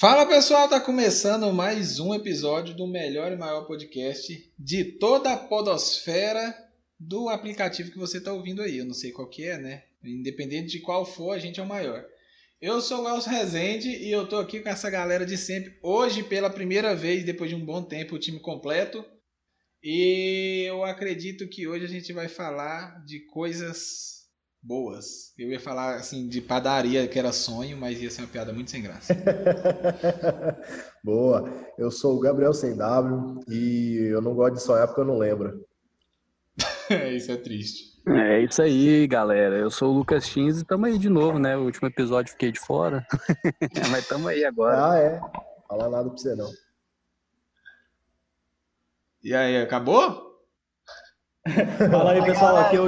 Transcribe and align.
Fala 0.00 0.24
pessoal, 0.24 0.66
tá 0.66 0.80
começando 0.80 1.52
mais 1.52 2.00
um 2.00 2.14
episódio 2.14 2.74
do 2.74 2.86
melhor 2.86 3.32
e 3.32 3.36
maior 3.36 3.66
podcast 3.66 4.50
de 4.58 4.82
toda 4.82 5.30
a 5.30 5.36
podosfera 5.36 6.56
do 6.98 7.28
aplicativo 7.28 7.90
que 7.90 7.98
você 7.98 8.16
está 8.16 8.32
ouvindo 8.32 8.62
aí. 8.62 8.78
Eu 8.78 8.86
não 8.86 8.94
sei 8.94 9.12
qual 9.12 9.28
que 9.28 9.44
é, 9.44 9.58
né? 9.58 9.82
Independente 10.02 10.68
de 10.68 10.80
qual 10.80 11.04
for, 11.04 11.32
a 11.32 11.38
gente 11.38 11.60
é 11.60 11.62
o 11.62 11.66
maior. 11.66 12.02
Eu 12.62 12.80
sou 12.80 13.04
o 13.04 13.08
Elcio 13.10 13.30
Rezende 13.30 13.90
e 13.90 14.10
eu 14.10 14.26
tô 14.26 14.38
aqui 14.38 14.60
com 14.60 14.70
essa 14.70 14.88
galera 14.88 15.26
de 15.26 15.36
sempre. 15.36 15.78
Hoje, 15.82 16.22
pela 16.22 16.48
primeira 16.48 16.96
vez, 16.96 17.22
depois 17.22 17.50
de 17.50 17.56
um 17.56 17.62
bom 17.62 17.82
tempo, 17.82 18.14
o 18.14 18.18
time 18.18 18.40
completo. 18.40 19.04
E 19.84 20.64
eu 20.66 20.82
acredito 20.82 21.46
que 21.46 21.68
hoje 21.68 21.84
a 21.84 21.88
gente 21.88 22.10
vai 22.10 22.26
falar 22.26 23.04
de 23.04 23.20
coisas 23.26 24.19
boas. 24.62 25.32
Eu 25.38 25.48
ia 25.48 25.60
falar 25.60 25.96
assim 25.96 26.28
de 26.28 26.40
padaria 26.40 27.08
que 27.08 27.18
era 27.18 27.32
sonho, 27.32 27.76
mas 27.76 28.00
ia 28.00 28.10
ser 28.10 28.22
uma 28.22 28.28
piada 28.28 28.52
muito 28.52 28.70
sem 28.70 28.82
graça. 28.82 29.14
Boa. 31.02 31.50
Eu 31.78 31.90
sou 31.90 32.16
o 32.16 32.20
Gabriel 32.20 32.52
Sem 32.52 32.76
W 32.76 33.40
e 33.48 34.10
eu 34.12 34.20
não 34.20 34.34
gosto 34.34 34.54
de 34.54 34.62
sonhar 34.62 34.86
porque 34.86 35.00
eu 35.00 35.06
não 35.06 35.18
lembro. 35.18 35.66
isso 37.14 37.32
é 37.32 37.36
triste. 37.36 37.90
É 38.06 38.40
isso 38.40 38.60
aí, 38.62 39.06
galera. 39.06 39.56
Eu 39.56 39.70
sou 39.70 39.92
o 39.92 39.98
Lucas 39.98 40.26
Tins 40.26 40.60
e 40.60 40.64
tamo 40.64 40.86
aí 40.86 40.98
de 40.98 41.08
novo, 41.08 41.38
né? 41.38 41.56
O 41.56 41.64
último 41.64 41.88
episódio 41.88 42.32
fiquei 42.32 42.52
de 42.52 42.60
fora. 42.60 43.06
mas 43.90 44.06
tamo 44.08 44.28
aí 44.28 44.44
agora. 44.44 44.90
Ah, 44.90 44.98
é. 44.98 45.20
Fala 45.68 45.88
nada 45.88 46.08
pra 46.08 46.18
você 46.18 46.34
não. 46.34 46.50
E 49.22 49.34
aí, 49.34 49.58
acabou? 49.58 50.30
Fala 51.90 52.12
aí, 52.12 52.24
pessoal. 52.24 52.56
Aqui 52.56 52.76
eu... 52.76 52.86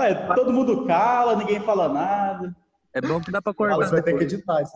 Ué, 0.00 0.14
todo 0.34 0.50
mundo 0.50 0.86
cala, 0.86 1.36
ninguém 1.36 1.60
fala 1.60 1.86
nada. 1.86 2.56
É 2.94 3.02
bom 3.02 3.20
que 3.20 3.30
dá 3.30 3.42
pra 3.42 3.52
acordar. 3.52 3.76
Você 3.76 3.90
vai 3.90 4.02
ter 4.02 4.16
que 4.16 4.24
editar 4.24 4.62
isso. 4.62 4.72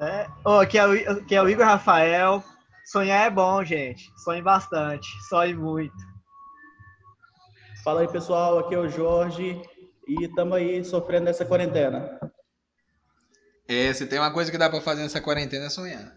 É. 0.00 0.28
Oh, 0.44 0.60
aqui, 0.60 0.78
é 0.78 0.86
o, 0.86 1.10
aqui 1.18 1.34
é 1.34 1.42
o 1.42 1.48
Igor 1.48 1.66
Rafael. 1.66 2.44
Sonhar 2.84 3.26
é 3.26 3.30
bom, 3.30 3.64
gente. 3.64 4.08
Sonhe 4.22 4.40
bastante. 4.40 5.08
Sonhe 5.28 5.52
muito. 5.52 5.96
Fala 7.82 8.02
aí, 8.02 8.08
pessoal. 8.08 8.60
Aqui 8.60 8.76
é 8.76 8.78
o 8.78 8.88
Jorge. 8.88 9.60
E 10.06 10.24
estamos 10.24 10.56
aí 10.56 10.84
sofrendo 10.84 11.24
nessa 11.24 11.44
quarentena. 11.44 12.20
É, 13.68 13.92
se 13.92 14.06
tem 14.06 14.20
uma 14.20 14.32
coisa 14.32 14.52
que 14.52 14.58
dá 14.58 14.70
pra 14.70 14.80
fazer 14.80 15.02
nessa 15.02 15.20
quarentena 15.20 15.66
é 15.66 15.70
sonhar. 15.70 16.14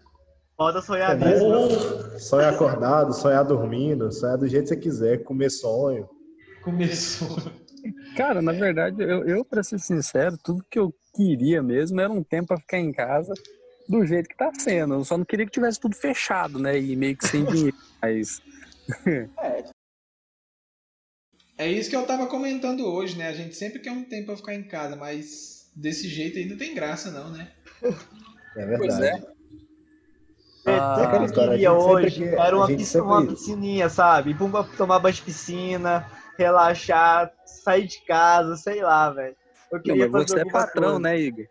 Pode 0.56 0.84
sonhar 0.86 1.20
é 1.20 1.24
mesmo. 1.24 2.20
Sonhar 2.20 2.54
acordado, 2.54 3.12
sonhar 3.12 3.44
dormindo, 3.44 4.12
sonhar 4.12 4.38
do 4.38 4.46
jeito 4.46 4.64
que 4.64 4.68
você 4.68 4.76
quiser, 4.76 5.24
comer 5.24 5.50
sonho. 5.50 6.08
Comer 6.62 6.94
sonho. 6.94 7.52
Cara, 8.16 8.42
na 8.42 8.52
verdade, 8.52 9.02
eu, 9.02 9.24
eu 9.24 9.44
para 9.44 9.62
ser 9.62 9.78
sincero, 9.78 10.36
tudo 10.42 10.64
que 10.70 10.78
eu 10.78 10.94
queria 11.14 11.62
mesmo 11.62 12.00
era 12.00 12.12
um 12.12 12.22
tempo 12.22 12.48
para 12.48 12.60
ficar 12.60 12.78
em 12.78 12.92
casa 12.92 13.32
do 13.88 14.04
jeito 14.06 14.28
que 14.28 14.36
tá 14.36 14.50
sendo. 14.56 14.94
Eu 14.94 15.04
só 15.04 15.18
não 15.18 15.24
queria 15.24 15.46
que 15.46 15.52
tivesse 15.52 15.80
tudo 15.80 15.96
fechado, 15.96 16.58
né? 16.58 16.78
E 16.78 16.94
meio 16.94 17.16
que 17.16 17.26
sem 17.26 17.44
dinheiro. 17.44 17.76
Mas. 18.02 18.40
é. 19.06 19.64
é 21.58 21.68
isso 21.68 21.90
que 21.90 21.96
eu 21.96 22.06
tava 22.06 22.26
comentando 22.26 22.86
hoje, 22.86 23.16
né? 23.16 23.28
A 23.28 23.32
gente 23.32 23.56
sempre 23.56 23.80
quer 23.80 23.92
um 23.92 24.04
tempo 24.04 24.26
para 24.26 24.36
ficar 24.36 24.54
em 24.54 24.62
casa, 24.62 24.96
mas 24.96 25.70
desse 25.74 26.08
jeito 26.08 26.38
ainda 26.38 26.56
tem 26.56 26.74
graça, 26.74 27.10
não, 27.10 27.30
né? 27.30 27.50
É 28.56 28.66
verdade. 28.66 28.78
Pois 28.78 29.00
é. 29.00 29.40
Ah, 30.66 31.10
que 31.10 31.36
eu 31.36 31.48
queria 31.48 31.72
hoje 31.72 32.24
era 32.24 32.56
uma, 32.56 32.66
piscina, 32.66 33.02
uma 33.04 33.26
piscininha, 33.26 33.88
sabe? 33.88 34.34
Pum, 34.34 34.50
tomar 34.76 34.98
banho 34.98 35.14
de 35.14 35.22
piscina, 35.22 36.06
relaxar, 36.38 37.32
sair 37.64 37.86
de 37.86 38.04
casa, 38.06 38.56
sei 38.56 38.82
lá, 38.82 39.10
velho. 39.10 39.36
Eu 39.72 39.80
queria 39.80 40.04
Não, 40.06 40.12
fazer 40.12 40.26
você 40.26 40.40
é 40.40 40.44
patrão, 40.44 40.82
coisa. 40.82 40.98
né, 41.00 41.20
Igor? 41.20 41.44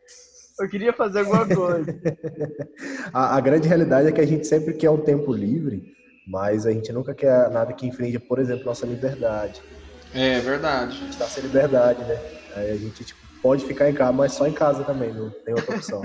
Eu 0.60 0.70
queria 0.70 0.92
fazer 0.92 1.20
alguma 1.20 1.48
coisa. 1.48 2.00
a, 3.14 3.38
a, 3.38 3.40
grande 3.40 3.68
realidade 3.68 4.10
é 4.10 4.12
que 4.12 4.20
a 4.20 4.26
gente 4.26 4.46
sempre 4.46 4.74
quer 4.74 4.90
um 4.90 5.02
tempo 5.02 5.32
livre, 5.32 5.82
mas 6.28 6.66
a 6.66 6.72
gente 6.72 6.92
nunca 6.92 7.14
quer 7.16 7.50
nada 7.50 7.72
que 7.72 7.88
infrinja, 7.88 8.20
por 8.20 8.40
exemplo, 8.40 8.66
nossa 8.66 8.86
liberdade. 8.86 9.60
É 10.14 10.40
verdade. 10.40 10.98
A 10.98 11.06
gente 11.06 11.18
tá 11.18 11.26
sem 11.26 11.44
liberdade, 11.44 12.04
né? 12.04 12.20
Aí 12.56 12.72
a 12.72 12.76
gente 12.76 13.06
tipo, 13.06 13.20
pode 13.42 13.66
ficar 13.66 13.90
em 13.90 13.94
casa, 13.94 14.12
mas 14.12 14.34
só 14.34 14.48
em 14.48 14.54
casa 14.54 14.84
também, 14.84 15.14
não 15.14 15.32
tem 15.46 15.54
outra 15.54 15.76
opção. 15.76 16.02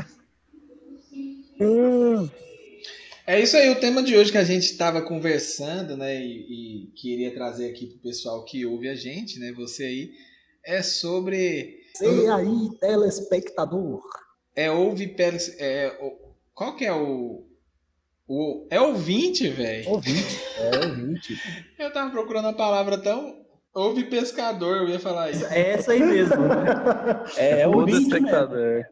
hum. 1.60 2.28
É 3.26 3.40
isso 3.40 3.56
aí, 3.56 3.70
o 3.70 3.80
tema 3.80 4.02
de 4.02 4.14
hoje 4.14 4.30
que 4.30 4.36
a 4.36 4.44
gente 4.44 4.64
estava 4.64 5.00
conversando, 5.00 5.96
né, 5.96 6.22
e, 6.22 6.84
e, 6.84 6.86
queria 6.94 7.32
trazer 7.32 7.70
aqui 7.70 7.86
para 7.86 7.96
o 7.96 8.02
pessoal 8.02 8.44
que 8.44 8.66
ouve 8.66 8.86
a 8.86 8.94
gente, 8.94 9.40
né, 9.40 9.50
você 9.52 9.84
aí, 9.84 10.10
é 10.62 10.82
sobre... 10.82 11.80
Você 11.94 12.06
aí, 12.30 12.68
telespectador. 12.78 14.02
É, 14.54 14.70
ouve... 14.70 15.16
É, 15.58 15.96
qual 16.52 16.76
que 16.76 16.84
é 16.84 16.92
o... 16.92 17.46
o 18.28 18.66
é 18.70 18.78
ouvinte, 18.78 19.48
velho? 19.48 19.88
Ouvinte, 19.88 20.40
é 20.58 20.86
ouvinte. 20.86 21.40
Eu 21.78 21.90
tava 21.92 22.10
procurando 22.10 22.48
a 22.48 22.52
palavra 22.52 22.98
tão... 22.98 23.42
Ouve 23.74 24.04
pescador, 24.04 24.76
eu 24.76 24.88
ia 24.88 25.00
falar 25.00 25.32
isso. 25.32 25.44
É 25.46 25.70
essa 25.72 25.90
aí 25.90 25.98
mesmo. 25.98 26.44
é, 27.36 27.62
é 27.62 27.66
ouvinte 27.66 28.02
espectador. 28.02 28.84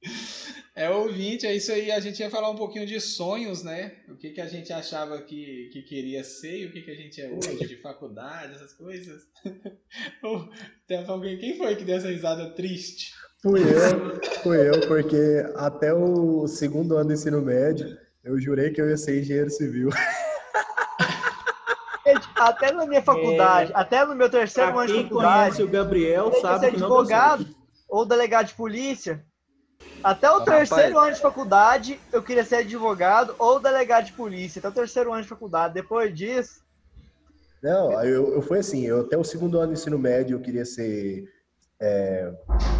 Mesmo. 0.00 0.37
É 0.78 0.88
ouvinte, 0.88 1.44
é 1.44 1.56
isso 1.56 1.72
aí. 1.72 1.90
A 1.90 1.98
gente 1.98 2.20
ia 2.20 2.30
falar 2.30 2.48
um 2.50 2.54
pouquinho 2.54 2.86
de 2.86 3.00
sonhos, 3.00 3.64
né? 3.64 3.94
O 4.08 4.14
que, 4.14 4.30
que 4.30 4.40
a 4.40 4.46
gente 4.46 4.72
achava 4.72 5.20
que, 5.20 5.70
que 5.72 5.82
queria 5.82 6.22
ser 6.22 6.56
e 6.56 6.66
o 6.66 6.70
que, 6.70 6.82
que 6.82 6.90
a 6.92 6.94
gente 6.94 7.20
é 7.20 7.28
hoje, 7.28 7.66
de 7.66 7.82
faculdade, 7.82 8.54
essas 8.54 8.72
coisas. 8.74 9.24
Tem 10.86 11.04
alguém, 11.04 11.36
quem 11.36 11.58
foi 11.58 11.74
que 11.74 11.84
deu 11.84 11.96
essa 11.96 12.06
risada 12.06 12.50
triste? 12.50 13.12
Fui 13.42 13.60
eu, 13.60 14.20
fui 14.44 14.68
eu, 14.68 14.86
porque 14.86 15.44
até 15.56 15.92
o 15.92 16.46
segundo 16.46 16.96
ano 16.96 17.08
do 17.08 17.12
ensino 17.14 17.42
médio 17.42 17.98
eu 18.22 18.40
jurei 18.40 18.70
que 18.70 18.80
eu 18.80 18.88
ia 18.88 18.96
ser 18.96 19.20
engenheiro 19.20 19.50
civil. 19.50 19.90
Até 22.36 22.72
na 22.72 22.86
minha 22.86 23.02
faculdade, 23.02 23.70
é, 23.72 23.76
até 23.76 24.02
no 24.04 24.14
meu 24.14 24.30
terceiro 24.30 24.78
ano 24.78 24.86
de 24.86 25.02
faculdade. 25.02 25.62
o 25.62 25.68
Gabriel 25.68 26.32
sabe 26.40 26.70
que 26.70 26.76
advogado 26.76 27.46
ou 27.88 28.06
delegado 28.06 28.46
de 28.46 28.54
polícia. 28.54 29.22
Até 30.02 30.30
o 30.30 30.40
terceiro 30.42 30.94
Rapaz. 30.94 31.06
ano 31.06 31.14
de 31.16 31.20
faculdade, 31.20 32.00
eu 32.12 32.22
queria 32.22 32.44
ser 32.44 32.56
advogado 32.56 33.34
ou 33.38 33.58
delegado 33.58 34.06
de 34.06 34.12
polícia. 34.12 34.58
Até 34.60 34.68
o 34.68 34.72
terceiro 34.72 35.12
ano 35.12 35.22
de 35.22 35.28
faculdade. 35.28 35.74
Depois 35.74 36.14
disso. 36.14 36.62
Não, 37.62 37.92
eu, 38.04 38.34
eu 38.34 38.42
fui 38.42 38.58
assim, 38.58 38.86
eu 38.86 39.00
até 39.00 39.16
o 39.16 39.24
segundo 39.24 39.58
ano 39.58 39.68
do 39.68 39.72
ensino 39.72 39.98
médio 39.98 40.36
eu 40.36 40.40
queria 40.40 40.64
ser 40.64 41.28
é, 41.80 42.32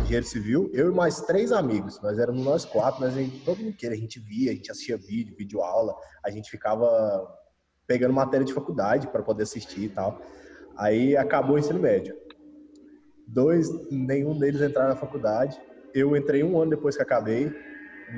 engenheiro 0.03 0.27
civil, 0.27 0.71
eu 0.73 0.93
e 0.93 0.95
mais 0.95 1.21
três 1.23 1.51
amigos, 1.51 2.01
nós 2.01 2.19
éramos 2.19 2.45
nós 2.45 2.65
quatro, 2.65 3.01
mas 3.01 3.15
gente, 3.15 3.41
todo 3.41 3.59
mundo 3.59 3.77
queria, 3.77 3.97
a 3.97 4.01
gente 4.01 4.21
via, 4.21 4.51
a 4.51 4.55
gente 4.55 4.71
assistia 4.71 4.97
vídeo, 4.97 5.37
vídeo 5.37 5.63
aula, 5.63 5.95
a 6.25 6.31
gente 6.31 6.51
ficava 6.51 7.29
pegando 7.87 8.13
matéria 8.13 8.45
de 8.45 8.53
faculdade 8.53 9.09
para 9.09 9.23
poder 9.23 9.45
assistir 9.45 9.85
e 9.85 9.89
tal. 9.89 10.21
Aí 10.77 11.17
acabou 11.17 11.57
o 11.57 11.59
ensino 11.59 11.81
médio. 11.81 12.17
Dois, 13.27 13.69
nenhum 13.91 14.39
deles 14.39 14.61
entraram 14.61 14.91
na 14.91 14.97
faculdade. 14.97 15.61
Eu 15.95 16.17
entrei 16.17 16.43
um 16.43 16.61
ano 16.61 16.71
depois 16.71 16.97
que 16.97 17.03
acabei, 17.03 17.53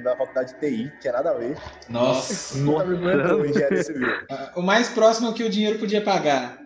na 0.02 0.16
faculdade 0.16 0.54
de 0.54 0.60
TI, 0.60 0.92
tinha 1.00 1.12
nada 1.12 1.30
a 1.30 1.34
ver. 1.34 1.56
Nossa! 1.88 2.58
Nossa. 2.58 3.48
engenharia 3.48 3.82
civil. 3.82 4.08
O 4.56 4.62
mais 4.62 4.88
próximo 4.88 5.34
que 5.34 5.42
o 5.44 5.50
dinheiro 5.50 5.78
podia 5.78 6.02
pagar. 6.02 6.60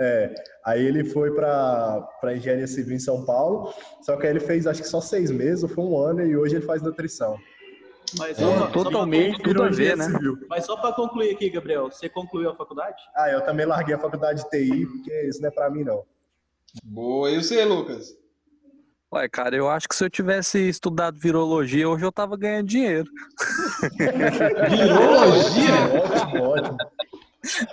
É, 0.00 0.34
aí 0.64 0.84
ele 0.84 1.04
foi 1.04 1.32
para 1.34 2.34
engenharia 2.34 2.66
civil 2.66 2.96
em 2.96 2.98
São 2.98 3.24
Paulo, 3.24 3.72
só 4.00 4.16
que 4.16 4.26
aí 4.26 4.32
ele 4.32 4.40
fez 4.40 4.66
acho 4.66 4.82
que 4.82 4.88
só 4.88 5.00
seis 5.00 5.30
meses, 5.30 5.62
ou 5.62 5.68
foi 5.68 5.84
um 5.84 5.96
ano, 5.96 6.24
e 6.24 6.36
hoje 6.36 6.56
ele 6.56 6.64
faz 6.64 6.82
nutrição. 6.82 7.38
Mas 8.18 8.38
é, 8.38 8.66
totalmente 8.72 9.42
tudo 9.42 9.62
a 9.62 9.68
ver, 9.68 9.96
né? 9.96 10.04
Civil. 10.04 10.38
Mas 10.48 10.66
só 10.66 10.76
para 10.76 10.94
concluir 10.94 11.34
aqui, 11.34 11.48
Gabriel, 11.48 11.90
você 11.90 12.08
concluiu 12.08 12.50
a 12.50 12.56
faculdade? 12.56 12.96
Ah, 13.14 13.30
eu 13.30 13.40
também 13.42 13.64
larguei 13.64 13.94
a 13.94 13.98
faculdade 13.98 14.42
de 14.42 14.50
TI, 14.50 14.86
porque 14.86 15.28
isso 15.28 15.40
não 15.40 15.48
é 15.48 15.52
para 15.52 15.70
mim, 15.70 15.84
não. 15.84 16.04
Boa, 16.84 17.30
e 17.30 17.42
você, 17.42 17.64
Lucas? 17.64 18.14
Ué, 19.12 19.28
cara, 19.28 19.54
eu 19.54 19.68
acho 19.68 19.86
que 19.86 19.94
se 19.94 20.04
eu 20.04 20.08
tivesse 20.08 20.58
estudado 20.68 21.18
virologia, 21.18 21.86
hoje 21.86 22.02
eu 22.02 22.10
tava 22.10 22.34
ganhando 22.34 22.68
dinheiro. 22.68 23.10
virologia? 24.70 25.72
ótimo, 26.02 26.42
ótimo. 26.42 26.76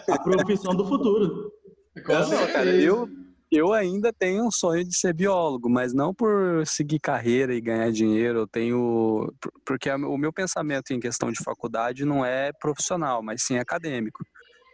A 0.10 0.20
profissão 0.20 0.76
do 0.76 0.86
futuro. 0.86 1.50
Não, 1.96 2.48
cara, 2.52 2.76
eu, 2.76 3.08
eu 3.50 3.72
ainda 3.72 4.12
tenho 4.12 4.46
um 4.46 4.52
sonho 4.52 4.84
de 4.84 4.94
ser 4.94 5.14
biólogo, 5.14 5.70
mas 5.70 5.94
não 5.94 6.14
por 6.14 6.68
seguir 6.68 7.00
carreira 7.00 7.54
e 7.54 7.62
ganhar 7.62 7.90
dinheiro. 7.90 8.40
Eu 8.40 8.48
tenho. 8.48 9.34
Porque 9.66 9.90
o 9.90 10.18
meu 10.18 10.34
pensamento 10.34 10.92
em 10.92 11.00
questão 11.00 11.32
de 11.32 11.42
faculdade 11.42 12.04
não 12.04 12.26
é 12.26 12.52
profissional, 12.60 13.24
mas 13.24 13.44
sim 13.44 13.58
acadêmico. 13.58 14.26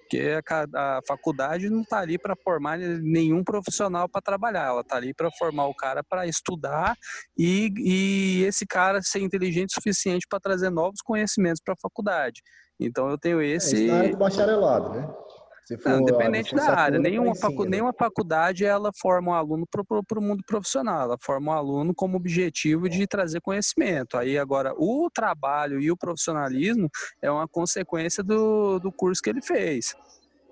Porque 0.06 0.40
a, 0.48 0.98
a 0.98 1.00
faculdade 1.07 1.69
não 1.69 1.81
está 1.81 2.00
ali 2.00 2.19
para 2.19 2.36
formar 2.36 2.78
nenhum 2.78 3.44
profissional 3.44 4.07
para 4.07 4.22
trabalhar, 4.22 4.68
ela 4.68 4.81
está 4.81 4.98
ali 4.98 5.13
para 5.13 5.31
formar 5.31 5.66
o 5.66 5.75
cara 5.75 6.04
para 6.04 6.28
estudar 6.28 6.96
e, 7.38 7.74
e 7.78 8.44
esse 8.44 8.68
cara 8.68 9.02
ser 9.02 9.19
inteligente 9.19 9.72
o 9.72 9.75
suficiente 9.75 10.28
para 10.30 10.40
trazer 10.40 10.69
novos 10.69 11.02
conhecimentos 11.02 11.62
para 11.63 11.74
a 11.74 11.81
faculdade. 11.81 12.42
Então 12.80 13.10
eu 13.10 13.18
tenho 13.18 13.42
esse. 13.42 13.75
É, 13.75 13.80
isso 13.80 13.88
na 13.88 13.98
área 13.98 14.12
do 14.12 14.18
bacharelado, 14.18 14.90
né? 14.90 15.25
Se 15.66 15.78
for, 15.80 15.94
não, 15.94 16.02
independente 16.02 16.54
da 16.54 16.76
área, 16.78 17.00
nenhuma, 17.00 17.36
facu 17.36 17.66
nenhuma 17.66 17.92
faculdade 17.92 18.64
ela 18.64 18.92
forma 19.02 19.32
um 19.32 19.34
aluno 19.34 19.66
para 19.68 20.20
o 20.20 20.22
mundo 20.22 20.44
profissional, 20.46 21.02
ela 21.02 21.18
forma 21.20 21.52
um 21.52 21.56
aluno 21.56 21.94
como 21.96 22.18
objetivo 22.18 22.88
de 22.88 23.08
trazer 23.08 23.42
conhecimento. 23.42 24.16
Aí 24.16 24.38
agora 24.38 24.74
o 24.78 25.10
trabalho 25.12 25.82
e 25.82 25.90
o 25.90 25.98
profissionalismo 25.98 26.88
é 27.20 27.32
uma 27.32 27.48
consequência 27.48 28.24
do, 28.24 28.80
do 28.80 28.92
curso 28.92 29.22
que 29.24 29.30
ele 29.30 29.42
fez. 29.42 29.96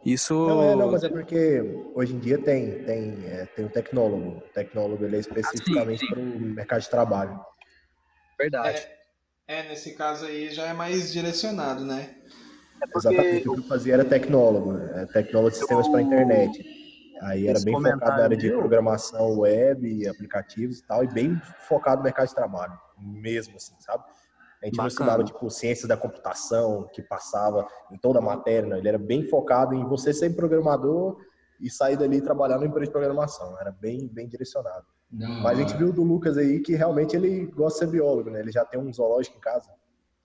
Isso. 0.03 0.33
Não, 0.33 0.63
é, 0.63 0.75
não, 0.75 0.91
mas 0.91 1.03
é 1.03 1.09
porque 1.09 1.61
hoje 1.93 2.15
em 2.15 2.19
dia 2.19 2.37
tem, 2.37 2.83
tem, 2.83 3.25
é, 3.27 3.45
tem 3.45 3.65
o 3.65 3.69
tecnólogo. 3.69 4.37
O 4.37 4.41
tecnólogo 4.53 5.05
ele 5.05 5.17
é 5.17 5.19
especificamente 5.19 6.05
para 6.07 6.19
o 6.19 6.23
mercado 6.23 6.81
de 6.81 6.89
trabalho. 6.89 7.39
Verdade. 8.37 8.79
É, 9.47 9.59
é, 9.59 9.69
nesse 9.69 9.93
caso 9.93 10.25
aí 10.25 10.49
já 10.49 10.65
é 10.65 10.73
mais 10.73 11.13
direcionado, 11.13 11.85
né? 11.85 12.15
É 12.83 12.87
porque... 12.87 13.07
Exatamente. 13.07 13.49
O 13.49 13.53
que 13.53 13.59
eu 13.59 13.63
fazia 13.63 13.93
era 13.93 14.05
tecnólogo, 14.05 14.73
né? 14.73 15.07
tecnólogo 15.11 15.51
de 15.51 15.57
sistemas 15.57 15.87
para 15.87 16.01
internet. 16.01 16.63
Aí 17.21 17.47
era 17.47 17.59
bem 17.61 17.73
focado 17.73 18.17
na 18.17 18.23
área 18.23 18.37
de 18.37 18.49
programação 18.51 19.39
web, 19.39 20.07
aplicativos 20.09 20.79
e 20.79 20.83
tal, 20.85 21.03
e 21.03 21.07
bem 21.07 21.39
focado 21.67 21.97
no 21.97 22.03
mercado 22.03 22.27
de 22.27 22.35
trabalho, 22.35 22.77
mesmo 22.99 23.55
assim, 23.55 23.75
sabe? 23.79 24.03
A 24.61 24.65
gente 24.65 24.75
Bacana. 24.77 24.83
não 24.83 24.87
estudava, 24.87 25.23
tipo, 25.23 25.49
ciência 25.49 25.87
da 25.87 25.95
computação, 25.95 26.89
que 26.93 27.01
passava 27.01 27.67
em 27.91 27.97
toda 27.97 28.19
a 28.19 28.21
matéria, 28.21 28.67
não. 28.67 28.77
Ele 28.77 28.87
era 28.87 28.97
bem 28.97 29.27
focado 29.27 29.73
em 29.73 29.85
você 29.85 30.13
ser 30.13 30.35
programador 30.35 31.17
e 31.61 31.69
sair 31.69 31.97
dali 31.97 32.17
e 32.17 32.21
trabalhar 32.21 32.57
no 32.57 32.65
empresa 32.65 32.85
de 32.87 32.91
programação. 32.91 33.57
Era 33.59 33.71
bem, 33.71 34.07
bem 34.07 34.27
direcionado. 34.27 34.85
Não, 35.11 35.41
Mas 35.41 35.57
a 35.57 35.61
gente 35.61 35.77
viu 35.77 35.93
do 35.93 36.03
Lucas 36.03 36.37
aí 36.37 36.59
que 36.59 36.75
realmente 36.75 37.15
ele 37.15 37.45
gosta 37.47 37.85
de 37.85 37.91
ser 37.91 37.97
biólogo, 37.97 38.29
né? 38.29 38.39
Ele 38.39 38.51
já 38.51 38.65
tem 38.65 38.79
um 38.79 38.91
zoológico 38.91 39.37
em 39.37 39.41
casa. 39.41 39.69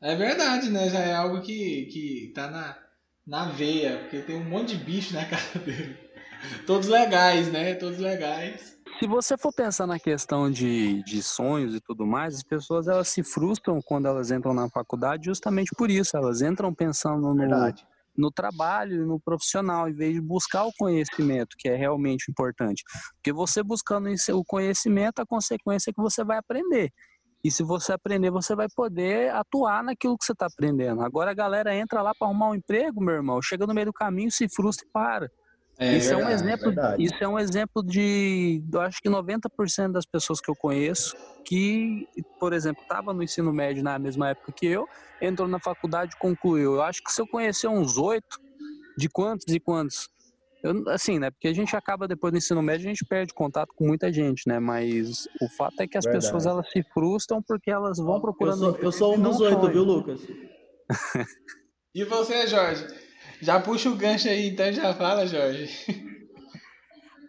É 0.00 0.14
verdade, 0.14 0.70
né? 0.70 0.88
Já 0.88 1.00
é 1.00 1.14
algo 1.14 1.40
que, 1.40 1.86
que 1.86 2.32
tá 2.34 2.50
na, 2.50 2.78
na 3.26 3.44
veia, 3.46 3.98
porque 3.98 4.20
tem 4.22 4.36
um 4.36 4.44
monte 4.44 4.76
de 4.76 4.84
bicho 4.84 5.14
na 5.14 5.24
casa 5.28 5.58
dele. 5.58 5.98
Todos 6.66 6.88
legais, 6.88 7.50
né? 7.50 7.74
Todos 7.74 7.98
legais. 7.98 8.78
Se 9.00 9.06
você 9.06 9.36
for 9.36 9.52
pensar 9.52 9.86
na 9.86 9.98
questão 9.98 10.50
de, 10.50 11.02
de 11.04 11.22
sonhos 11.22 11.74
e 11.74 11.80
tudo 11.80 12.06
mais, 12.06 12.36
as 12.36 12.42
pessoas 12.42 12.88
elas 12.88 13.08
se 13.08 13.22
frustram 13.22 13.80
quando 13.80 14.06
elas 14.06 14.30
entram 14.30 14.54
na 14.54 14.68
faculdade 14.68 15.26
justamente 15.26 15.72
por 15.76 15.90
isso. 15.90 16.16
Elas 16.16 16.42
entram 16.42 16.74
pensando 16.74 17.34
no, 17.34 17.74
no 18.16 18.30
trabalho, 18.32 19.06
no 19.06 19.20
profissional, 19.20 19.88
em 19.88 19.94
vez 19.94 20.14
de 20.14 20.20
buscar 20.20 20.64
o 20.64 20.72
conhecimento, 20.76 21.56
que 21.56 21.68
é 21.68 21.76
realmente 21.76 22.28
importante. 22.28 22.82
Porque 23.14 23.32
você 23.32 23.62
buscando 23.62 24.08
o 24.32 24.44
conhecimento, 24.44 25.20
a 25.20 25.26
consequência 25.26 25.90
é 25.90 25.92
que 25.92 26.02
você 26.02 26.24
vai 26.24 26.38
aprender. 26.38 26.92
E 27.44 27.50
se 27.50 27.62
você 27.62 27.92
aprender, 27.92 28.30
você 28.30 28.54
vai 28.54 28.66
poder 28.74 29.30
atuar 29.30 29.82
naquilo 29.82 30.16
que 30.18 30.24
você 30.24 30.32
está 30.32 30.46
aprendendo. 30.46 31.02
Agora 31.02 31.30
a 31.30 31.34
galera 31.34 31.74
entra 31.74 32.02
lá 32.02 32.12
para 32.18 32.26
arrumar 32.26 32.50
um 32.50 32.54
emprego, 32.54 33.00
meu 33.00 33.14
irmão, 33.14 33.40
chega 33.40 33.66
no 33.66 33.74
meio 33.74 33.86
do 33.86 33.92
caminho, 33.92 34.30
se 34.30 34.48
frustra 34.48 34.84
e 34.86 34.90
para. 34.92 35.30
É, 35.80 35.96
isso, 35.96 36.12
é 36.12 36.16
um 36.16 36.28
exemplo, 36.28 36.74
isso 36.98 37.14
é 37.20 37.28
um 37.28 37.38
exemplo 37.38 37.84
de, 37.84 38.60
eu 38.72 38.80
acho 38.80 38.98
que 39.00 39.08
90% 39.08 39.92
das 39.92 40.04
pessoas 40.04 40.40
que 40.40 40.50
eu 40.50 40.56
conheço 40.56 41.16
que, 41.46 42.06
por 42.38 42.52
exemplo, 42.52 42.82
estava 42.82 43.14
no 43.14 43.22
ensino 43.22 43.52
médio 43.52 43.82
na 43.82 43.98
mesma 43.98 44.30
época 44.30 44.52
que 44.54 44.66
eu, 44.66 44.84
entrou 45.22 45.48
na 45.48 45.58
faculdade 45.58 46.12
e 46.14 46.18
concluiu. 46.18 46.74
Eu 46.74 46.82
acho 46.82 47.00
que 47.02 47.12
se 47.12 47.22
eu 47.22 47.26
conhecer 47.26 47.68
uns 47.68 47.96
oito, 47.96 48.38
de 48.98 49.08
quantos 49.08 49.54
e 49.54 49.60
quantos 49.60 50.08
eu, 50.62 50.88
assim, 50.88 51.18
né? 51.18 51.30
Porque 51.30 51.48
a 51.48 51.54
gente 51.54 51.74
acaba 51.76 52.08
depois 52.08 52.32
do 52.32 52.38
ensino 52.38 52.62
médio, 52.62 52.86
a 52.86 52.88
gente 52.88 53.04
perde 53.04 53.32
contato 53.32 53.72
com 53.74 53.86
muita 53.86 54.12
gente, 54.12 54.42
né? 54.46 54.58
Mas 54.58 55.24
o 55.40 55.48
fato 55.56 55.80
é 55.80 55.86
que 55.86 55.96
as 55.96 56.04
Verdade. 56.04 56.24
pessoas 56.24 56.46
elas 56.46 56.68
se 56.70 56.82
frustram 56.92 57.42
porque 57.42 57.70
elas 57.70 57.98
vão 57.98 58.20
procurando. 58.20 58.64
Eu 58.66 58.72
sou, 58.72 58.82
eu 58.82 58.92
sou 58.92 59.16
um 59.16 59.22
dos 59.22 59.40
oito, 59.40 59.68
viu, 59.68 59.84
Lucas? 59.84 60.20
e 61.94 62.04
você, 62.04 62.46
Jorge? 62.46 62.86
Já 63.40 63.60
puxa 63.60 63.88
o 63.88 63.96
gancho 63.96 64.28
aí, 64.28 64.48
então 64.48 64.72
já 64.72 64.92
fala, 64.94 65.26
Jorge. 65.26 65.68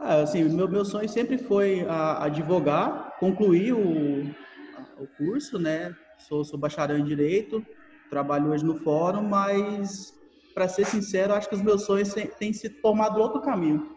Ah, 0.02 0.22
assim, 0.22 0.46
meu, 0.46 0.66
meu 0.66 0.86
sonho 0.86 1.10
sempre 1.10 1.38
foi 1.38 1.82
a, 1.82 2.24
advogar, 2.24 3.18
concluir 3.20 3.74
o, 3.74 4.24
o 4.98 5.08
curso, 5.18 5.60
né? 5.60 5.94
Sou, 6.18 6.46
sou 6.46 6.58
bacharel 6.58 6.98
em 6.98 7.04
Direito, 7.04 7.62
trabalho 8.10 8.50
hoje 8.52 8.64
no 8.64 8.78
fórum, 8.78 9.24
mas 9.24 10.18
para 10.54 10.68
ser 10.68 10.86
sincero, 10.86 11.34
acho 11.34 11.50
que 11.50 11.56
os 11.56 11.62
meus 11.62 11.84
sonhos 11.84 12.14
têm 12.38 12.54
se 12.54 12.70
tomado 12.70 13.20
outro 13.20 13.42
caminho. 13.42 13.96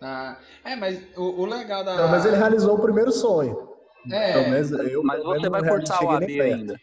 Ah, 0.00 0.36
é, 0.64 0.76
mas 0.76 1.02
o, 1.16 1.42
o 1.42 1.46
legal 1.46 1.82
da. 1.82 1.96
Não, 1.96 2.08
mas 2.08 2.24
ele 2.24 2.36
realizou 2.36 2.74
o 2.74 2.82
primeiro 2.82 3.10
sonho. 3.10 3.66
É, 4.10 4.48
mas, 4.48 4.70
eu, 4.70 5.02
mas 5.02 5.22
você 5.22 5.48
vai 5.48 5.66
cortar 5.66 6.04
o 6.04 6.10
AB 6.10 6.40
ainda. 6.40 6.78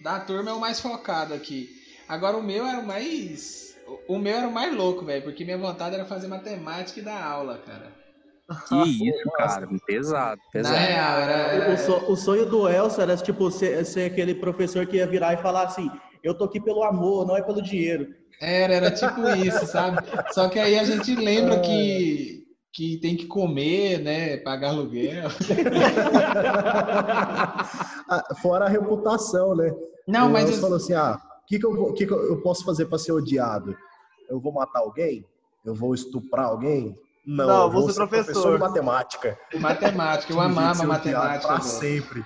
Da 0.00 0.20
turma 0.20 0.50
é 0.50 0.54
o 0.54 0.60
mais 0.60 0.80
focado 0.80 1.34
aqui. 1.34 1.68
Agora 2.08 2.36
o 2.36 2.42
meu 2.42 2.66
era 2.66 2.78
o 2.78 2.86
mais. 2.86 3.76
O 4.06 4.18
meu 4.18 4.36
era 4.36 4.46
o 4.46 4.52
mais 4.52 4.74
louco, 4.74 5.04
velho, 5.04 5.24
porque 5.24 5.44
minha 5.44 5.58
vontade 5.58 5.94
era 5.94 6.04
fazer 6.04 6.28
matemática 6.28 7.00
e 7.00 7.02
dar 7.02 7.22
aula, 7.22 7.58
cara. 7.58 7.90
Que 8.66 9.08
isso, 9.08 9.30
cara, 9.36 9.68
pesado, 9.86 10.40
pesado. 10.50 10.74
Na 10.74 10.80
real, 10.80 11.20
era, 11.20 11.32
era... 11.32 11.90
O, 11.90 12.12
o, 12.12 12.16
sonho 12.16 12.46
do 12.46 12.66
Elcio 12.66 13.02
era 13.02 13.14
tipo 13.16 13.50
ser, 13.50 13.84
ser 13.84 14.10
aquele 14.10 14.34
professor 14.34 14.86
que 14.86 14.96
ia 14.96 15.06
virar 15.06 15.34
e 15.34 15.36
falar 15.38 15.64
assim: 15.64 15.90
eu 16.22 16.34
tô 16.34 16.44
aqui 16.44 16.60
pelo 16.60 16.82
amor, 16.82 17.26
não 17.26 17.36
é 17.36 17.42
pelo 17.42 17.62
dinheiro. 17.62 18.14
Era, 18.40 18.74
era 18.74 18.90
tipo 18.90 19.28
isso, 19.30 19.66
sabe? 19.66 19.98
Só 20.32 20.48
que 20.48 20.58
aí 20.58 20.78
a 20.78 20.84
gente 20.84 21.14
lembra 21.14 21.60
que, 21.60 22.44
que 22.72 22.98
tem 22.98 23.16
que 23.16 23.26
comer, 23.26 23.98
né? 23.98 24.36
Pagar 24.38 24.70
aluguel. 24.70 25.28
Ah, 28.10 28.34
fora 28.40 28.64
a 28.64 28.68
reputação, 28.70 29.54
né? 29.54 29.70
Não, 30.06 30.30
mas. 30.30 30.48
Você 30.48 30.60
falou 30.62 30.76
assim: 30.76 30.94
ah, 30.94 31.20
o 31.42 31.46
que, 31.46 31.58
que, 31.58 31.66
eu, 31.66 31.92
que, 31.92 32.06
que 32.06 32.12
eu 32.12 32.40
posso 32.40 32.64
fazer 32.64 32.86
para 32.86 32.96
ser 32.96 33.12
odiado? 33.12 33.76
Eu 34.30 34.40
vou 34.40 34.50
matar 34.50 34.78
alguém? 34.78 35.22
Eu 35.62 35.74
vou 35.74 35.94
estuprar 35.94 36.46
alguém? 36.46 36.98
Não, 37.26 37.46
Não 37.46 37.62
eu 37.64 37.70
vou, 37.70 37.82
vou 37.82 37.90
ser 37.90 37.96
professor. 37.96 38.24
professor 38.24 38.54
de 38.54 38.60
matemática. 38.60 39.38
Matemática, 39.60 40.32
eu 40.32 40.40
amava 40.40 40.84
matemática. 40.84 41.46
Para 41.46 41.60
sempre. 41.60 42.24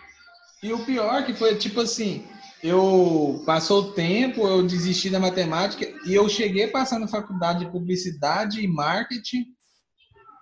E 0.63 0.73
o 0.73 0.85
pior 0.85 1.25
que 1.27 1.35
foi, 1.35 1.57
tipo 1.57 1.81
assim, 1.81 2.25
eu 2.63 3.43
passou 3.45 3.83
o 3.83 3.93
tempo, 3.93 4.47
eu 4.47 4.63
desisti 4.63 5.11
da 5.11 5.19
matemática 5.19 5.85
e 6.07 6.15
eu 6.15 6.29
cheguei 6.29 6.71
na 6.73 7.09
faculdade 7.09 7.65
de 7.65 7.71
publicidade 7.71 8.61
e 8.61 8.69
marketing, 8.69 9.47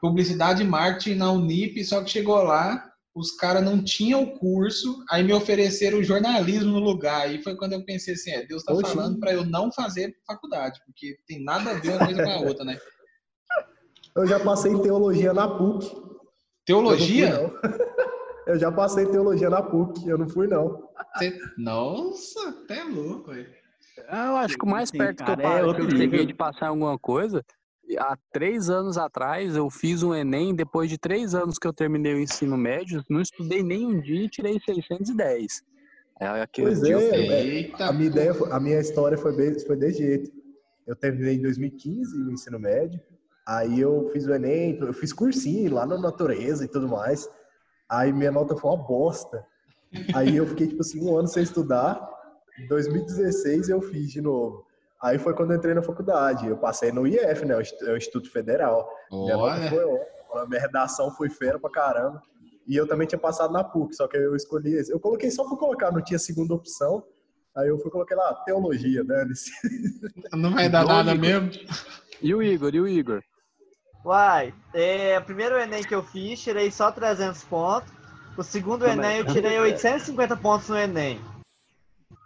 publicidade 0.02 0.62
e 0.62 0.67
marketing 0.67 1.14
na 1.14 1.32
Unip, 1.32 1.82
só 1.84 2.02
que 2.02 2.11
chegou 2.11 2.43
lá, 2.43 2.90
os 3.14 3.32
caras 3.32 3.64
não 3.64 3.82
tinham 3.82 4.22
o 4.22 4.38
curso, 4.38 5.02
aí 5.11 5.22
me 5.22 5.32
ofereceram 5.32 6.02
jornalismo 6.02 6.72
no 6.72 6.78
lugar. 6.78 7.22
Aí 7.22 7.43
foi 7.43 7.56
quando 7.56 7.72
eu 7.72 7.84
pensei 7.84 8.14
assim, 8.14 8.31
é, 8.31 8.46
Deus 8.46 8.62
tá 8.62 8.73
Oxi. 8.73 8.94
falando 8.94 9.19
para 9.19 9.32
eu 9.32 9.44
não 9.44 9.73
fazer 9.73 10.14
faculdade, 10.26 10.78
porque 10.84 11.16
tem 11.26 11.43
nada 11.43 11.70
a 11.70 11.75
ver 11.75 11.90
uma 11.90 12.06
coisa 12.06 12.23
com 12.23 12.31
a 12.31 12.40
outra, 12.40 12.64
né? 12.64 12.78
Eu 14.14 14.26
já 14.26 14.38
passei 14.40 14.78
teologia 14.81 15.33
na 15.33 15.49
PUC. 15.49 15.90
Teologia? 16.66 17.50
Eu, 18.50 18.59
já 18.59 18.73
passei 18.73 19.07
teologia 19.07 19.49
na 19.49 19.62
PUC, 19.62 20.09
eu 20.09 20.19
não 20.19 20.28
fui 20.28 20.49
não. 20.49 20.88
Nossa, 21.57 22.49
até 22.49 22.83
louco, 22.83 23.30
aí. 23.30 23.47
Eu 23.97 24.37
acho 24.38 24.59
que 24.59 24.64
o 24.64 24.69
mais 24.69 24.90
perto 24.90 25.25
que 25.25 25.30
eu, 25.30 25.35
é 25.35 25.75
que 25.75 25.83
eu 25.83 25.90
cheguei 25.90 26.26
de 26.26 26.35
passar 26.35 26.69
alguma 26.69 26.99
coisa, 26.99 27.45
há 27.97 28.16
três 28.33 28.69
anos 28.69 28.99
atrás 28.99 29.54
eu 29.54 29.71
fiz 29.71 30.02
um 30.02 30.12
Enem, 30.12 30.52
depois 30.52 30.90
de 30.90 30.99
três 30.99 31.33
anos 31.33 31.59
que 31.59 31.66
eu 31.66 31.73
terminei 31.73 32.14
o 32.14 32.19
ensino 32.19 32.57
médio, 32.57 33.04
não 33.09 33.21
estudei 33.21 33.62
nem 33.62 33.87
um 33.87 34.00
dia 34.00 34.25
e 34.25 34.28
tirei 34.28 34.59
610. 34.59 35.62
É 36.19 36.26
aquele 36.42 36.66
pois 36.66 36.83
é, 36.83 36.90
é 36.90 37.83
a 37.83 37.92
minha 37.92 38.09
ideia, 38.09 38.35
a 38.50 38.59
minha 38.59 38.80
história 38.80 39.16
foi, 39.16 39.35
bem, 39.35 39.59
foi 39.61 39.76
desse 39.76 39.99
jeito. 39.99 40.30
Eu 40.87 40.97
terminei 40.97 41.37
em 41.37 41.42
2015 41.42 42.21
o 42.21 42.33
ensino 42.33 42.59
médio, 42.59 43.00
aí 43.47 43.80
eu 43.80 44.11
fiz 44.12 44.26
o 44.26 44.35
Enem, 44.35 44.76
eu 44.80 44.92
fiz 44.92 45.12
cursinho 45.12 45.73
lá 45.73 45.87
na 45.87 45.99
natureza 45.99 46.64
e 46.64 46.69
tudo 46.69 46.88
mais. 46.88 47.28
Aí 47.90 48.12
minha 48.12 48.30
nota 48.30 48.56
foi 48.56 48.70
uma 48.70 48.87
bosta. 48.87 49.44
Aí 50.14 50.37
eu 50.37 50.47
fiquei, 50.47 50.68
tipo 50.68 50.80
assim, 50.80 51.04
um 51.04 51.18
ano 51.18 51.26
sem 51.26 51.42
estudar. 51.42 52.09
Em 52.59 52.68
2016 52.68 53.68
eu 53.68 53.82
fiz 53.82 54.12
de 54.12 54.20
novo. 54.20 54.64
Aí 55.02 55.18
foi 55.18 55.35
quando 55.35 55.50
eu 55.50 55.56
entrei 55.56 55.75
na 55.75 55.82
faculdade. 55.82 56.47
Eu 56.47 56.56
passei 56.56 56.92
no 56.92 57.06
IF, 57.06 57.44
né? 57.44 57.56
O 57.56 57.97
Instituto 57.97 58.30
Federal. 58.30 58.88
Minha, 59.11 59.70
foi, 59.70 60.47
minha 60.47 60.61
redação 60.61 61.11
foi 61.11 61.28
fera 61.28 61.59
pra 61.59 61.70
caramba. 61.70 62.23
E 62.68 62.76
eu 62.76 62.87
também 62.87 63.09
tinha 63.09 63.18
passado 63.18 63.52
na 63.52 63.64
PUC, 63.64 63.97
só 63.97 64.06
que 64.06 64.16
eu 64.16 64.37
escolhi 64.37 64.75
esse. 64.75 64.92
Eu 64.92 65.00
coloquei 65.00 65.30
só 65.30 65.49
pra 65.49 65.56
colocar, 65.56 65.90
não 65.90 66.04
tinha 66.04 66.18
segunda 66.18 66.54
opção. 66.54 67.02
Aí 67.56 67.68
eu 67.68 67.78
fui 67.78 67.90
coloquei 67.90 68.16
lá, 68.16 68.32
teologia, 68.44 69.02
né? 69.02 69.26
Não 70.35 70.52
vai 70.52 70.68
dar 70.68 70.85
nada 70.85 71.14
mesmo. 71.14 71.50
E 72.23 72.32
o 72.32 72.40
Igor? 72.40 72.73
E 72.73 72.80
o 72.80 72.87
Igor? 72.87 73.23
Uai, 74.04 74.54
é, 74.73 75.19
o 75.19 75.23
primeiro 75.23 75.59
Enem 75.59 75.83
que 75.83 75.95
eu 75.95 76.02
fiz, 76.02 76.40
tirei 76.40 76.71
só 76.71 76.90
300 76.90 77.45
pontos. 77.45 77.92
O 78.37 78.42
segundo 78.42 78.85
Como 78.85 78.92
Enem, 78.92 79.19
é? 79.19 79.21
eu 79.21 79.26
tirei 79.26 79.59
850 79.59 80.37
pontos 80.37 80.69
no 80.69 80.78
Enem. 80.78 81.21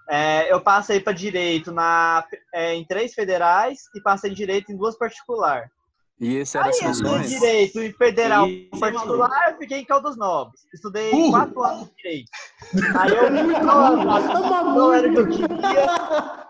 É, 0.09 0.53
eu 0.53 0.61
passei 0.61 1.01
para 1.01 1.13
direito 1.13 1.73
na, 1.73 2.25
é, 2.53 2.75
em 2.75 2.85
três 2.85 3.15
federais 3.15 3.81
e 3.95 4.01
passei 4.03 4.31
em 4.31 4.35
direito 4.35 4.71
em 4.71 4.77
duas 4.77 4.97
particular. 4.97 5.71
E 6.21 6.37
esse 6.37 6.57
era 6.57 6.69
Aí, 6.69 6.73
seu 6.75 7.19
direito 7.19 7.83
e 7.83 7.93
federal 7.93 8.47
e... 8.47 8.71
particular, 8.79 9.51
eu 9.51 9.59
fiquei 9.59 9.81
em 9.81 9.85
Caldas 9.85 10.17
Novas. 10.17 10.61
Estudei 10.73 11.11
uh! 11.13 11.31
quatro 11.31 11.63
anos 11.65 11.89
de 11.89 11.95
direito. 11.97 12.31
Aí 12.99 13.17
eu 13.17 13.31
não, 13.31 14.75
não 14.75 14.95
era 14.95 15.09
o 15.09 15.13
que 15.13 15.19
eu 15.21 15.29
queria. 15.29 16.45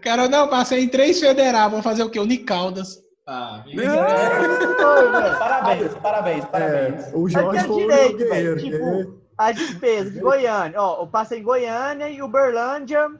Cara, 0.00 0.28
não, 0.28 0.46
passei 0.46 0.84
em 0.84 0.88
três 0.88 1.18
federal, 1.18 1.68
vou 1.70 1.82
fazer 1.82 2.04
o 2.04 2.10
quê? 2.10 2.20
Unicaldas. 2.20 3.04
Ah, 3.26 3.64
parabéns, 5.38 5.94
parabéns, 5.94 6.44
parabéns. 6.44 7.12
É, 7.12 7.16
o 7.16 7.28
Jorge 7.28 7.66
foi 7.66 7.76
direito, 7.76 8.18
guerreiro. 8.18 8.60
Tipo, 8.60 9.20
a 9.36 9.50
despesa 9.50 10.10
de 10.12 10.20
Goiânia. 10.20 10.80
Ó, 10.80 11.02
eu 11.02 11.06
passei 11.08 11.40
em 11.40 11.42
Goiânia 11.42 12.08
e 12.08 12.22
Uberlândia. 12.22 13.10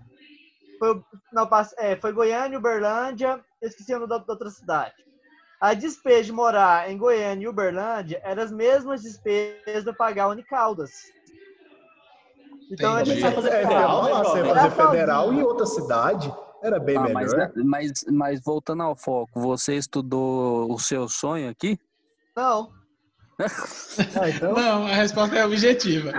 Foi, 0.78 1.02
não, 1.32 1.48
é, 1.78 1.96
foi 1.96 2.12
Goiânia, 2.12 2.56
Uberlândia. 2.56 3.44
Eu 3.60 3.68
esqueci 3.68 3.92
o 3.92 3.98
nome 3.98 4.08
da, 4.08 4.18
da 4.18 4.32
outra 4.32 4.48
cidade. 4.48 4.94
A 5.60 5.74
despesa 5.74 6.24
de 6.24 6.32
morar 6.32 6.88
em 6.88 6.96
Goiânia 6.96 7.44
e 7.44 7.48
Uberlândia 7.48 8.20
eram 8.22 8.44
as 8.44 8.52
mesmas 8.52 9.02
despesas 9.02 9.82
de 9.82 9.92
pagar 9.92 10.28
Unicaldas. 10.28 10.92
Então 12.70 13.00
Entendi. 13.00 13.10
a 13.10 13.14
gente 13.14 13.34
fazer 13.34 13.50
federal, 13.50 14.08
é, 14.08 14.24
você 14.24 14.44
fazer 14.44 14.70
federal 14.70 15.32
em 15.32 15.42
outra 15.42 15.66
cidade 15.66 16.32
era 16.66 16.80
bem 16.80 16.96
ah, 16.96 17.02
melhor. 17.02 17.14
Mas, 17.14 17.64
mas, 17.64 18.04
mas 18.10 18.40
voltando 18.40 18.82
ao 18.82 18.96
foco, 18.96 19.40
você 19.40 19.76
estudou 19.76 20.72
o 20.72 20.78
seu 20.78 21.08
sonho 21.08 21.48
aqui? 21.48 21.78
Não. 22.36 22.72
ah, 23.40 24.28
então... 24.28 24.54
Não, 24.54 24.86
a 24.86 24.94
resposta 24.94 25.36
é 25.36 25.44
objetiva. 25.44 26.12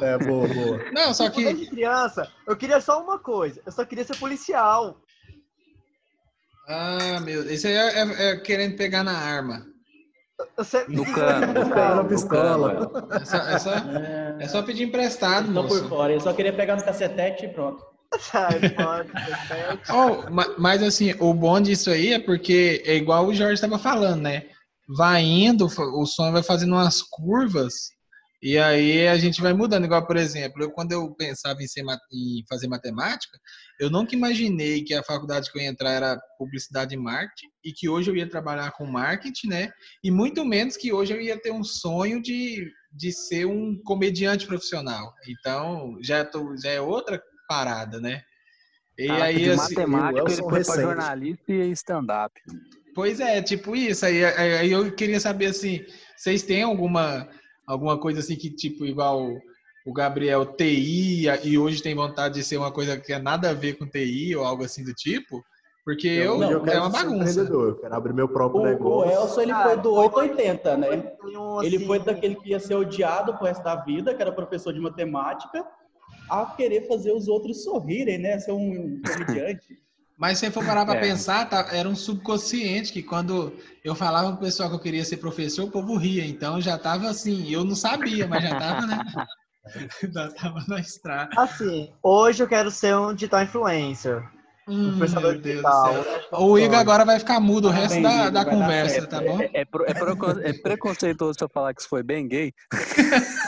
É, 0.00 0.18
boa, 0.18 0.46
boa. 0.48 0.92
Não, 0.92 1.12
só 1.12 1.28
que. 1.28 1.44
Desde 1.44 1.66
criança, 1.66 2.30
eu 2.46 2.56
queria 2.56 2.80
só 2.80 3.02
uma 3.02 3.18
coisa. 3.18 3.60
Eu 3.66 3.72
só 3.72 3.84
queria 3.84 4.04
ser 4.04 4.16
policial. 4.16 5.00
Ah, 6.68 7.20
meu. 7.20 7.48
Isso 7.50 7.66
aí 7.66 7.74
é, 7.74 7.98
é, 7.98 8.30
é 8.30 8.36
querendo 8.36 8.76
pegar 8.76 9.04
na 9.04 9.16
arma. 9.16 9.66
No 10.88 11.04
cano. 11.12 11.54
No 11.54 11.70
cano, 11.70 12.08
pistola. 12.08 12.90
É 13.10 13.24
só, 13.24 13.36
é, 13.36 13.58
só, 13.58 13.70
é 14.40 14.48
só 14.48 14.62
pedir 14.62 14.84
emprestado, 14.84 15.50
Não 15.50 15.66
por 15.66 15.88
fora. 15.88 16.12
Eu 16.12 16.20
só 16.20 16.32
queria 16.32 16.52
pegar 16.52 16.76
no 16.76 16.84
cacetete 16.84 17.46
e 17.46 17.48
pronto. 17.48 17.95
oh, 19.90 20.60
mas 20.60 20.82
assim, 20.82 21.14
o 21.20 21.34
bom 21.34 21.60
disso 21.60 21.90
aí 21.90 22.12
é 22.12 22.18
porque 22.18 22.82
é 22.84 22.96
igual 22.96 23.26
o 23.26 23.34
Jorge 23.34 23.54
estava 23.54 23.78
falando, 23.78 24.22
né? 24.22 24.44
Vai 24.96 25.22
indo, 25.22 25.66
o 25.66 26.06
som 26.06 26.30
vai 26.30 26.42
fazendo 26.42 26.72
umas 26.74 27.02
curvas 27.02 27.74
e 28.42 28.58
aí 28.58 29.08
a 29.08 29.16
gente 29.16 29.40
vai 29.40 29.52
mudando. 29.52 29.86
Igual, 29.86 30.06
por 30.06 30.16
exemplo, 30.16 30.62
eu, 30.62 30.70
quando 30.70 30.92
eu 30.92 31.12
pensava 31.14 31.62
em, 31.62 31.66
ser, 31.66 31.82
em 32.12 32.44
fazer 32.48 32.68
matemática, 32.68 33.36
eu 33.80 33.90
nunca 33.90 34.14
imaginei 34.14 34.84
que 34.84 34.94
a 34.94 35.02
faculdade 35.02 35.50
que 35.50 35.58
eu 35.58 35.62
ia 35.62 35.68
entrar 35.68 35.90
era 35.90 36.20
publicidade 36.38 36.94
e 36.94 36.98
marketing 36.98 37.48
e 37.64 37.72
que 37.72 37.88
hoje 37.88 38.10
eu 38.10 38.16
ia 38.16 38.28
trabalhar 38.28 38.70
com 38.72 38.86
marketing, 38.86 39.48
né? 39.48 39.72
E 40.04 40.10
muito 40.10 40.44
menos 40.44 40.76
que 40.76 40.92
hoje 40.92 41.12
eu 41.12 41.20
ia 41.20 41.40
ter 41.40 41.50
um 41.50 41.64
sonho 41.64 42.22
de, 42.22 42.70
de 42.92 43.10
ser 43.10 43.46
um 43.46 43.80
comediante 43.84 44.46
profissional. 44.46 45.12
Então, 45.28 45.96
já, 46.02 46.24
tô, 46.24 46.56
já 46.56 46.70
é 46.70 46.80
outra 46.80 47.20
parada, 47.46 48.00
né? 48.00 48.22
E 48.98 49.10
ah, 49.10 49.24
aí, 49.24 49.44
de 49.44 49.50
assim, 49.50 49.74
matemática, 49.74 50.32
ele 50.32 50.42
foi 50.42 50.64
para 50.64 50.82
jornalista 50.82 51.52
e 51.52 51.70
stand-up. 51.72 52.34
Pois 52.94 53.20
é, 53.20 53.42
tipo 53.42 53.76
isso. 53.76 54.06
Aí, 54.06 54.24
aí 54.24 54.72
eu 54.72 54.90
queria 54.94 55.20
saber 55.20 55.46
assim, 55.46 55.84
vocês 56.16 56.42
têm 56.42 56.62
alguma 56.62 57.28
alguma 57.66 57.98
coisa 57.98 58.20
assim 58.20 58.36
que 58.36 58.48
tipo 58.48 58.86
igual 58.86 59.28
o 59.84 59.92
Gabriel 59.92 60.46
TI 60.46 61.26
e 61.44 61.58
hoje 61.58 61.82
tem 61.82 61.94
vontade 61.94 62.34
de 62.34 62.42
ser 62.44 62.56
uma 62.56 62.72
coisa 62.72 62.96
que 62.98 63.12
é 63.12 63.18
nada 63.18 63.50
a 63.50 63.54
ver 63.54 63.74
com 63.74 63.86
TI 63.86 64.34
ou 64.34 64.44
algo 64.44 64.64
assim 64.64 64.82
do 64.82 64.94
tipo? 64.94 65.44
Porque 65.84 66.08
eu, 66.08 66.42
eu, 66.42 66.66
eu 66.66 66.66
é 66.66 66.80
uma 66.80 66.90
bagunça. 66.90 67.42
Eu 67.42 67.76
quero 67.76 67.94
abrir 67.94 68.12
meu 68.12 68.28
próprio 68.28 68.62
o, 68.62 68.64
negócio. 68.64 69.08
O 69.08 69.22
Elson 69.22 69.42
ele 69.42 69.54
foi 69.54 69.76
do 69.76 69.92
880, 69.92 70.76
né? 70.78 71.12
Ele 71.62 71.86
foi 71.86 72.00
daquele 72.00 72.34
que 72.34 72.50
ia 72.50 72.58
ser 72.58 72.74
odiado 72.74 73.36
pro 73.36 73.46
resto 73.46 73.62
da 73.62 73.76
vida, 73.76 74.12
que 74.12 74.20
era 74.20 74.32
professor 74.32 74.72
de 74.72 74.80
matemática, 74.80 75.64
a 76.28 76.46
querer 76.46 76.86
fazer 76.86 77.12
os 77.12 77.28
outros 77.28 77.64
sorrirem, 77.64 78.18
né? 78.18 78.38
Ser 78.38 78.52
um 78.52 79.00
comediante. 79.02 79.66
Mas 80.18 80.38
se 80.38 80.50
for 80.50 80.64
parar 80.64 80.86
para 80.86 80.98
é. 80.98 81.00
pensar, 81.00 81.46
tá, 81.46 81.68
era 81.72 81.86
um 81.86 81.94
subconsciente 81.94 82.90
que 82.90 83.02
quando 83.02 83.52
eu 83.84 83.94
falava 83.94 84.32
pro 84.32 84.46
pessoal 84.46 84.70
que 84.70 84.76
eu 84.76 84.80
queria 84.80 85.04
ser 85.04 85.18
professor, 85.18 85.66
o 85.66 85.70
povo 85.70 85.94
ria. 85.96 86.24
Então 86.24 86.58
já 86.58 86.78
tava 86.78 87.06
assim, 87.06 87.52
eu 87.52 87.62
não 87.64 87.76
sabia, 87.76 88.26
mas 88.26 88.42
já 88.42 88.58
tava, 88.58 88.86
né? 88.86 88.98
já 90.12 90.28
tava 90.32 90.64
na 90.68 90.80
estrada. 90.80 91.30
Assim, 91.36 91.92
hoje 92.02 92.42
eu 92.42 92.48
quero 92.48 92.70
ser 92.70 92.96
um 92.96 93.14
digital 93.14 93.42
influencer. 93.42 94.22
Hum, 94.68 94.98
meu 94.98 95.40
Deus 95.40 95.64
O 96.32 96.58
Igor 96.58 96.78
agora 96.78 97.04
vai 97.04 97.20
ficar 97.20 97.38
mudo 97.38 97.68
o 97.68 97.70
resto 97.70 98.02
da, 98.02 98.30
da 98.30 98.44
conversa, 98.44 99.06
tá 99.06 99.20
bom? 99.20 99.40
É, 99.40 99.50
é, 99.54 99.60
é, 99.60 100.50
é, 100.50 100.52
preconceituoso 100.52 101.38
eu 101.40 101.48
falar 101.48 101.72
que 101.72 101.80
isso 101.80 101.88
foi 101.88 102.02
bem 102.02 102.26
gay. 102.26 102.52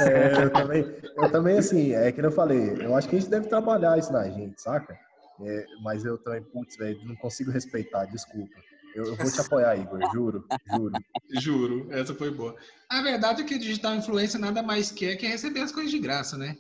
É, 0.01 0.45
eu 0.45 0.51
também, 0.51 0.97
eu 1.17 1.33
também, 1.33 1.59
assim, 1.59 1.93
é 1.93 2.13
que 2.13 2.21
eu 2.21 2.31
falei, 2.31 2.77
eu 2.81 2.95
acho 2.95 3.09
que 3.09 3.17
a 3.17 3.19
gente 3.19 3.31
deve 3.31 3.49
trabalhar 3.49 3.99
isso 3.99 4.13
na 4.13 4.29
gente, 4.29 4.63
saca? 4.63 4.97
É, 5.41 5.67
mas 5.83 6.05
eu 6.05 6.19
também, 6.19 6.43
putz, 6.43 6.77
velho, 6.77 7.01
não 7.05 7.17
consigo 7.17 7.51
respeitar, 7.51 8.05
desculpa. 8.07 8.55
Eu, 8.95 9.07
eu, 9.07 9.17
vou 9.17 9.31
te 9.31 9.41
apoiar, 9.41 9.77
Igor, 9.77 10.01
juro, 10.13 10.47
juro. 10.73 10.93
Juro, 11.31 11.89
essa 11.91 12.15
foi 12.15 12.31
boa. 12.31 12.57
A 12.89 13.03
verdade 13.03 13.43
é 13.43 13.45
que 13.45 13.59
digital 13.59 13.95
influencer 13.95 14.41
nada 14.41 14.63
mais 14.63 14.91
quer 14.91 15.17
que 15.17 15.27
receber 15.27 15.61
as 15.61 15.73
coisas 15.73 15.91
de 15.91 15.99
graça, 15.99 16.39
né? 16.39 16.57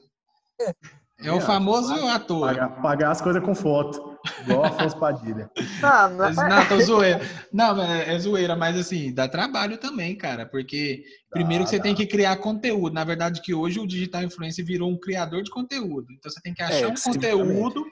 É, 1.21 1.33
o 1.33 1.41
famoso 1.41 1.95
pagar, 1.95 2.15
ator. 2.15 2.47
Pagar, 2.47 2.69
pagar, 2.83 3.11
as 3.11 3.21
coisas 3.21 3.43
com 3.43 3.53
foto, 3.53 4.17
igual 4.43 4.65
a 4.65 4.69
Afonso 4.69 4.99
Padilha. 4.99 5.51
Não, 5.83 6.11
não, 6.11 6.27
é... 6.27 6.49
não, 6.49 6.69
tô 6.69 6.81
zoeira. 6.81 7.21
Não, 7.53 7.83
é, 7.83 8.15
é 8.15 8.19
zoeira, 8.19 8.55
mas 8.55 8.79
assim, 8.79 9.13
dá 9.13 9.27
trabalho 9.27 9.79
também, 9.79 10.17
cara, 10.17 10.47
porque 10.47 11.03
primeiro 11.31 11.65
que 11.65 11.71
você 11.71 11.79
dá. 11.79 11.85
tem 11.85 11.95
que 11.95 12.07
criar 12.07 12.37
conteúdo. 12.37 12.93
Na 12.95 13.05
verdade, 13.05 13.41
que 13.41 13.53
hoje 13.53 13.81
o 13.81 13.87
digital 13.87 14.23
influencer 14.23 14.65
virou 14.65 14.91
um 14.91 14.99
criador 14.99 15.43
de 15.43 15.51
conteúdo. 15.51 16.07
Então 16.13 16.31
você 16.31 16.41
tem 16.41 16.55
que 16.55 16.63
achar 16.63 16.83
é, 16.83 16.87
um 16.87 16.95
conteúdo 16.95 17.85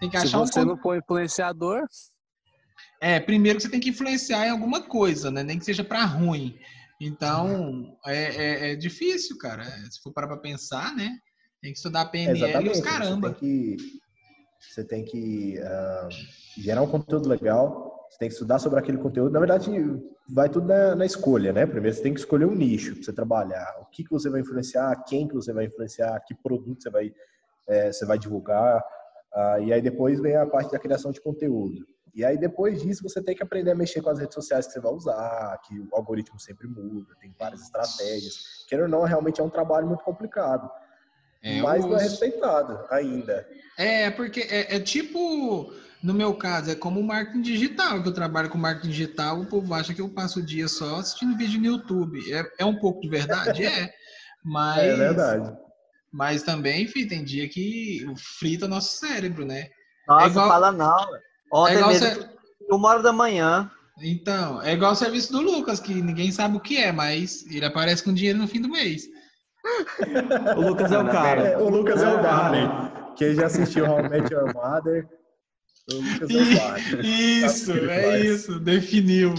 tem 0.00 0.08
que 0.08 0.16
achar 0.16 0.28
Se 0.28 0.52
você 0.52 0.60
um... 0.60 0.64
não 0.64 0.78
for 0.78 0.96
influenciador. 0.96 1.86
É, 3.00 3.20
primeiro 3.20 3.58
que 3.58 3.62
você 3.62 3.68
tem 3.68 3.80
que 3.80 3.90
influenciar 3.90 4.46
em 4.46 4.50
alguma 4.50 4.82
coisa, 4.82 5.30
né? 5.30 5.42
Nem 5.42 5.58
que 5.58 5.64
seja 5.64 5.84
para 5.84 6.04
ruim. 6.04 6.58
Então, 7.00 7.96
é, 8.06 8.16
é, 8.16 8.72
é, 8.72 8.76
difícil, 8.76 9.38
cara. 9.38 9.64
Se 9.90 10.00
for 10.02 10.12
parar 10.12 10.28
para 10.28 10.38
pensar, 10.38 10.94
né? 10.94 11.18
Tem 11.60 11.72
que 11.72 11.78
estudar 11.78 12.06
PNL 12.06 12.38
Exatamente. 12.38 12.68
e 12.68 12.80
os 12.80 12.80
caramba. 12.80 13.28
Você 13.28 13.34
tem 13.34 13.40
que, 13.40 13.76
você 14.58 14.84
tem 14.84 15.04
que 15.04 15.58
uh, 15.58 16.60
gerar 16.60 16.82
um 16.82 16.86
conteúdo 16.86 17.28
legal, 17.28 18.06
você 18.10 18.18
tem 18.18 18.28
que 18.28 18.34
estudar 18.34 18.58
sobre 18.58 18.78
aquele 18.78 18.98
conteúdo. 18.98 19.32
Na 19.32 19.38
verdade, 19.38 19.70
vai 20.28 20.48
tudo 20.48 20.66
na, 20.66 20.94
na, 20.94 21.04
escolha, 21.04 21.52
né? 21.52 21.66
Primeiro 21.66 21.94
você 21.94 22.02
tem 22.02 22.14
que 22.14 22.20
escolher 22.20 22.46
um 22.46 22.54
nicho 22.54 22.94
para 22.94 23.04
você 23.04 23.12
trabalhar. 23.12 23.76
O 23.82 23.86
que, 23.86 24.04
que 24.04 24.10
você 24.10 24.30
vai 24.30 24.40
influenciar, 24.40 25.04
quem 25.04 25.28
que 25.28 25.34
você 25.34 25.52
vai 25.52 25.66
influenciar, 25.66 26.18
que 26.20 26.34
produto 26.34 26.82
você 26.82 26.90
vai, 26.90 27.12
é, 27.68 27.92
você 27.92 28.06
vai 28.06 28.18
divulgar. 28.18 28.82
Uh, 29.32 29.62
e 29.62 29.72
aí 29.72 29.82
depois 29.82 30.18
vem 30.18 30.36
a 30.36 30.46
parte 30.46 30.72
da 30.72 30.78
criação 30.78 31.12
de 31.12 31.20
conteúdo. 31.20 31.86
E 32.14 32.24
aí 32.24 32.36
depois 32.36 32.82
disso 32.82 33.02
você 33.02 33.22
tem 33.22 33.36
que 33.36 33.42
aprender 33.42 33.70
a 33.70 33.74
mexer 33.74 34.00
com 34.02 34.10
as 34.10 34.18
redes 34.18 34.34
sociais 34.34 34.66
que 34.66 34.72
você 34.72 34.80
vai 34.80 34.92
usar, 34.92 35.58
que 35.66 35.78
o 35.78 35.88
algoritmo 35.92 36.40
sempre 36.40 36.66
muda, 36.66 37.14
tem 37.20 37.32
várias 37.38 37.62
estratégias. 37.62 38.64
Queira 38.68 38.84
ou 38.84 38.90
não, 38.90 39.02
realmente 39.02 39.40
é 39.40 39.44
um 39.44 39.50
trabalho 39.50 39.86
muito 39.86 40.02
complicado. 40.02 40.68
É, 41.42 41.62
mas 41.62 41.84
não 41.84 41.96
é 41.96 42.02
respeitado 42.02 42.78
ainda. 42.90 43.46
É, 43.78 44.10
porque 44.10 44.40
é, 44.42 44.76
é, 44.76 44.80
tipo, 44.80 45.72
no 46.02 46.12
meu 46.12 46.34
caso, 46.34 46.70
é 46.70 46.74
como 46.74 47.00
o 47.00 47.04
marketing 47.04 47.40
digital, 47.40 48.02
que 48.02 48.08
eu 48.08 48.14
trabalho 48.14 48.50
com 48.50 48.58
marketing 48.58 48.90
digital, 48.90 49.40
o 49.40 49.46
povo 49.46 49.72
acha 49.72 49.94
que 49.94 50.00
eu 50.00 50.08
passo 50.08 50.40
o 50.40 50.44
dia 50.44 50.68
só 50.68 50.96
assistindo 50.96 51.36
vídeo 51.36 51.60
no 51.60 51.66
YouTube. 51.66 52.20
É, 52.32 52.44
é 52.58 52.64
um 52.64 52.76
pouco 52.76 53.00
de 53.00 53.08
verdade? 53.08 53.64
É. 53.64 53.92
Mas. 54.44 54.78
É 54.78 54.96
verdade. 54.96 55.56
Mas 56.12 56.42
também, 56.42 56.82
enfim, 56.82 57.06
tem 57.06 57.24
dia 57.24 57.48
que 57.48 58.04
frita 58.38 58.66
nosso 58.66 58.98
cérebro, 58.98 59.44
né? 59.44 59.68
Nossa, 60.08 60.26
é 60.26 60.28
igual... 60.28 60.48
fala 60.48 60.72
não. 60.72 61.06
Ontem 61.52 61.74
é 61.74 61.76
igual 61.76 61.90
mesmo, 61.90 62.06
ser... 62.06 62.30
uma 62.68 62.88
hora 62.88 63.02
da 63.02 63.12
manhã. 63.12 63.70
Então, 64.02 64.62
é 64.62 64.72
igual 64.72 64.92
o 64.92 64.96
serviço 64.96 65.32
do 65.32 65.40
Lucas, 65.40 65.78
que 65.78 65.94
ninguém 65.94 66.32
sabe 66.32 66.56
o 66.56 66.60
que 66.60 66.78
é, 66.78 66.90
mas 66.90 67.46
ele 67.50 67.64
aparece 67.64 68.02
com 68.02 68.12
dinheiro 68.12 68.38
no 68.38 68.48
fim 68.48 68.60
do 68.60 68.68
mês. 68.68 69.08
O 70.56 70.60
Lucas 70.60 70.92
é 70.92 70.98
o 70.98 71.06
cara. 71.06 71.40
É, 71.40 71.58
o 71.58 71.68
Lucas 71.68 72.02
é 72.02 72.08
o 72.08 72.22
cara. 72.22 73.12
Quem 73.16 73.34
já 73.34 73.46
assistiu 73.46 73.86
How 73.86 74.00
I 74.00 74.08
Met 74.08 74.32
Your 74.32 74.54
Mother, 74.54 75.08
o 75.90 75.96
Lucas 75.96 76.30
é 76.30 76.42
o 76.42 76.58
cara. 76.58 76.80
Isso, 77.06 77.72
é 77.72 78.20
isso, 78.20 78.60
definiu 78.60 79.34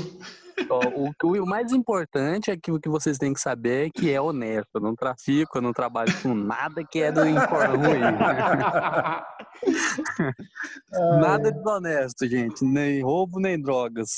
o, 0.70 1.42
o, 1.42 1.46
mais 1.46 1.72
importante 1.72 2.52
é 2.52 2.58
que 2.58 2.72
o 2.72 2.80
que 2.80 2.90
vocês 2.90 3.18
têm 3.18 3.34
que 3.34 3.40
saber 3.40 3.88
é 3.88 3.90
que 3.90 4.12
é 4.12 4.22
honesto. 4.22 4.70
Eu 4.76 4.82
não 4.82 4.96
trafico, 4.96 5.58
eu 5.58 5.62
não 5.62 5.74
trabalho 5.74 6.14
com 6.22 6.36
nada 6.36 6.84
que 6.84 7.02
é 7.02 7.12
do 7.12 7.22
ruim. 7.22 7.32
nada 11.22 11.52
desonesto, 11.52 12.28
gente. 12.28 12.64
Nem 12.64 13.02
roubo, 13.02 13.40
nem 13.40 13.60
drogas. 13.60 14.18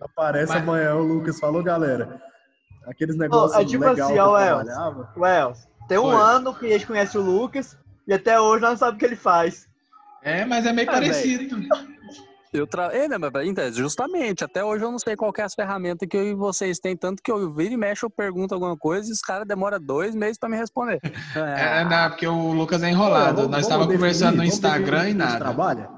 Aparece 0.00 0.52
Mas... 0.52 0.62
amanhã 0.62 0.94
o 0.94 1.02
Lucas 1.02 1.38
falou, 1.38 1.62
galera. 1.62 2.20
Aqueles 2.86 3.16
negócios 3.16 3.56
oh, 3.56 3.60
é 3.60 3.64
tipo 3.64 3.84
legal 3.84 4.08
assim, 4.08 4.18
ó, 4.18 4.94
o 5.16 5.26
Els, 5.26 5.68
tem 5.88 5.98
um 5.98 6.10
Foi. 6.10 6.14
ano 6.14 6.54
que 6.54 6.66
a 6.66 6.70
gente 6.70 6.86
conhece 6.86 7.16
o 7.18 7.22
Lucas 7.22 7.76
e 8.06 8.12
até 8.12 8.40
hoje 8.40 8.62
não 8.62 8.76
sabe 8.76 8.96
o 8.96 8.98
que 8.98 9.04
ele 9.04 9.16
faz. 9.16 9.66
É, 10.22 10.44
mas 10.44 10.64
é 10.66 10.72
meio 10.72 10.88
é, 10.88 10.92
parecido. 10.92 11.56
Véio. 11.56 11.68
Eu 12.54 12.68
tra... 12.68 12.94
É, 12.94 13.08
né, 13.08 13.16
então, 13.44 13.72
justamente, 13.72 14.44
até 14.44 14.64
hoje 14.64 14.84
eu 14.84 14.90
não 14.92 14.98
sei 14.98 15.16
qual 15.16 15.32
é 15.36 15.42
as 15.42 15.54
ferramentas 15.54 16.08
que 16.08 16.16
eu 16.16 16.22
e 16.22 16.34
vocês 16.34 16.78
têm, 16.78 16.96
tanto 16.96 17.20
que 17.20 17.30
eu 17.30 17.52
viro 17.52 17.74
e 17.74 17.76
mexo, 17.76 18.06
eu 18.06 18.10
pergunto 18.10 18.54
alguma 18.54 18.76
coisa 18.76 19.08
e 19.08 19.12
os 19.12 19.20
caras 19.20 19.46
demoram 19.46 19.80
dois 19.80 20.14
meses 20.14 20.38
para 20.38 20.48
me 20.48 20.56
responder. 20.56 21.00
É, 21.34 21.80
é, 21.80 21.84
não, 21.84 22.10
porque 22.10 22.26
o 22.26 22.52
Lucas 22.52 22.82
é 22.82 22.90
enrolado. 22.90 23.48
Nós 23.48 23.62
estávamos 23.62 23.92
conversando 23.92 24.36
no 24.36 24.44
Instagram 24.44 25.10
e 25.10 25.14
nada. 25.14 25.38
Trabalha? 25.38 25.90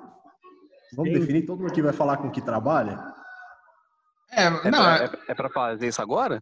Vamos 0.94 1.12
definir, 1.12 1.44
todo 1.44 1.58
mundo 1.58 1.70
aqui 1.70 1.82
vai 1.82 1.92
falar 1.92 2.16
com 2.16 2.30
que 2.30 2.40
trabalha? 2.40 2.98
É, 4.32 4.46
é 4.46 4.70
não, 4.70 4.82
pra, 4.82 5.04
é, 5.04 5.10
é 5.28 5.34
pra 5.34 5.50
fazer 5.50 5.88
isso 5.88 6.00
agora? 6.00 6.40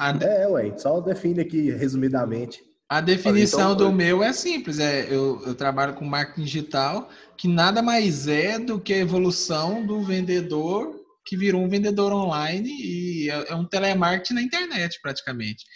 A... 0.00 0.16
É, 0.24 0.48
ué, 0.48 0.78
só 0.78 0.98
define 0.98 1.42
aqui 1.42 1.70
resumidamente. 1.72 2.64
A 2.88 3.02
definição 3.02 3.74
então, 3.74 3.90
do 3.90 3.92
meu 3.92 4.24
é 4.24 4.32
simples, 4.32 4.78
é 4.78 5.06
eu, 5.14 5.42
eu 5.46 5.54
trabalho 5.54 5.94
com 5.94 6.06
marketing 6.06 6.42
digital, 6.42 7.10
que 7.36 7.46
nada 7.46 7.82
mais 7.82 8.26
é 8.26 8.58
do 8.58 8.80
que 8.80 8.94
a 8.94 8.96
evolução 8.96 9.86
do 9.86 10.02
vendedor 10.02 10.98
que 11.26 11.36
virou 11.36 11.60
um 11.60 11.68
vendedor 11.68 12.12
online 12.12 12.70
e 12.70 13.30
é, 13.30 13.52
é 13.52 13.54
um 13.54 13.64
telemarketing 13.64 14.34
na 14.34 14.42
internet 14.42 14.98
praticamente. 15.02 15.66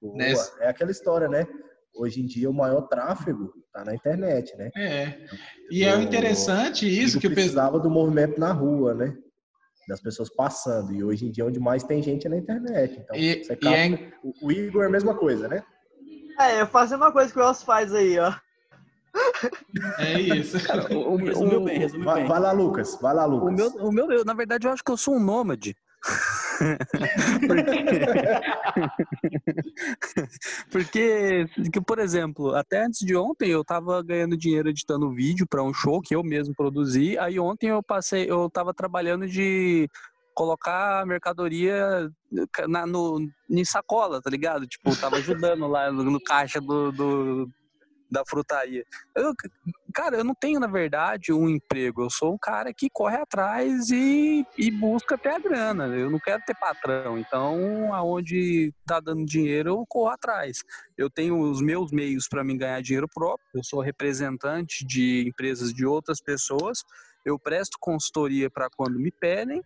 Boa. 0.00 0.18
Né? 0.18 0.34
É 0.60 0.68
aquela 0.68 0.90
história, 0.90 1.26
né? 1.26 1.46
Hoje 1.94 2.20
em 2.20 2.26
dia 2.26 2.50
o 2.50 2.54
maior 2.54 2.82
tráfego 2.82 3.54
está 3.66 3.86
na 3.86 3.94
internet, 3.94 4.54
né? 4.56 4.70
É. 4.76 5.18
E 5.70 5.82
é 5.82 5.96
interessante 5.96 6.86
isso 6.86 7.18
que 7.18 7.30
precisava 7.30 7.80
do 7.80 7.88
movimento 7.88 8.38
na 8.38 8.52
rua, 8.52 8.92
né? 8.92 9.16
Das 9.88 10.00
pessoas 10.00 10.30
passando. 10.30 10.92
E 10.92 11.02
hoje 11.02 11.26
em 11.26 11.30
dia 11.30 11.44
onde 11.44 11.58
mais 11.58 11.82
tem 11.82 12.02
gente 12.02 12.26
é 12.26 12.30
na 12.30 12.38
internet. 12.38 13.00
Então, 13.00 13.16
e, 13.16 13.42
você 13.42 13.58
e 13.60 13.68
é... 13.68 14.12
o 14.40 14.52
Igor 14.52 14.84
é 14.84 14.86
a 14.86 14.90
mesma 14.90 15.14
coisa, 15.14 15.48
né? 15.48 15.62
É, 16.38 16.60
eu 16.60 16.66
faço 16.66 16.94
a 16.94 16.98
mesma 16.98 17.12
coisa 17.12 17.32
que 17.32 17.38
o 17.38 17.42
Elcio 17.42 17.66
faz 17.66 17.92
aí, 17.94 18.18
ó. 18.18 18.32
É 19.98 20.20
isso. 20.20 20.64
Cara, 20.66 20.92
o, 20.94 21.14
o, 21.14 21.16
resumiu 21.16 21.64
bem, 21.64 21.78
resumiu 21.78 22.04
vai, 22.04 22.20
bem. 22.20 22.28
Vai 22.28 22.40
lá, 22.40 22.52
Lucas. 22.52 22.98
Vai 23.00 23.14
lá, 23.14 23.24
Lucas. 23.24 23.48
O 23.48 23.52
meu, 23.52 23.88
o 23.88 23.92
meu, 23.92 24.12
eu, 24.12 24.24
na 24.24 24.34
verdade, 24.34 24.66
eu 24.66 24.72
acho 24.72 24.82
que 24.82 24.90
eu 24.90 24.96
sou 24.96 25.16
um 25.16 25.20
nômade. 25.20 25.76
Porque, 30.70 31.46
porque, 31.54 31.80
por 31.80 31.98
exemplo, 31.98 32.54
até 32.54 32.84
antes 32.84 33.00
de 33.00 33.16
ontem 33.16 33.50
eu 33.50 33.64
tava 33.64 34.02
ganhando 34.02 34.36
dinheiro 34.36 34.68
editando 34.68 35.12
vídeo 35.12 35.46
para 35.46 35.62
um 35.62 35.72
show 35.72 36.00
que 36.00 36.14
eu 36.14 36.22
mesmo 36.22 36.54
produzi. 36.54 37.18
Aí 37.18 37.38
ontem 37.38 37.68
eu 37.68 37.82
passei, 37.82 38.30
eu 38.30 38.48
tava 38.50 38.74
trabalhando 38.74 39.26
de 39.26 39.88
colocar 40.34 41.06
mercadoria 41.06 42.10
na, 42.66 42.86
no, 42.86 43.20
em 43.50 43.64
sacola, 43.64 44.20
tá 44.20 44.30
ligado? 44.30 44.66
Tipo, 44.66 44.98
tava 44.98 45.16
ajudando 45.16 45.66
lá 45.66 45.92
no, 45.92 46.04
no 46.04 46.20
caixa 46.20 46.60
do, 46.60 46.90
do, 46.92 47.50
da 48.12 48.22
frutaria. 48.24 48.84
Eu, 49.16 49.32
cara, 49.94 50.16
eu 50.18 50.24
não 50.24 50.34
tenho, 50.34 50.60
na 50.60 50.66
verdade, 50.66 51.32
um 51.32 51.48
emprego. 51.48 52.02
Eu 52.02 52.10
sou 52.10 52.34
um 52.34 52.38
cara 52.38 52.72
que 52.72 52.88
corre 52.92 53.16
atrás 53.16 53.90
e, 53.90 54.46
e 54.58 54.70
busca 54.70 55.16
ter 55.16 55.30
a 55.30 55.38
grana. 55.38 55.86
Eu 55.86 56.10
não 56.10 56.18
quero 56.18 56.42
ter 56.46 56.54
patrão. 56.54 57.18
Então, 57.18 57.92
aonde 57.94 58.72
tá 58.86 59.00
dando 59.00 59.24
dinheiro, 59.24 59.70
eu 59.70 59.84
corro 59.88 60.10
atrás. 60.10 60.58
Eu 60.96 61.08
tenho 61.08 61.40
os 61.40 61.60
meus 61.62 61.90
meios 61.90 62.28
para 62.28 62.44
me 62.44 62.56
ganhar 62.56 62.82
dinheiro 62.82 63.08
próprio. 63.12 63.48
Eu 63.54 63.64
sou 63.64 63.80
representante 63.80 64.84
de 64.86 65.24
empresas 65.26 65.72
de 65.72 65.86
outras 65.86 66.20
pessoas. 66.20 66.84
Eu 67.24 67.38
presto 67.38 67.78
consultoria 67.80 68.50
para 68.50 68.68
quando 68.76 68.98
me 68.98 69.10
pedem. 69.10 69.62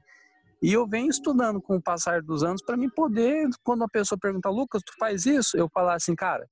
E 0.62 0.73
eu 0.73 0.87
venho 0.87 1.11
estudando 1.11 1.61
com 1.61 1.76
o 1.76 1.83
passar 1.83 2.23
dos 2.23 2.43
anos 2.43 2.62
para 2.62 2.79
me 2.79 2.91
poder, 2.91 3.47
quando 3.62 3.85
a 3.85 3.88
pessoa 3.88 4.19
pergunta, 4.19 4.49
Lucas, 4.49 4.83
tu 4.85 4.95
faz 4.99 5.26
isso? 5.26 5.57
Eu 5.57 5.69
falar 5.69 5.95
assim, 5.95 6.15
cara, 6.15 6.49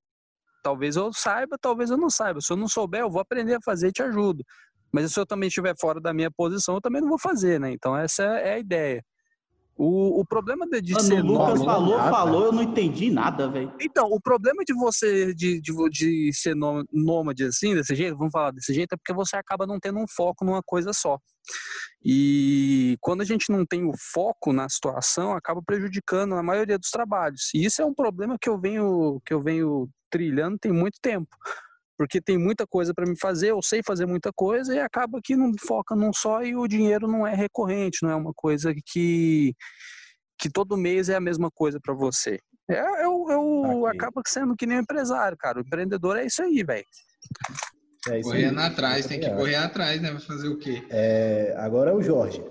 Talvez 0.65 0.95
eu 0.95 1.13
saiba, 1.13 1.59
talvez 1.61 1.91
eu 1.91 1.97
não 1.97 2.09
saiba. 2.09 2.41
Se 2.41 2.51
eu 2.51 2.57
não 2.57 2.67
souber, 2.67 3.01
eu 3.01 3.09
vou 3.11 3.21
aprender 3.21 3.53
a 3.53 3.59
fazer 3.63 3.89
e 3.89 3.91
te 3.91 4.01
ajudo. 4.01 4.43
Mas 4.91 5.13
se 5.13 5.19
eu 5.19 5.25
também 5.25 5.47
estiver 5.47 5.75
fora 5.79 6.01
da 6.01 6.11
minha 6.11 6.31
posição, 6.31 6.73
eu 6.73 6.81
também 6.81 7.03
não 7.03 7.09
vou 7.09 7.19
fazer, 7.19 7.59
né? 7.59 7.71
Então 7.71 7.95
essa 7.95 8.23
é 8.23 8.55
a 8.55 8.59
ideia. 8.59 9.03
O, 9.77 10.21
o 10.21 10.25
problema 10.25 10.65
de, 10.65 10.81
de 10.81 10.93
Mano, 10.93 11.05
ser 11.05 11.21
o 11.21 11.25
Lucas 11.27 11.59
nômade, 11.59 11.65
falou, 11.65 11.97
nada. 11.97 12.09
falou, 12.09 12.45
eu 12.45 12.51
não 12.51 12.63
entendi 12.63 13.11
nada, 13.11 13.47
velho. 13.47 13.71
Então, 13.79 14.07
o 14.09 14.19
problema 14.19 14.63
de 14.65 14.73
você 14.73 15.35
de, 15.35 15.61
de, 15.61 15.89
de 15.91 16.31
ser 16.33 16.55
nômade 16.91 17.43
assim, 17.43 17.75
desse 17.75 17.93
jeito, 17.93 18.17
vamos 18.17 18.31
falar 18.31 18.49
desse 18.49 18.73
jeito, 18.73 18.93
é 18.93 18.97
porque 18.97 19.13
você 19.13 19.35
acaba 19.35 19.67
não 19.67 19.77
tendo 19.79 19.99
um 19.99 20.05
foco 20.07 20.43
numa 20.43 20.63
coisa 20.65 20.93
só. 20.93 21.19
E 22.03 22.97
quando 23.01 23.21
a 23.21 23.25
gente 23.25 23.51
não 23.51 23.65
tem 23.65 23.85
o 23.85 23.91
foco 24.13 24.51
na 24.51 24.67
situação, 24.67 25.33
acaba 25.33 25.61
prejudicando 25.63 26.33
a 26.33 26.41
maioria 26.41 26.79
dos 26.79 26.89
trabalhos. 26.89 27.51
E 27.53 27.63
isso 27.63 27.83
é 27.83 27.85
um 27.85 27.93
problema 27.93 28.35
que 28.41 28.49
eu 28.49 28.59
venho 28.59 29.21
que 29.23 29.33
eu 29.33 29.43
venho 29.43 29.87
trilhando 30.15 30.57
tem 30.57 30.71
muito 30.71 30.97
tempo. 31.01 31.27
Porque 31.97 32.21
tem 32.21 32.37
muita 32.37 32.65
coisa 32.67 32.93
para 32.93 33.05
me 33.05 33.17
fazer, 33.17 33.51
eu 33.51 33.61
sei 33.61 33.81
fazer 33.85 34.05
muita 34.05 34.31
coisa 34.33 34.73
e 34.75 34.79
acaba 34.79 35.19
que 35.23 35.35
não 35.35 35.51
foca 35.65 35.95
num 35.95 36.11
só 36.13 36.43
e 36.43 36.55
o 36.55 36.67
dinheiro 36.67 37.07
não 37.07 37.25
é 37.25 37.33
recorrente, 37.33 37.99
não 38.03 38.09
é 38.09 38.15
uma 38.15 38.33
coisa 38.33 38.73
que, 38.85 39.53
que 40.37 40.49
todo 40.49 40.77
mês 40.77 41.07
é 41.07 41.15
a 41.15 41.21
mesma 41.21 41.49
coisa 41.49 41.79
para 41.81 41.93
você. 41.93 42.39
É, 42.69 43.05
eu, 43.05 43.25
eu 43.29 43.85
acaba 43.85 44.21
sendo 44.27 44.55
que 44.55 44.65
nem 44.65 44.77
um 44.77 44.81
empresário, 44.81 45.37
cara. 45.37 45.59
O 45.59 45.61
empreendedor 45.61 46.17
é 46.17 46.25
isso 46.25 46.41
aí, 46.41 46.63
velho. 46.63 46.85
É 48.09 48.21
Correndo 48.21 48.59
aí. 48.59 48.65
atrás, 48.65 49.05
tem 49.05 49.19
que 49.19 49.29
correr 49.29 49.55
atrás, 49.55 50.01
né? 50.01 50.11
Vai 50.11 50.21
fazer 50.21 50.49
o 50.49 50.57
quê? 50.57 50.83
É, 50.89 51.55
agora 51.57 51.91
é 51.91 51.93
o 51.93 52.01
Jorge. 52.01 52.43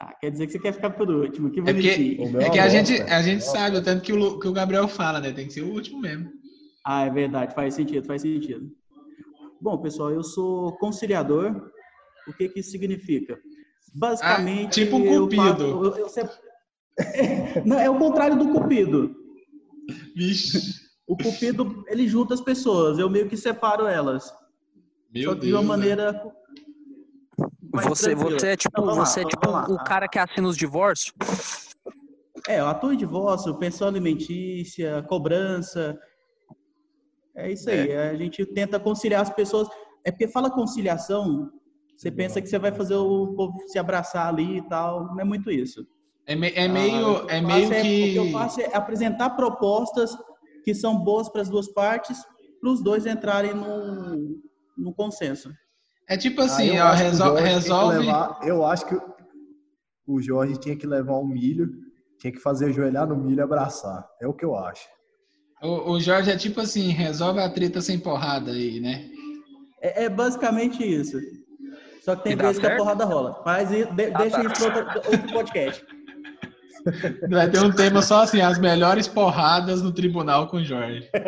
Ah, 0.00 0.14
quer 0.20 0.30
dizer 0.30 0.46
que 0.46 0.52
você 0.52 0.58
quer 0.58 0.72
ficar 0.72 0.90
por 0.90 1.08
último. 1.10 1.50
Que 1.50 1.60
é 1.60 1.62
porque, 1.62 2.18
é 2.40 2.50
que 2.50 2.58
a 2.58 2.68
gente, 2.68 3.00
a 3.02 3.22
gente 3.22 3.44
sabe 3.44 3.76
o 3.76 3.82
tanto 3.82 4.02
que 4.02 4.12
o, 4.12 4.38
que 4.38 4.48
o 4.48 4.52
Gabriel 4.52 4.88
fala, 4.88 5.20
né? 5.20 5.32
Tem 5.32 5.46
que 5.46 5.52
ser 5.52 5.62
o 5.62 5.72
último 5.72 6.00
mesmo. 6.00 6.30
Ah, 6.84 7.06
é 7.06 7.10
verdade. 7.10 7.54
Faz 7.54 7.74
sentido, 7.74 8.06
faz 8.06 8.22
sentido. 8.22 8.70
Bom, 9.60 9.78
pessoal, 9.78 10.10
eu 10.10 10.22
sou 10.22 10.76
conciliador. 10.78 11.70
O 12.28 12.32
que 12.32 12.48
que 12.48 12.60
isso 12.60 12.70
significa? 12.70 13.38
Basicamente... 13.94 14.82
Ah, 14.82 14.84
tipo 14.84 14.96
um 14.96 15.20
cupido. 15.20 15.62
Eu, 15.62 15.84
eu, 15.84 15.96
eu 15.98 16.08
sempre... 16.08 16.34
Não, 17.64 17.78
é 17.78 17.88
o 17.88 17.98
contrário 17.98 18.36
do 18.36 18.48
cupido. 18.48 19.14
Vixe. 20.16 20.84
O 21.06 21.16
cupido, 21.16 21.84
ele 21.88 22.08
junta 22.08 22.34
as 22.34 22.40
pessoas. 22.40 22.98
Eu 22.98 23.10
meio 23.10 23.28
que 23.28 23.36
separo 23.36 23.86
elas. 23.86 24.32
Meu 25.12 25.30
Só 25.30 25.34
de 25.34 25.52
uma 25.52 25.62
maneira 25.62 26.12
você, 27.82 28.14
você 28.14 28.48
é 28.48 28.56
tipo, 28.56 28.80
então, 28.80 28.94
você 28.94 29.20
é 29.20 29.24
tipo 29.24 29.50
o 29.50 29.84
cara 29.84 30.08
que 30.08 30.18
assina 30.18 30.46
os 30.46 30.56
divórcios? 30.56 31.12
É, 32.48 32.60
eu 32.60 32.66
atuo 32.66 32.92
em 32.92 32.96
divórcio, 32.96 33.54
pensão 33.54 33.88
alimentícia, 33.88 35.02
cobrança. 35.08 35.98
É 37.34 37.50
isso 37.50 37.70
aí. 37.70 37.90
É. 37.90 38.10
A 38.10 38.14
gente 38.16 38.44
tenta 38.46 38.78
conciliar 38.78 39.22
as 39.22 39.30
pessoas. 39.30 39.68
É 40.04 40.10
porque 40.10 40.28
fala 40.28 40.50
conciliação, 40.50 41.50
você 41.96 42.10
pensa 42.10 42.40
que 42.40 42.48
você 42.48 42.58
vai 42.58 42.70
fazer 42.72 42.96
o 42.96 43.34
povo 43.34 43.58
se 43.66 43.78
abraçar 43.78 44.28
ali 44.28 44.58
e 44.58 44.68
tal. 44.68 45.06
Não 45.06 45.20
é 45.20 45.24
muito 45.24 45.50
isso. 45.50 45.86
É, 46.26 46.36
me, 46.36 46.50
é 46.50 46.68
meio, 46.68 47.26
ah, 47.28 47.36
é 47.36 47.40
meio 47.40 47.72
é, 47.72 47.82
que. 47.82 48.18
O 48.18 48.22
que 48.22 48.28
eu 48.28 48.32
faço 48.32 48.60
é 48.60 48.74
apresentar 48.74 49.30
propostas 49.30 50.16
que 50.64 50.74
são 50.74 50.98
boas 50.98 51.28
para 51.28 51.42
as 51.42 51.48
duas 51.48 51.68
partes, 51.72 52.18
para 52.60 52.70
os 52.70 52.82
dois 52.82 53.06
entrarem 53.06 53.54
no, 53.54 54.40
no 54.76 54.94
consenso. 54.94 55.50
É 56.08 56.16
tipo 56.16 56.42
assim, 56.42 56.78
ó, 56.78 56.92
resol 56.92 57.34
resolve. 57.34 57.98
Levar, 57.98 58.38
eu 58.42 58.64
acho 58.64 58.86
que 58.86 58.96
o 60.06 60.20
Jorge 60.20 60.58
tinha 60.58 60.76
que 60.76 60.86
levar 60.86 61.18
um 61.18 61.26
milho, 61.26 61.70
tinha 62.18 62.32
que 62.32 62.40
fazer 62.40 62.66
ajoelhar 62.66 63.06
no 63.06 63.16
milho 63.16 63.38
e 63.38 63.42
abraçar. 63.42 64.06
É 64.20 64.26
o 64.26 64.34
que 64.34 64.44
eu 64.44 64.56
acho. 64.56 64.86
O, 65.62 65.92
o 65.92 66.00
Jorge 66.00 66.30
é 66.30 66.36
tipo 66.36 66.60
assim, 66.60 66.90
resolve 66.90 67.40
a 67.40 67.48
treta 67.48 67.80
sem 67.80 67.98
porrada 67.98 68.52
aí, 68.52 68.80
né? 68.80 69.08
É, 69.80 70.04
é 70.04 70.08
basicamente 70.08 70.84
isso. 70.84 71.18
Só 72.04 72.14
que 72.16 72.24
tem 72.24 72.36
vezes 72.36 72.58
que 72.58 72.66
a 72.66 72.76
porrada 72.76 73.06
rola. 73.06 73.42
Mas 73.46 73.70
de, 73.70 73.86
de, 73.86 74.12
ah, 74.12 74.18
deixa 74.18 74.42
tá. 74.42 74.52
isso 74.52 74.70
para 74.70 74.78
outro, 74.78 75.10
outro 75.10 75.32
podcast. 75.32 75.82
Vai 77.30 77.50
ter 77.50 77.64
um 77.64 77.72
tema 77.72 78.02
só 78.02 78.24
assim, 78.24 78.42
as 78.42 78.58
melhores 78.58 79.08
porradas 79.08 79.80
no 79.80 79.90
tribunal 79.90 80.48
com 80.48 80.58
o 80.58 80.64
Jorge. 80.64 81.08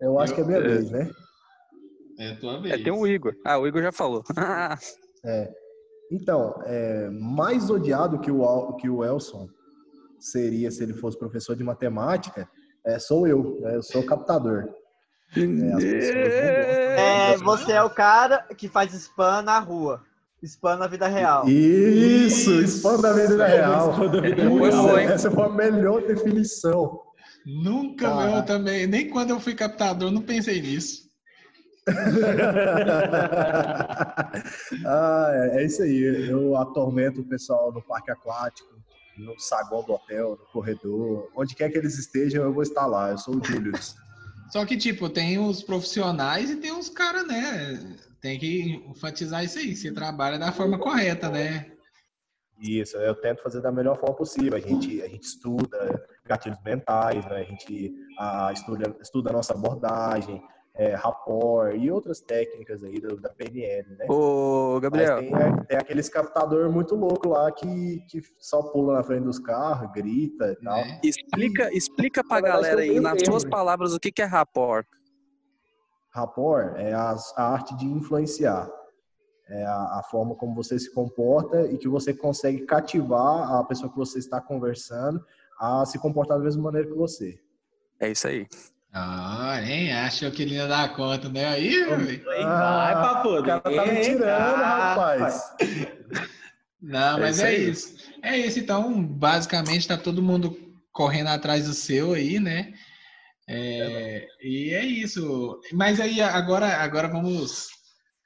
Eu 0.00 0.18
acho 0.18 0.32
eu, 0.32 0.36
que 0.36 0.40
é 0.42 0.44
minha 0.44 0.58
é, 0.58 0.62
vez, 0.62 0.90
né? 0.90 1.10
É 2.18 2.34
tua 2.34 2.60
vez. 2.60 2.74
É, 2.74 2.82
tem 2.82 2.92
o 2.92 3.06
Igor. 3.06 3.34
Ah, 3.44 3.58
o 3.58 3.66
Igor 3.66 3.82
já 3.82 3.92
falou. 3.92 4.22
é. 5.24 5.52
Então, 6.10 6.60
é, 6.64 7.10
mais 7.10 7.68
odiado 7.68 8.20
que 8.20 8.30
o, 8.30 8.72
que 8.74 8.88
o 8.88 9.04
Elson 9.04 9.48
seria 10.18 10.70
se 10.70 10.82
ele 10.82 10.94
fosse 10.94 11.18
professor 11.18 11.56
de 11.56 11.64
matemática, 11.64 12.48
é, 12.84 12.98
sou 12.98 13.26
eu. 13.26 13.58
Né? 13.60 13.76
Eu 13.76 13.82
sou 13.82 14.04
captador. 14.04 14.68
É, 15.36 17.32
é, 17.32 17.36
você 17.38 17.72
é 17.72 17.82
o 17.82 17.90
cara 17.90 18.46
que 18.56 18.68
faz 18.68 18.94
spam 18.94 19.42
na 19.42 19.58
rua. 19.58 20.02
Spam 20.42 20.76
na 20.76 20.86
vida 20.86 21.08
real. 21.08 21.48
Isso, 21.48 22.62
spam 22.62 22.98
na 22.98 23.12
vida 23.12 23.46
real. 23.46 23.94
Essa 25.10 25.30
foi 25.30 25.44
a 25.44 25.48
melhor 25.48 26.02
definição. 26.02 27.00
Nunca 27.46 28.12
ah. 28.12 28.38
eu 28.38 28.44
também, 28.44 28.88
nem 28.88 29.08
quando 29.08 29.30
eu 29.30 29.38
fui 29.38 29.54
captador, 29.54 30.10
não 30.10 30.20
pensei 30.20 30.60
nisso. 30.60 31.06
ah, 34.84 35.30
é, 35.32 35.62
é 35.62 35.64
isso 35.64 35.82
aí. 35.82 36.28
Eu 36.28 36.56
atormento 36.56 37.20
o 37.20 37.24
pessoal 37.24 37.72
no 37.72 37.80
parque 37.80 38.10
aquático, 38.10 38.68
no 39.16 39.38
saguão 39.38 39.84
do 39.84 39.92
hotel, 39.92 40.30
no 40.30 40.44
corredor. 40.46 41.30
Onde 41.36 41.54
quer 41.54 41.70
que 41.70 41.78
eles 41.78 41.96
estejam, 41.96 42.42
eu 42.42 42.52
vou 42.52 42.64
estar 42.64 42.86
lá. 42.86 43.10
Eu 43.10 43.18
sou 43.18 43.36
o 43.36 43.44
Julius. 43.44 43.94
Só 44.50 44.66
que, 44.66 44.76
tipo, 44.76 45.08
tem 45.08 45.38
os 45.38 45.62
profissionais 45.62 46.50
e 46.50 46.56
tem 46.56 46.76
os 46.76 46.88
caras, 46.88 47.28
né? 47.28 47.96
Tem 48.20 48.40
que 48.40 48.82
enfatizar 48.90 49.44
isso 49.44 49.60
aí. 49.60 49.76
Você 49.76 49.92
trabalha 49.92 50.36
da 50.36 50.50
forma 50.50 50.78
correta, 50.78 51.28
né? 51.28 51.75
Isso, 52.58 52.96
eu 52.96 53.14
tento 53.14 53.42
fazer 53.42 53.60
da 53.60 53.70
melhor 53.70 53.98
forma 53.98 54.16
possível. 54.16 54.56
A 54.56 54.60
gente, 54.60 55.02
a 55.02 55.08
gente 55.08 55.24
estuda 55.24 56.06
gatilhos 56.24 56.58
mentais, 56.64 57.24
né? 57.26 57.36
a 57.36 57.42
gente 57.42 57.94
a, 58.18 58.52
estuda, 58.52 58.96
estuda 59.00 59.30
a 59.30 59.32
nossa 59.34 59.52
abordagem, 59.52 60.42
é, 60.74 60.94
rapport 60.94 61.74
e 61.74 61.90
outras 61.90 62.20
técnicas 62.20 62.82
aí 62.82 63.00
do, 63.00 63.16
da 63.16 63.30
PNL, 63.30 63.96
né? 63.96 64.06
Ô, 64.08 64.78
Gabriel. 64.80 65.18
Tem, 65.18 65.34
é, 65.34 65.64
tem, 65.64 65.78
aqueles 65.78 66.08
captador 66.08 66.70
muito 66.70 66.94
louco 66.94 67.28
lá 67.30 67.50
que, 67.50 68.00
que 68.08 68.20
só 68.38 68.62
pula 68.62 68.94
na 68.94 69.02
frente 69.02 69.24
dos 69.24 69.38
carros, 69.38 69.90
grita 69.92 70.52
e 70.52 70.64
tal. 70.64 70.78
É. 70.78 71.00
Explica, 71.02 71.74
explica 71.74 72.22
pra 72.26 72.40
galera 72.40 72.80
aí, 72.80 73.00
nas 73.00 73.22
suas 73.22 73.44
palavras, 73.44 73.94
o 73.94 74.00
que, 74.00 74.12
que 74.12 74.22
é 74.22 74.26
rapport. 74.26 74.86
Rapport 76.10 76.74
é 76.76 76.92
a, 76.92 77.14
a 77.36 77.52
arte 77.52 77.76
de 77.76 77.86
influenciar. 77.86 78.70
É 79.48 79.64
a, 79.64 79.98
a, 79.98 80.02
forma 80.10 80.34
como 80.34 80.54
você 80.54 80.76
se 80.76 80.92
comporta 80.92 81.62
e 81.70 81.78
que 81.78 81.86
você 81.86 82.12
consegue 82.12 82.66
cativar 82.66 83.52
a 83.54 83.62
pessoa 83.62 83.88
que 83.90 83.96
você 83.96 84.18
está 84.18 84.40
conversando 84.40 85.24
a 85.60 85.86
se 85.86 85.98
comportar 86.00 86.36
da 86.38 86.44
mesma 86.44 86.64
maneira 86.64 86.88
que 86.88 86.94
você. 86.94 87.38
É 88.00 88.10
isso 88.10 88.26
aí. 88.26 88.46
Ah, 88.92 89.60
nem 89.62 89.92
achou 89.92 90.30
que 90.30 90.42
ele 90.42 90.54
ia 90.54 90.66
dar 90.66 90.94
conta, 90.96 91.28
né? 91.28 91.46
Aí. 91.46 91.74
Ah, 92.44 92.76
vai 92.76 92.94
pra 92.94 93.22
poder. 93.22 93.40
O 93.40 93.44
cara 93.44 93.60
tá 93.60 93.86
me 93.86 94.00
tirando, 94.00 94.56
rapaz. 94.56 95.54
Não, 96.80 97.18
é 97.18 97.20
mas 97.20 97.40
é, 97.40 97.54
é 97.54 97.58
isso. 97.58 97.96
É 98.22 98.38
isso, 98.38 98.58
então, 98.58 99.02
basicamente 99.02 99.88
tá 99.88 99.96
todo 99.96 100.22
mundo 100.22 100.56
correndo 100.92 101.28
atrás 101.28 101.66
do 101.66 101.74
seu 101.74 102.14
aí, 102.14 102.40
né? 102.40 102.72
É, 103.48 104.26
e 104.42 104.70
é 104.74 104.84
isso. 104.84 105.60
Mas 105.72 106.00
aí 106.00 106.20
agora, 106.20 106.66
agora 106.78 107.08
vamos, 107.08 107.68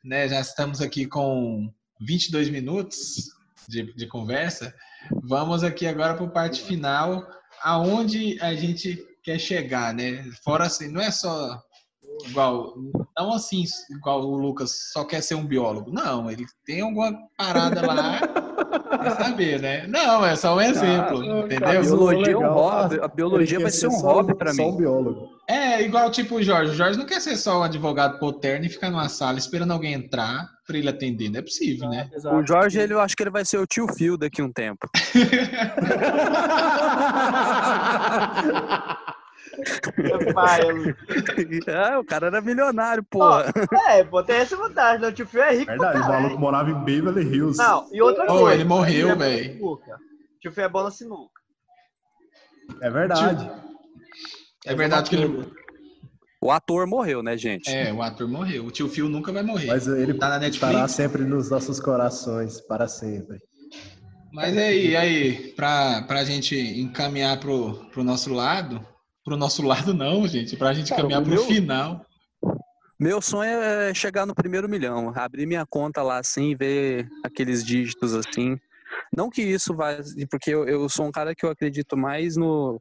né? 0.05 0.29
Já 0.29 0.41
estamos 0.41 0.81
aqui 0.81 1.07
com 1.07 1.73
22 2.01 2.49
minutos 2.51 3.31
de, 3.69 3.95
de 3.95 4.07
conversa. 4.07 4.75
Vamos 5.23 5.63
aqui 5.63 5.87
agora 5.87 6.15
para 6.15 6.27
a 6.27 6.31
parte 6.31 6.63
final, 6.63 7.27
aonde 7.63 8.41
a 8.41 8.55
gente 8.55 9.03
quer 9.23 9.39
chegar, 9.39 9.95
né? 9.95 10.25
Fora 10.43 10.67
assim, 10.67 10.89
não 10.89 11.01
é 11.01 11.11
só 11.11 11.61
igual, 12.27 12.75
não 13.17 13.33
assim, 13.33 13.65
igual 13.91 14.23
o 14.23 14.37
Lucas 14.37 14.91
só 14.93 15.05
quer 15.05 15.23
ser 15.23 15.35
um 15.35 15.47
biólogo. 15.47 15.93
Não, 15.93 16.31
ele 16.31 16.47
tem 16.65 16.81
alguma 16.81 17.13
parada 17.37 17.87
lá 17.87 18.21
pra 18.99 19.17
saber, 19.17 19.61
né? 19.61 19.87
Não, 19.87 20.25
é 20.25 20.35
só 20.37 20.57
um 20.57 20.61
exemplo, 20.61 21.25
entendeu? 21.45 21.69
A 21.69 21.81
biologia 21.81 22.33
é 22.33 22.37
um 22.37 22.53
hobby, 22.53 23.01
a 23.01 23.09
biologia 23.09 23.61
vai 23.61 23.71
ser 23.71 23.89
um 23.89 24.01
hobby 24.01 24.35
para 24.35 24.53
mim. 24.53 24.57
Só 24.57 24.69
um 24.69 24.77
biólogo. 24.77 25.29
É, 25.49 25.83
igual 25.83 26.11
tipo 26.11 26.37
o 26.37 26.43
Jorge. 26.43 26.73
O 26.73 26.75
Jorge 26.75 26.99
não 26.99 27.07
quer 27.07 27.21
ser 27.21 27.37
só 27.37 27.61
um 27.61 27.63
advogado 27.63 28.19
poterno 28.19 28.67
e 28.67 28.69
ficar 28.69 28.91
numa 28.91 29.09
sala 29.09 29.39
esperando 29.39 29.73
alguém 29.73 29.95
entrar 29.95 30.47
para 30.67 30.79
ele 30.79 30.89
atender. 30.89 31.31
Não 31.31 31.41
é 31.41 31.43
possível, 31.43 31.89
né? 31.89 32.09
Exato. 32.15 32.37
O 32.37 32.47
Jorge, 32.47 32.79
ele, 32.79 32.95
eu 32.95 33.01
acho 33.01 33.17
que 33.17 33.23
ele 33.23 33.31
vai 33.31 33.45
ser 33.45 33.59
o 33.59 33.67
tio 33.67 33.87
Phil 33.93 34.17
daqui 34.17 34.41
a 34.41 34.45
um 34.45 34.53
tempo. 34.53 34.89
é, 41.67 41.99
o 41.99 42.05
cara 42.05 42.29
era 42.29 42.41
milionário, 42.41 43.03
pô. 43.03 43.23
é, 43.89 44.05
pô, 44.05 44.23
tem 44.23 44.37
essa 44.37 44.57
vantagem, 44.57 45.01
né? 45.01 45.09
O 45.09 45.13
tio 45.13 45.27
Phil 45.27 45.43
é 45.43 45.55
rico. 45.55 45.67
Verdade, 45.67 45.99
o 45.99 46.09
maluco 46.09 46.39
morava 46.39 46.71
em 46.71 46.85
Beverly 46.85 47.23
Hills. 47.23 47.59
Não, 47.59 47.89
e 47.93 48.01
outra 48.01 48.25
oh, 48.25 48.39
coisa. 48.39 48.55
ele 48.55 48.65
morreu, 48.65 49.17
velho. 49.17 49.65
O 49.65 49.81
tio 50.41 50.53
Phil 50.53 50.65
é 50.65 50.69
bom 50.69 50.83
na 50.83 50.91
sinuca. 50.91 51.41
É 52.81 52.91
verdade. 52.91 53.45
Tio... 53.45 53.55
É 54.67 54.75
verdade 54.75 55.11
que 55.11 55.17
ele. 55.17 55.51
O 56.43 56.51
ator 56.51 56.87
morreu, 56.87 57.23
né, 57.23 57.37
gente? 57.37 57.69
É, 57.69 57.93
o 57.93 58.01
ator 58.01 58.27
morreu. 58.27 58.65
O 58.65 58.71
tio 58.71 58.89
Phil 58.89 59.09
nunca 59.09 59.31
vai 59.31 59.43
morrer. 59.43 59.67
Mas 59.67 59.87
ele 59.87 60.15
tá 60.15 60.29
na 60.29 60.39
Netflix. 60.39 60.71
estará 60.71 60.89
sempre 60.89 61.25
nos 61.25 61.51
nossos 61.51 61.79
corações, 61.79 62.61
para 62.63 62.89
sempre. 62.89 63.39
Mas 64.33 64.57
aí, 64.57 64.97
aí, 64.97 65.53
pra, 65.55 66.03
pra 66.03 66.25
gente 66.25 66.57
encaminhar 66.57 67.39
pro, 67.41 67.75
pro 67.91 68.05
nosso 68.05 68.33
lado, 68.33 68.81
pro 69.31 69.37
nosso 69.37 69.63
lado 69.63 69.95
não, 69.95 70.27
gente, 70.27 70.57
pra 70.57 70.73
gente 70.73 70.89
Cara, 70.89 71.03
caminhar 71.03 71.23
pro 71.23 71.31
meu, 71.31 71.45
final. 71.45 72.05
Meu 72.99 73.23
sonho 73.23 73.61
é 73.61 73.95
chegar 73.95 74.27
no 74.27 74.35
primeiro 74.35 74.69
milhão, 74.69 75.13
abrir 75.15 75.47
minha 75.47 75.65
conta 75.65 76.03
lá 76.03 76.19
assim, 76.19 76.57
ver 76.57 77.09
aqueles 77.25 77.65
dígitos 77.65 78.13
assim. 78.13 78.59
Não 79.17 79.31
que 79.31 79.41
isso 79.41 79.73
vai, 79.73 80.01
porque 80.29 80.51
eu, 80.51 80.67
eu 80.67 80.89
sou 80.89 81.07
um 81.07 81.13
cara 81.13 81.33
que 81.33 81.47
eu 81.47 81.51
acredito 81.51 81.97
mais 81.97 82.37
no 82.37 82.81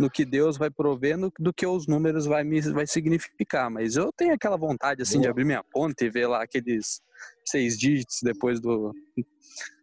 no 0.00 0.08
que 0.08 0.24
Deus 0.24 0.56
vai 0.56 0.70
prover 0.70 1.18
no, 1.18 1.32
do 1.40 1.52
que 1.52 1.66
os 1.66 1.88
números 1.88 2.24
vai 2.24 2.44
me 2.44 2.60
vai 2.60 2.86
significar. 2.86 3.70
Mas 3.70 3.96
eu 3.96 4.10
tenho 4.16 4.34
aquela 4.34 4.56
vontade 4.56 5.02
assim 5.02 5.18
Boa. 5.18 5.22
de 5.22 5.28
abrir 5.28 5.44
minha 5.44 5.62
conta 5.72 6.04
e 6.04 6.10
ver 6.10 6.26
lá 6.26 6.42
aqueles 6.42 7.00
seis 7.46 7.78
dígitos 7.78 8.18
depois 8.22 8.60
do, 8.60 8.92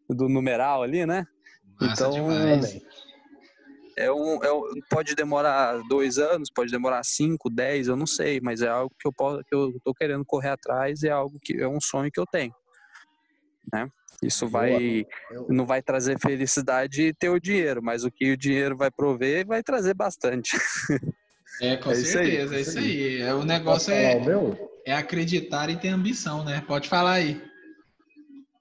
do 0.09 0.27
numeral 0.27 0.83
ali, 0.83 1.05
né? 1.05 1.25
Massa 1.79 2.07
então 2.07 2.11
é 3.97 4.11
um, 4.11 4.43
é 4.43 4.51
um, 4.51 4.63
pode 4.89 5.15
demorar 5.15 5.81
dois 5.87 6.17
anos, 6.17 6.49
pode 6.53 6.71
demorar 6.71 7.03
cinco, 7.03 7.49
dez, 7.49 7.87
eu 7.87 7.95
não 7.95 8.05
sei, 8.05 8.39
mas 8.41 8.61
é 8.61 8.67
algo 8.67 8.93
que 8.99 9.07
eu 9.07 9.13
posso, 9.13 9.43
que 9.43 9.55
eu 9.55 9.73
tô 9.83 9.93
querendo 9.93 10.25
correr 10.25 10.49
atrás, 10.49 11.03
é 11.03 11.09
algo 11.09 11.39
que 11.41 11.57
é 11.57 11.67
um 11.67 11.79
sonho 11.79 12.11
que 12.11 12.19
eu 12.19 12.25
tenho, 12.25 12.53
né? 13.71 13.87
Isso 14.21 14.47
vai 14.47 15.05
não 15.49 15.65
vai 15.65 15.81
trazer 15.81 16.17
felicidade 16.19 17.13
ter 17.13 17.29
o 17.29 17.39
dinheiro, 17.39 17.81
mas 17.83 18.03
o 18.03 18.11
que 18.11 18.31
o 18.31 18.37
dinheiro 18.37 18.75
vai 18.75 18.89
prover 18.89 19.45
vai 19.45 19.63
trazer 19.63 19.93
bastante. 19.93 20.57
É, 21.61 21.77
com 21.77 21.91
é 21.91 21.95
certeza, 21.95 22.59
isso 22.59 22.77
é 22.77 22.79
isso 22.79 22.79
aí. 22.79 23.21
É, 23.21 23.33
o 23.33 23.45
negócio 23.45 23.93
é, 23.93 24.19
é 24.85 24.93
acreditar 24.93 25.69
e 25.69 25.77
ter 25.77 25.87
ambição, 25.87 26.43
né? 26.43 26.61
Pode 26.67 26.89
falar 26.89 27.13
aí. 27.13 27.41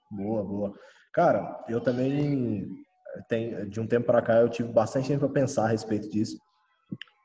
Boa, 0.08 0.44
boa. 0.44 0.74
Cara, 1.12 1.64
eu 1.68 1.80
também 1.80 2.83
tem, 3.28 3.68
de 3.68 3.80
um 3.80 3.86
tempo 3.86 4.06
para 4.06 4.22
cá 4.22 4.40
eu 4.40 4.48
tive 4.48 4.72
bastante 4.72 5.08
tempo 5.08 5.20
para 5.20 5.40
pensar 5.40 5.64
a 5.64 5.68
respeito 5.68 6.08
disso. 6.08 6.38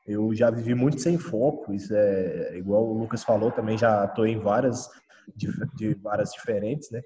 Eu 0.06 0.34
já 0.34 0.50
vivi 0.50 0.74
muito 0.74 1.00
sem 1.00 1.18
foco, 1.18 1.72
isso 1.72 1.94
é 1.94 2.56
igual 2.56 2.84
o 2.84 2.98
Lucas 2.98 3.22
falou, 3.22 3.50
também 3.50 3.78
já 3.78 4.04
estou 4.04 4.26
em 4.26 4.38
várias 4.38 4.88
de, 5.36 5.48
de 5.76 5.94
várias 5.94 6.32
diferentes, 6.32 6.90
né? 6.90 7.02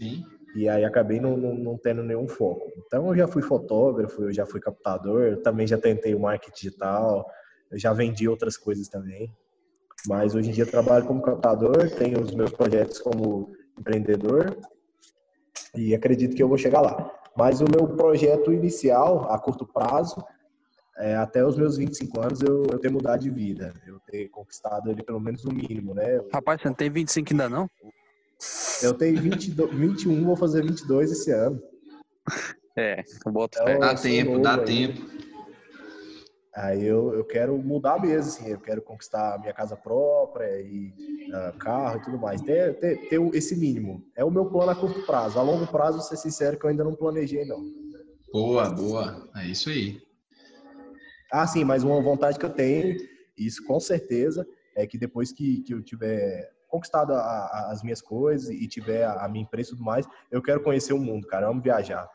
Sim. 0.00 0.24
E 0.54 0.68
aí 0.68 0.84
acabei 0.84 1.20
não, 1.20 1.36
não, 1.36 1.54
não, 1.54 1.78
tendo 1.78 2.02
nenhum 2.02 2.28
foco. 2.28 2.70
Então 2.86 3.08
eu 3.08 3.16
já 3.16 3.26
fui 3.26 3.42
fotógrafo, 3.42 4.22
eu 4.24 4.32
já 4.32 4.44
fui 4.44 4.60
captador, 4.60 5.38
também 5.38 5.66
já 5.66 5.78
tentei 5.78 6.14
o 6.14 6.20
marketing 6.20 6.54
digital, 6.54 7.26
eu 7.70 7.78
já 7.78 7.92
vendi 7.92 8.28
outras 8.28 8.56
coisas 8.56 8.88
também. 8.88 9.32
Mas 10.06 10.34
hoje 10.34 10.50
em 10.50 10.52
dia 10.52 10.66
trabalho 10.66 11.06
como 11.06 11.22
captador, 11.22 11.90
tenho 11.90 12.20
os 12.20 12.34
meus 12.34 12.50
projetos 12.50 12.98
como 12.98 13.52
empreendedor 13.78 14.56
e 15.74 15.94
acredito 15.94 16.36
que 16.36 16.42
eu 16.42 16.48
vou 16.48 16.58
chegar 16.58 16.80
lá. 16.80 17.10
Mas 17.36 17.60
o 17.60 17.64
meu 17.64 17.88
projeto 17.88 18.52
inicial, 18.52 19.30
a 19.32 19.38
curto 19.38 19.66
prazo, 19.66 20.22
é, 20.98 21.16
até 21.16 21.44
os 21.44 21.56
meus 21.56 21.76
25 21.76 22.20
anos 22.20 22.42
eu, 22.42 22.64
eu 22.70 22.78
ter 22.78 22.90
mudado 22.90 23.20
de 23.20 23.30
vida, 23.30 23.72
eu 23.86 23.98
ter 24.00 24.28
conquistado 24.28 24.90
ali 24.90 25.02
pelo 25.02 25.20
menos 25.20 25.44
o 25.44 25.52
mínimo, 25.52 25.94
né? 25.94 26.20
Rapaz, 26.32 26.60
você 26.60 26.68
não 26.68 26.74
tem 26.74 26.90
25 26.90 27.32
ainda 27.32 27.48
não? 27.48 27.70
Eu 28.82 28.94
tenho 28.94 29.20
22, 29.20 29.72
21, 29.72 30.24
vou 30.24 30.36
fazer 30.36 30.62
22 30.62 31.12
esse 31.12 31.30
ano. 31.30 31.62
É, 32.76 33.02
boto 33.26 33.58
então, 33.60 33.78
Dá 33.78 33.94
tempo, 33.94 34.38
dá 34.40 34.54
aí. 34.54 34.64
tempo. 34.64 35.21
Aí 36.54 36.84
eu, 36.84 37.14
eu 37.14 37.24
quero 37.24 37.56
mudar 37.56 38.00
mesmo, 38.00 38.30
assim, 38.30 38.48
eu 38.50 38.60
quero 38.60 38.82
conquistar 38.82 39.34
a 39.34 39.38
minha 39.38 39.54
casa 39.54 39.74
própria 39.74 40.60
e 40.60 40.92
uh, 41.30 41.58
carro 41.58 41.96
e 41.96 42.02
tudo 42.02 42.18
mais. 42.18 42.42
Ter, 42.42 42.78
ter, 42.78 43.08
ter 43.08 43.20
esse 43.34 43.56
mínimo. 43.56 44.04
É 44.14 44.22
o 44.22 44.30
meu 44.30 44.46
plano 44.46 44.70
a 44.70 44.74
curto 44.74 45.00
prazo. 45.06 45.38
A 45.38 45.42
longo 45.42 45.66
prazo, 45.66 45.98
vou 45.98 46.06
ser 46.06 46.16
sincero, 46.16 46.58
que 46.58 46.66
eu 46.66 46.70
ainda 46.70 46.84
não 46.84 46.94
planejei, 46.94 47.44
não. 47.44 47.64
Boa, 48.30 48.68
boa. 48.68 49.30
É 49.36 49.46
isso 49.46 49.70
aí. 49.70 50.02
Ah, 51.32 51.46
sim, 51.46 51.64
mas 51.64 51.82
uma 51.82 52.00
vontade 52.02 52.38
que 52.38 52.44
eu 52.44 52.50
tenho, 52.52 52.98
isso 53.36 53.64
com 53.64 53.80
certeza, 53.80 54.46
é 54.76 54.86
que 54.86 54.98
depois 54.98 55.32
que, 55.32 55.62
que 55.62 55.72
eu 55.72 55.82
tiver 55.82 56.50
conquistado 56.68 57.14
a, 57.14 57.18
a, 57.18 57.72
as 57.72 57.82
minhas 57.82 58.02
coisas 58.02 58.50
e 58.50 58.68
tiver 58.68 59.04
a, 59.04 59.24
a 59.24 59.28
minha 59.28 59.42
empresa 59.42 59.70
e 59.70 59.72
tudo 59.72 59.84
mais, 59.84 60.06
eu 60.30 60.42
quero 60.42 60.62
conhecer 60.62 60.92
o 60.92 60.98
mundo, 60.98 61.26
cara. 61.26 61.46
Eu 61.46 61.50
amo 61.50 61.62
viajar. 61.62 62.06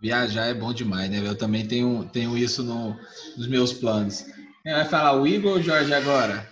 Viajar 0.00 0.46
é 0.46 0.54
bom 0.54 0.72
demais, 0.72 1.10
né? 1.10 1.26
Eu 1.26 1.36
também 1.36 1.66
tenho, 1.66 2.04
tenho 2.12 2.36
isso 2.36 2.62
no, 2.62 2.96
nos 3.36 3.46
meus 3.46 3.72
planos. 3.72 4.22
Quem 4.62 4.72
vai 4.72 4.84
falar, 4.84 5.20
o 5.20 5.26
Igor 5.26 5.52
ou 5.52 5.58
o 5.58 5.62
Jorge 5.62 5.92
agora? 5.92 6.48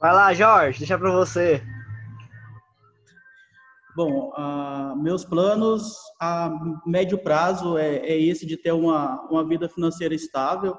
Vai 0.00 0.12
lá, 0.12 0.32
Jorge, 0.32 0.78
deixa 0.78 0.96
para 0.96 1.10
você. 1.10 1.62
Bom, 3.96 4.30
uh, 4.30 4.96
meus 4.96 5.24
planos 5.24 5.96
a 6.20 6.52
médio 6.86 7.18
prazo 7.18 7.76
é, 7.76 7.96
é, 7.96 8.16
esse 8.16 8.46
de 8.46 8.56
ter 8.56 8.70
uma, 8.70 9.20
uma 9.28 9.44
vida 9.44 9.68
financeira 9.68 10.14
estável. 10.14 10.76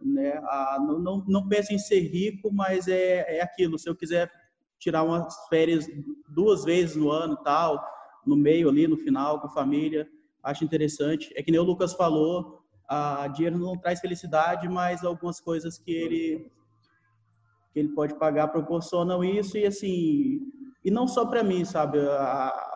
Né? 0.00 0.36
Uh, 0.40 0.86
não, 0.86 0.98
não, 0.98 1.24
não 1.28 1.48
penso 1.48 1.72
em 1.72 1.78
ser 1.78 2.00
rico, 2.00 2.52
mas 2.52 2.88
é, 2.88 3.38
é 3.38 3.42
aquilo. 3.42 3.78
Se 3.78 3.88
eu 3.88 3.94
quiser 3.94 4.28
tirar 4.78 5.04
umas 5.04 5.34
férias 5.48 5.86
duas 6.28 6.64
vezes 6.64 6.96
no 6.96 7.12
ano 7.12 7.36
tal, 7.44 7.80
no 8.26 8.36
meio 8.36 8.68
ali, 8.68 8.86
no 8.86 8.96
final, 8.96 9.40
com 9.40 9.46
a 9.46 9.50
família. 9.50 10.08
Acho 10.42 10.64
interessante. 10.64 11.32
É 11.36 11.42
que 11.42 11.50
nem 11.50 11.60
o 11.60 11.64
Lucas 11.64 11.92
falou, 11.94 12.60
a 12.88 13.28
dinheiro 13.28 13.58
não 13.58 13.76
traz 13.76 14.00
felicidade, 14.00 14.68
mas 14.68 15.04
algumas 15.04 15.40
coisas 15.40 15.78
que 15.78 15.90
ele 15.90 16.50
que 17.72 17.80
ele 17.80 17.88
pode 17.90 18.14
pagar 18.14 18.48
proporcionam 18.48 19.22
isso 19.22 19.58
e 19.58 19.66
assim 19.66 20.40
e 20.82 20.90
não 20.90 21.06
só 21.06 21.26
para 21.26 21.42
mim 21.42 21.62
sabe 21.62 21.98
a, 21.98 22.70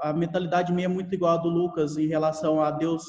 a 0.00 0.12
mentalidade 0.14 0.72
minha 0.72 0.86
é 0.86 0.88
muito 0.88 1.14
igual 1.14 1.34
a 1.36 1.42
do 1.42 1.50
Lucas 1.50 1.98
em 1.98 2.06
relação 2.06 2.62
a 2.62 2.70
Deus 2.70 3.04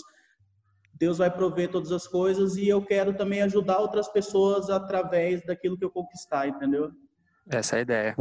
Deus 0.95 1.17
vai 1.17 1.31
prover 1.31 1.71
todas 1.71 1.91
as 1.91 2.07
coisas 2.07 2.55
e 2.57 2.67
eu 2.67 2.81
quero 2.81 3.15
também 3.15 3.41
ajudar 3.41 3.79
outras 3.79 4.07
pessoas 4.07 4.69
através 4.69 5.45
daquilo 5.45 5.77
que 5.77 5.83
eu 5.83 5.89
conquistar, 5.89 6.47
entendeu? 6.47 6.91
Essa 7.49 7.75
é 7.75 7.79
a 7.79 7.81
ideia. 7.81 8.15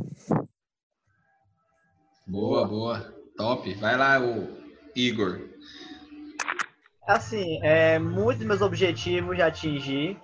Boa, 2.26 2.66
boa. 2.66 3.21
Top. 3.42 3.74
Vai 3.74 3.96
lá, 3.96 4.20
o 4.20 4.56
Igor. 4.94 5.40
Assim, 7.08 7.58
é, 7.64 7.98
muitos 7.98 8.46
meus 8.46 8.62
objetivos 8.62 9.36
já 9.36 9.48
atingi. 9.48 10.16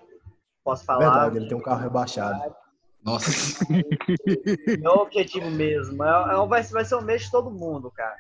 Posso 0.63 0.85
falar? 0.85 1.25
Verdade, 1.25 1.37
ele 1.39 1.49
tem 1.49 1.59
um 1.59 1.61
carro 1.61 1.81
rebaixado. 1.81 2.55
Nossa. 3.03 3.67
Meu 4.79 4.93
objetivo 4.93 5.51
mesmo 5.51 6.05
é, 6.05 6.09
é, 6.09 6.47
vai, 6.47 6.63
vai 6.63 6.85
ser 6.85 6.95
o 6.95 7.03
mês 7.03 7.23
de 7.23 7.33
todo 7.33 7.51
mundo, 7.51 7.91
cara. 7.91 8.15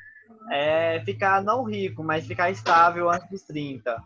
É 0.50 1.00
ficar 1.04 1.44
não 1.44 1.62
rico, 1.62 2.02
mas 2.02 2.26
ficar 2.26 2.50
estável 2.50 3.08
antes 3.08 3.30
dos 3.30 3.42
30. 3.42 3.96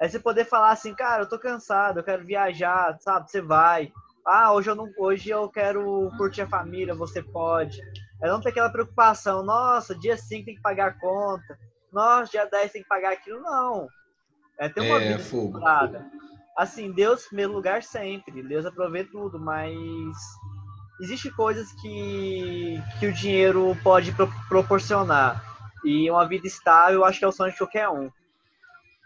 É 0.00 0.08
você 0.08 0.20
poder 0.20 0.44
falar 0.44 0.70
assim, 0.70 0.94
cara, 0.94 1.24
eu 1.24 1.28
tô 1.28 1.40
cansado, 1.40 1.98
eu 1.98 2.04
quero 2.04 2.24
viajar, 2.24 2.96
sabe? 3.00 3.28
Você 3.28 3.40
vai. 3.40 3.90
Ah, 4.24 4.52
hoje 4.52 4.70
eu 4.70 4.76
não, 4.76 4.88
hoje 4.96 5.28
eu 5.28 5.48
quero 5.48 6.08
curtir 6.16 6.42
a 6.42 6.48
família, 6.48 6.94
você 6.94 7.20
pode. 7.20 7.80
É 8.22 8.28
não 8.28 8.40
ter 8.40 8.48
aquela 8.48 8.70
preocupação, 8.70 9.42
nossa, 9.42 9.94
dia 9.94 10.16
5 10.16 10.46
tem 10.46 10.54
que 10.54 10.62
pagar 10.62 10.88
a 10.88 10.92
conta. 10.92 11.58
Nossa, 11.92 12.30
dia 12.30 12.46
10 12.46 12.72
tem 12.72 12.82
que 12.82 12.88
pagar 12.88 13.12
aquilo, 13.12 13.40
não. 13.40 13.88
É 14.58 14.68
ter 14.68 14.80
uma 14.80 15.00
é, 15.00 15.08
vida 15.08 15.18
fogo. 15.18 15.60
Assim, 16.56 16.90
Deus 16.92 17.24
em 17.24 17.28
primeiro 17.28 17.52
lugar 17.52 17.82
sempre. 17.82 18.42
Deus 18.42 18.64
aprove 18.64 19.04
tudo, 19.04 19.38
mas 19.38 19.76
existe 21.00 21.30
coisas 21.30 21.70
que, 21.80 22.82
que 22.98 23.06
o 23.06 23.12
dinheiro 23.12 23.76
pode 23.82 24.12
pro, 24.12 24.30
proporcionar. 24.48 25.44
E 25.84 26.10
uma 26.10 26.26
vida 26.26 26.46
estável, 26.46 27.00
eu 27.00 27.04
acho 27.04 27.18
que 27.18 27.24
é 27.24 27.28
o 27.28 27.32
sonho 27.32 27.52
de 27.52 27.58
qualquer 27.58 27.88
um. 27.88 28.10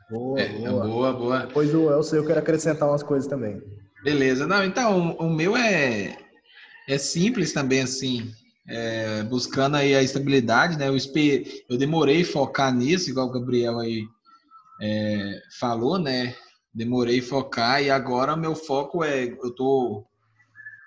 Boa, 0.09 0.41
é, 0.41 0.49
boa. 0.49 0.87
boa, 0.87 1.13
boa. 1.13 1.39
Depois 1.41 1.71
do 1.71 1.91
Elcio, 1.91 2.17
eu 2.17 2.27
quero 2.27 2.39
acrescentar 2.39 2.89
umas 2.89 3.03
coisas 3.03 3.29
também. 3.29 3.61
Beleza. 4.03 4.47
Não, 4.47 4.65
então, 4.65 5.17
o, 5.19 5.27
o 5.27 5.31
meu 5.31 5.57
é, 5.57 6.17
é 6.89 6.99
simples 6.99 7.53
também, 7.53 7.83
assim. 7.83 8.33
É, 8.69 9.23
buscando 9.25 9.77
aí 9.77 9.95
a 9.95 10.03
estabilidade, 10.03 10.79
né? 10.79 10.89
Eu, 10.89 10.97
esper... 10.97 11.65
eu 11.69 11.77
demorei 11.77 12.25
focar 12.25 12.75
nisso, 12.75 13.11
igual 13.11 13.27
o 13.27 13.33
Gabriel 13.33 13.79
aí 13.79 14.05
é, 14.81 15.43
falou, 15.59 15.99
né? 15.99 16.35
Demorei 16.73 17.21
focar 17.21 17.83
e 17.83 17.91
agora 17.91 18.37
meu 18.37 18.55
foco 18.55 19.03
é, 19.03 19.25
eu 19.25 19.55
tô, 19.55 20.07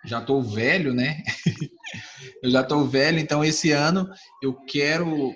já 0.06 0.22
tô 0.22 0.42
velho, 0.42 0.94
né? 0.94 1.22
eu 2.42 2.50
já 2.50 2.64
tô 2.64 2.86
velho, 2.86 3.20
então 3.20 3.44
esse 3.44 3.72
ano 3.72 4.10
eu 4.42 4.54
quero, 4.66 5.34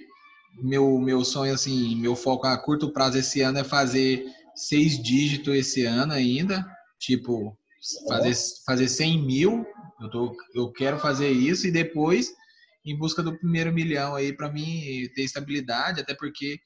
meu, 0.61 0.97
meu 0.99 1.25
sonho 1.25 1.53
assim, 1.53 1.95
meu 1.95 2.15
foco 2.15 2.47
a 2.47 2.57
curto 2.57 2.93
prazo 2.93 3.17
esse 3.17 3.41
ano 3.41 3.59
é 3.59 3.63
fazer 3.63 4.23
seis 4.55 5.01
dígitos 5.01 5.53
esse 5.53 5.85
ano 5.85 6.13
ainda, 6.13 6.65
tipo, 6.99 7.57
fazer, 8.07 8.35
fazer 8.65 8.87
100 8.87 9.25
mil, 9.25 9.65
eu, 10.01 10.09
tô, 10.09 10.35
eu 10.53 10.71
quero 10.71 10.99
fazer 10.99 11.29
isso 11.29 11.67
e 11.67 11.71
depois 11.71 12.33
em 12.85 12.97
busca 12.97 13.21
do 13.21 13.37
primeiro 13.37 13.73
milhão 13.73 14.15
aí 14.15 14.31
para 14.31 14.51
mim 14.51 15.09
ter 15.13 15.23
estabilidade, 15.23 16.01
até 16.01 16.13
porque 16.13 16.59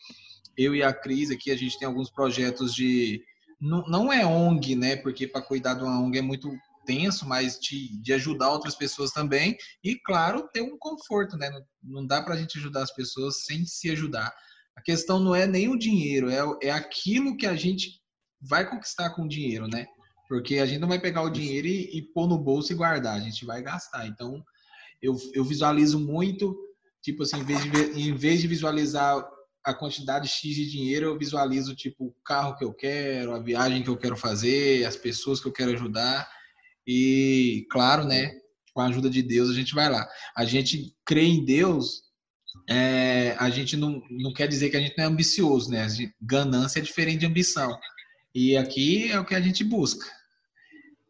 eu 0.58 0.76
e 0.76 0.84
a 0.84 0.94
Cris 0.94 1.32
aqui, 1.32 1.52
a 1.52 1.58
gente 1.58 1.78
tem 1.78 1.88
alguns 1.88 2.10
projetos 2.10 2.74
de. 2.74 3.24
Não, 3.60 3.84
não 3.88 4.14
é 4.14 4.26
ONG, 4.26 4.76
né? 4.76 4.96
Porque 4.96 5.28
para 5.28 5.42
cuidar 5.42 5.76
de 5.76 5.84
uma 5.84 6.00
ONG 6.00 6.18
é 6.18 6.22
muito 6.22 6.52
tenso, 6.86 7.28
mas 7.28 7.60
de, 7.60 8.02
de 8.02 8.14
ajudar 8.14 8.50
outras 8.50 8.76
pessoas 8.76 9.12
também. 9.12 9.56
E, 9.84 9.96
claro, 9.96 10.50
ter 10.54 10.62
um 10.62 10.78
conforto, 10.78 11.38
né? 11.38 11.50
Não, 11.50 11.64
não 11.84 12.06
dá 12.06 12.22
para 12.22 12.34
a 12.34 12.38
gente 12.38 12.58
ajudar 12.58 12.84
as 12.84 12.94
pessoas 12.94 13.44
sem 13.46 13.66
se 13.66 13.90
ajudar. 13.92 14.34
A 14.76 14.82
questão 14.82 15.20
não 15.20 15.36
é 15.36 15.46
nem 15.46 15.70
o 15.70 15.78
dinheiro, 15.78 16.30
é, 16.30 16.68
é 16.68 16.72
aquilo 16.72 17.38
que 17.38 17.46
a 17.46 17.56
gente 17.56 18.02
vai 18.42 18.68
conquistar 18.68 19.12
com 19.12 19.24
o 19.24 19.28
dinheiro, 19.28 19.68
né? 19.68 19.86
Porque 20.32 20.60
a 20.60 20.66
gente 20.66 20.80
não 20.80 20.88
vai 20.88 20.98
pegar 20.98 21.24
o 21.24 21.30
dinheiro 21.30 21.68
e, 21.68 21.98
e 21.98 22.02
pôr 22.02 22.26
no 22.26 22.38
bolso 22.38 22.72
e 22.72 22.76
guardar, 22.76 23.18
a 23.18 23.20
gente 23.20 23.44
vai 23.44 23.62
gastar. 23.62 24.08
Então, 24.08 24.42
eu, 25.02 25.18
eu 25.34 25.44
visualizo 25.44 26.00
muito, 26.00 26.58
tipo 27.02 27.24
assim, 27.24 27.42
em 27.42 27.44
vez 27.44 27.62
de, 27.62 27.70
em 28.00 28.16
vez 28.16 28.40
de 28.40 28.48
visualizar 28.48 29.30
a 29.62 29.74
quantidade 29.74 30.30
X 30.30 30.56
de 30.56 30.72
dinheiro, 30.72 31.08
eu 31.08 31.18
visualizo 31.18 31.76
tipo 31.76 32.06
o 32.06 32.16
carro 32.24 32.56
que 32.56 32.64
eu 32.64 32.74
quero, 32.74 33.36
a 33.36 33.40
viagem 33.40 33.84
que 33.84 33.90
eu 33.90 33.98
quero 33.98 34.16
fazer, 34.16 34.86
as 34.86 34.96
pessoas 34.96 35.42
que 35.42 35.50
eu 35.50 35.52
quero 35.52 35.74
ajudar. 35.74 36.26
E, 36.88 37.68
claro, 37.70 38.06
né, 38.06 38.32
com 38.74 38.80
a 38.80 38.86
ajuda 38.86 39.10
de 39.10 39.22
Deus, 39.22 39.50
a 39.50 39.54
gente 39.54 39.76
vai 39.76 39.90
lá. 39.90 40.08
A 40.34 40.46
gente 40.46 40.96
crê 41.04 41.26
em 41.26 41.44
Deus, 41.44 42.04
é, 42.70 43.36
a 43.38 43.50
gente 43.50 43.76
não, 43.76 44.02
não 44.10 44.32
quer 44.32 44.48
dizer 44.48 44.70
que 44.70 44.78
a 44.78 44.82
gente 44.82 44.98
não 44.98 45.04
é 45.04 45.08
ambicioso, 45.08 45.70
né? 45.70 45.90
Gente, 45.90 46.16
ganância 46.22 46.80
é 46.80 46.82
diferente 46.82 47.20
de 47.20 47.26
ambição. 47.26 47.78
E 48.34 48.56
aqui 48.56 49.12
é 49.12 49.20
o 49.20 49.26
que 49.26 49.36
a 49.36 49.42
gente 49.42 49.62
busca. 49.62 50.21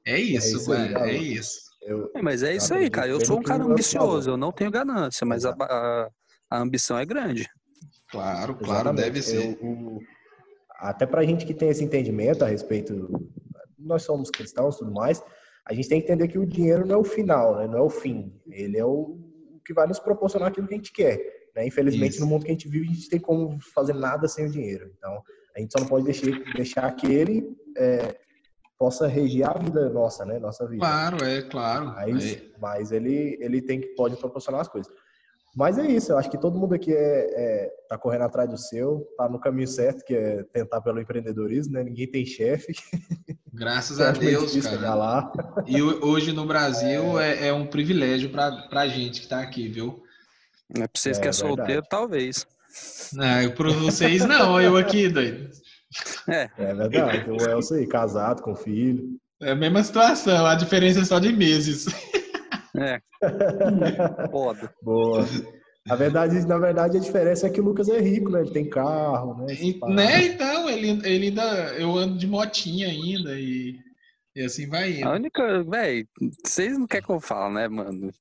É 0.06 0.20
isso, 0.20 0.56
é 0.56 0.60
isso, 0.60 0.74
aí, 0.74 0.94
é, 0.94 1.10
é 1.10 1.14
isso. 1.14 1.60
Eu, 1.82 2.12
é, 2.16 2.22
mas 2.22 2.44
é 2.44 2.56
isso 2.56 2.74
aí, 2.74 2.90
cara. 2.90 3.10
Eu 3.10 3.24
sou 3.26 3.40
um 3.40 3.44
cara 3.44 3.64
ambicioso, 3.64 4.30
eu 4.30 4.38
não 4.38 4.52
tenho 4.52 4.72
ganância, 4.72 5.26
mas 5.26 5.46
a, 5.46 5.56
a, 5.60 6.10
a 6.50 6.60
ambição 6.60 6.98
é 6.98 7.06
grande. 7.06 7.48
Claro, 8.10 8.56
claro, 8.56 8.90
Exatamente. 8.90 9.04
deve 9.04 9.22
ser. 9.22 9.58
Eu, 9.62 9.68
o, 9.68 10.00
até 10.80 11.06
para 11.06 11.22
a 11.22 11.24
gente 11.24 11.46
que 11.46 11.54
tem 11.54 11.70
esse 11.70 11.84
entendimento 11.84 12.44
a 12.44 12.48
respeito, 12.48 13.10
nós 13.78 14.04
somos 14.04 14.30
cristãos 14.30 14.76
e 14.76 14.80
tudo 14.80 14.92
mais, 14.92 15.24
a 15.68 15.74
gente 15.74 15.88
tem 15.88 16.00
que 16.00 16.06
entender 16.06 16.28
que 16.28 16.40
o 16.40 16.46
dinheiro 16.46 16.86
não 16.86 16.96
é 16.96 16.98
o 16.98 17.04
final, 17.04 17.58
né? 17.58 17.68
não 17.68 17.78
é 17.78 17.82
o 17.82 17.90
fim. 17.90 18.34
Ele 18.50 18.78
é 18.78 18.86
o, 18.86 19.20
o 19.54 19.60
que 19.66 19.74
vai 19.74 19.88
nos 19.88 20.00
proporcionar 20.00 20.50
aquilo 20.50 20.68
que 20.68 20.74
a 20.74 20.78
gente 20.78 20.92
quer. 20.92 21.20
Né? 21.56 21.68
Infelizmente, 21.68 22.14
Isso. 22.14 22.22
no 22.22 22.28
mundo 22.28 22.46
que 22.46 22.52
a 22.52 22.54
gente 22.54 22.68
vive, 22.68 22.90
a 22.90 22.94
gente 22.94 23.10
tem 23.10 23.20
como 23.20 23.60
fazer 23.74 23.94
nada 23.94 24.28
sem 24.28 24.48
o 24.48 24.52
dinheiro. 24.52 24.92
Então, 24.98 25.22
a 25.56 25.60
gente 25.60 25.72
só 25.72 25.80
não 25.80 25.88
pode 25.88 26.06
deixar, 26.06 26.32
deixar 26.56 26.92
que 26.96 27.08
ele 27.08 27.56
é, 27.78 28.18
possa 28.82 29.06
regir 29.06 29.48
a 29.48 29.54
vida 29.54 29.92
nossa, 29.92 30.26
né? 30.26 30.40
Nossa 30.40 30.66
vida. 30.66 30.80
Claro, 30.80 31.24
é 31.24 31.44
claro. 31.44 31.86
Mas, 31.86 32.34
é. 32.34 32.42
mas 32.60 32.92
ele, 32.92 33.38
ele 33.40 33.62
tem 33.62 33.80
que 33.80 33.90
pode 33.90 34.18
proporcionar 34.18 34.60
as 34.60 34.68
coisas. 34.68 34.92
Mas 35.56 35.78
é 35.78 35.86
isso, 35.86 36.12
eu 36.12 36.18
acho 36.18 36.32
que 36.32 36.38
todo 36.38 36.58
mundo 36.58 36.74
aqui 36.74 36.92
é, 36.92 36.96
é, 36.98 37.72
tá 37.88 37.96
correndo 37.96 38.24
atrás 38.24 38.50
do 38.50 38.58
seu, 38.58 39.08
tá 39.16 39.30
no 39.30 39.40
caminho 39.40 39.68
certo, 39.68 40.04
que 40.04 40.16
é 40.16 40.44
tentar 40.52 40.82
pelo 40.82 41.00
empreendedorismo, 41.00 41.74
né? 41.74 41.84
Ninguém 41.84 42.10
tem 42.10 42.26
chefe. 42.26 42.74
Graças 43.54 44.02
a 44.02 44.12
Deus, 44.14 44.56
cara. 44.66 44.96
Lá. 44.96 45.32
E 45.68 45.80
hoje 45.80 46.32
no 46.32 46.48
Brasil 46.48 47.20
é, 47.20 47.34
é, 47.34 47.48
é 47.50 47.54
um 47.54 47.68
privilégio 47.68 48.32
pra, 48.32 48.52
pra 48.68 48.88
gente 48.88 49.22
que 49.22 49.28
tá 49.28 49.42
aqui, 49.42 49.68
viu? 49.68 50.02
É 50.72 50.88
pra 50.88 50.90
vocês 50.96 51.20
que 51.20 51.28
é, 51.28 51.30
é 51.30 51.34
solteiro, 51.34 51.84
talvez. 51.88 52.48
Não, 53.14 53.52
para 53.52 53.74
vocês 53.74 54.26
não, 54.26 54.60
eu 54.60 54.76
aqui, 54.76 55.08
doido. 55.08 55.52
É. 56.28 56.50
é 56.58 56.74
verdade, 56.74 57.30
o 57.30 57.50
Elcio 57.50 57.78
aí, 57.78 57.88
casado, 57.88 58.42
com 58.42 58.56
filho. 58.56 59.18
É 59.42 59.52
a 59.52 59.56
mesma 59.56 59.84
situação, 59.84 60.46
a 60.46 60.56
diferença 60.56 61.02
é 61.02 61.06
só 61.06 61.20
de 61.20 61.32
meses. 61.34 61.88
É. 62.78 63.02
Foda. 64.32 64.74
Boa. 64.82 65.26
Na 65.86 65.96
verdade, 65.96 66.46
na 66.46 66.58
verdade, 66.58 66.98
a 66.98 67.02
diferença 67.02 67.48
é 67.48 67.50
que 67.50 67.60
o 67.60 67.64
Lucas 67.64 67.90
é 67.90 68.00
rico, 68.00 68.30
né? 68.30 68.42
Ele 68.42 68.52
tem 68.52 68.70
carro, 68.70 69.46
né? 69.46 69.54
E, 69.54 69.80
né? 69.88 70.26
Então, 70.26 70.70
ele, 70.70 70.90
ele 71.04 71.28
ainda. 71.28 71.44
Eu 71.74 71.98
ando 71.98 72.18
de 72.18 72.28
motinha 72.28 72.88
ainda 72.88 73.38
e, 73.40 73.80
e 74.36 74.44
assim 74.44 74.70
vai 74.70 74.92
indo. 74.92 75.10
A 75.10 75.14
única, 75.14 75.64
velho, 75.64 76.08
vocês 76.46 76.78
não 76.78 76.86
querem 76.86 77.06
que 77.06 77.12
eu 77.12 77.20
fale, 77.20 77.56
né, 77.56 77.68
mano? 77.68 78.12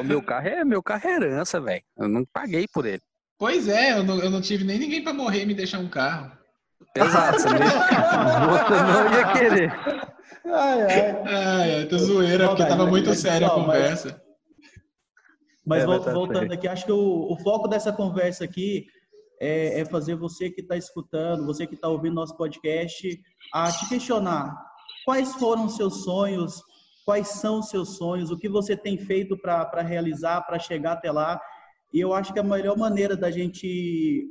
O 0.00 0.04
meu 0.04 0.22
carro 0.22 0.48
é 0.48 0.64
meu 0.64 0.82
carro 0.82 1.06
é 1.06 1.14
herança, 1.14 1.60
velho. 1.60 1.82
Eu 1.96 2.08
não 2.08 2.24
paguei 2.32 2.66
por 2.72 2.86
ele. 2.86 3.02
Pois 3.38 3.68
é, 3.68 3.92
eu 3.92 4.02
não, 4.02 4.18
eu 4.20 4.30
não 4.30 4.40
tive 4.40 4.64
nem 4.64 4.78
ninguém 4.78 5.04
para 5.04 5.12
morrer 5.12 5.42
e 5.42 5.46
me 5.46 5.54
deixar 5.54 5.80
um 5.80 5.88
carro. 5.88 6.32
Exato, 6.96 7.38
você 7.42 7.48
não 8.82 9.12
ia 9.12 9.32
querer. 9.32 9.72
Ai, 10.46 10.82
ai. 10.82 11.22
Ai, 11.26 11.74
ai, 11.76 11.86
tô 11.86 11.98
zoeira, 11.98 12.48
porque 12.48 12.64
tava 12.64 12.86
muito 12.86 13.12
séria 13.14 13.48
a 13.48 13.50
conversa. 13.50 14.22
Mas, 15.66 15.82
é, 15.82 15.86
voltando 15.86 16.52
aqui, 16.52 16.68
acho 16.68 16.84
que 16.84 16.92
o, 16.92 17.32
o, 17.32 17.36
foco 17.38 17.66
dessa 17.66 17.92
conversa 17.92 18.44
aqui 18.44 18.86
é, 19.40 19.80
é 19.80 19.84
fazer 19.84 20.14
você 20.14 20.50
que 20.50 20.60
está 20.60 20.76
escutando, 20.76 21.46
você 21.46 21.66
que 21.66 21.74
está 21.74 21.88
ouvindo 21.88 22.14
nosso 22.14 22.36
podcast, 22.36 23.20
a 23.52 23.72
te 23.72 23.88
questionar 23.88 24.54
quais 25.04 25.34
foram 25.34 25.64
os 25.64 25.76
seus 25.76 26.04
sonhos, 26.04 26.62
quais 27.04 27.28
são 27.28 27.60
os 27.60 27.70
seus 27.70 27.96
sonhos, 27.96 28.30
o 28.30 28.38
que 28.38 28.48
você 28.48 28.76
tem 28.76 28.98
feito 28.98 29.36
para 29.38 29.82
realizar, 29.82 30.42
para 30.42 30.58
chegar 30.58 30.92
até 30.92 31.10
lá. 31.10 31.40
E 31.92 32.00
eu 32.00 32.12
acho 32.12 32.32
que 32.32 32.38
a 32.38 32.42
melhor 32.42 32.76
maneira 32.76 33.16
da 33.16 33.30
gente 33.30 34.26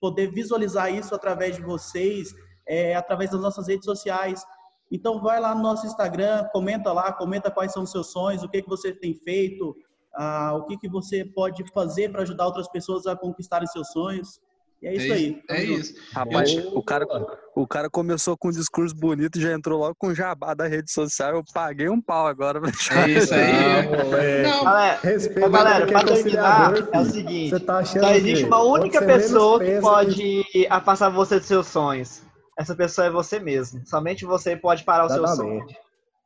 poder 0.00 0.32
visualizar 0.32 0.92
isso 0.92 1.14
através 1.14 1.56
de 1.56 1.62
vocês 1.62 2.34
é 2.66 2.94
através 2.94 3.30
das 3.30 3.40
nossas 3.40 3.68
redes 3.68 3.84
sociais. 3.84 4.44
Então 4.90 5.20
vai 5.20 5.40
lá 5.40 5.54
no 5.54 5.62
nosso 5.62 5.86
Instagram, 5.86 6.48
comenta 6.52 6.92
lá, 6.92 7.12
comenta 7.12 7.50
quais 7.50 7.72
são 7.72 7.84
os 7.84 7.90
seus 7.90 8.10
sonhos, 8.10 8.42
o 8.42 8.48
que, 8.48 8.62
que 8.62 8.68
você 8.68 8.92
tem 8.92 9.14
feito, 9.14 9.76
ah, 10.14 10.54
o 10.56 10.64
que, 10.64 10.76
que 10.76 10.88
você 10.88 11.24
pode 11.24 11.64
fazer 11.72 12.10
para 12.10 12.22
ajudar 12.22 12.46
outras 12.46 12.68
pessoas 12.68 13.06
a 13.06 13.16
conquistarem 13.16 13.68
seus 13.68 13.88
sonhos. 13.88 14.40
E 14.82 14.86
é 14.86 14.94
isso 14.94 15.12
é, 15.12 15.16
aí. 15.16 15.42
É 15.50 15.62
isso. 15.62 15.94
Rapaz, 16.14 16.54
o 16.72 16.82
cara, 16.82 17.06
o 17.54 17.66
cara 17.66 17.90
começou 17.90 18.36
com 18.36 18.48
um 18.48 18.52
discurso 18.52 18.96
bonito 18.96 19.38
e 19.38 19.42
já 19.42 19.52
entrou 19.52 19.78
logo 19.78 19.94
com 19.98 20.14
jabá 20.14 20.54
da 20.54 20.66
rede 20.66 20.90
social. 20.90 21.34
Eu 21.34 21.44
paguei 21.52 21.90
um 21.90 22.00
pau 22.00 22.26
agora. 22.26 22.60
É 22.90 23.10
isso 23.10 23.34
aí. 23.34 24.42
Não, 24.42 24.64
galera, 24.64 25.00
Respeita 25.02 25.48
galera 25.48 25.86
para 25.86 26.04
terminar, 26.04 26.72
é 26.92 26.98
o 26.98 27.04
seguinte: 27.04 27.60
tá 27.60 27.84
só 27.84 28.10
existe 28.14 28.44
uma 28.44 28.62
única 28.62 29.02
pessoa 29.04 29.58
que 29.58 29.80
pode 29.80 30.44
que... 30.50 30.66
afastar 30.68 31.10
você 31.10 31.38
dos 31.38 31.46
seus 31.46 31.66
sonhos. 31.66 32.22
essa 32.58 32.74
pessoa 32.74 33.06
é 33.06 33.10
você 33.10 33.38
mesmo. 33.38 33.86
Somente 33.86 34.24
você 34.24 34.56
pode 34.56 34.82
parar 34.84 35.06
o 35.06 35.10
seu 35.10 35.26
sonho. 35.28 35.66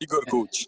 Igor 0.00 0.24
Coach. 0.26 0.66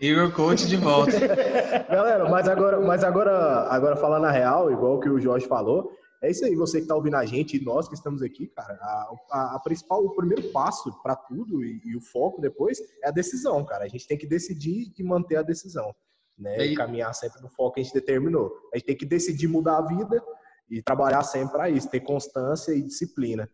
Igor 0.00 0.32
Coach 0.32 0.66
de 0.66 0.76
volta. 0.76 1.12
Galera, 1.90 2.28
mas 2.28 2.48
agora, 2.48 2.80
mas 2.80 3.04
agora, 3.04 3.66
agora 3.68 3.96
falando 3.96 4.24
a 4.24 4.30
real, 4.30 4.70
igual 4.70 5.00
que 5.00 5.08
o 5.08 5.20
Jorge 5.20 5.46
falou, 5.46 5.90
é 6.20 6.30
isso 6.30 6.44
aí, 6.44 6.54
você 6.54 6.78
que 6.78 6.82
está 6.82 6.96
ouvindo 6.96 7.16
a 7.16 7.24
gente 7.24 7.56
e 7.56 7.64
nós 7.64 7.88
que 7.88 7.94
estamos 7.94 8.22
aqui, 8.22 8.48
cara. 8.48 8.74
A, 8.80 9.14
a, 9.30 9.56
a 9.56 9.60
principal, 9.60 10.04
o 10.04 10.14
primeiro 10.14 10.50
passo 10.50 10.92
para 11.02 11.14
tudo 11.14 11.64
e, 11.64 11.80
e, 11.84 11.96
o 11.96 12.00
foco 12.00 12.40
depois 12.40 12.78
é 13.02 13.08
a 13.08 13.12
decisão, 13.12 13.64
cara. 13.64 13.84
A 13.84 13.88
gente 13.88 14.06
tem 14.06 14.18
que 14.18 14.26
decidir 14.26 14.92
e 14.96 15.02
manter 15.02 15.36
a 15.36 15.42
decisão, 15.42 15.94
né? 16.36 16.66
E 16.66 16.74
caminhar 16.74 17.14
sempre 17.14 17.40
no 17.40 17.48
foco 17.48 17.74
que 17.74 17.80
a 17.80 17.84
gente 17.84 17.94
determinou. 17.94 18.52
A 18.72 18.78
gente 18.78 18.86
tem 18.86 18.96
que 18.96 19.06
decidir 19.06 19.46
mudar 19.46 19.78
a 19.78 19.86
vida 19.86 20.20
e 20.68 20.82
trabalhar 20.82 21.22
sempre 21.22 21.52
para 21.52 21.70
isso, 21.70 21.88
ter 21.88 22.00
constância 22.00 22.72
e 22.72 22.82
disciplina. 22.82 23.48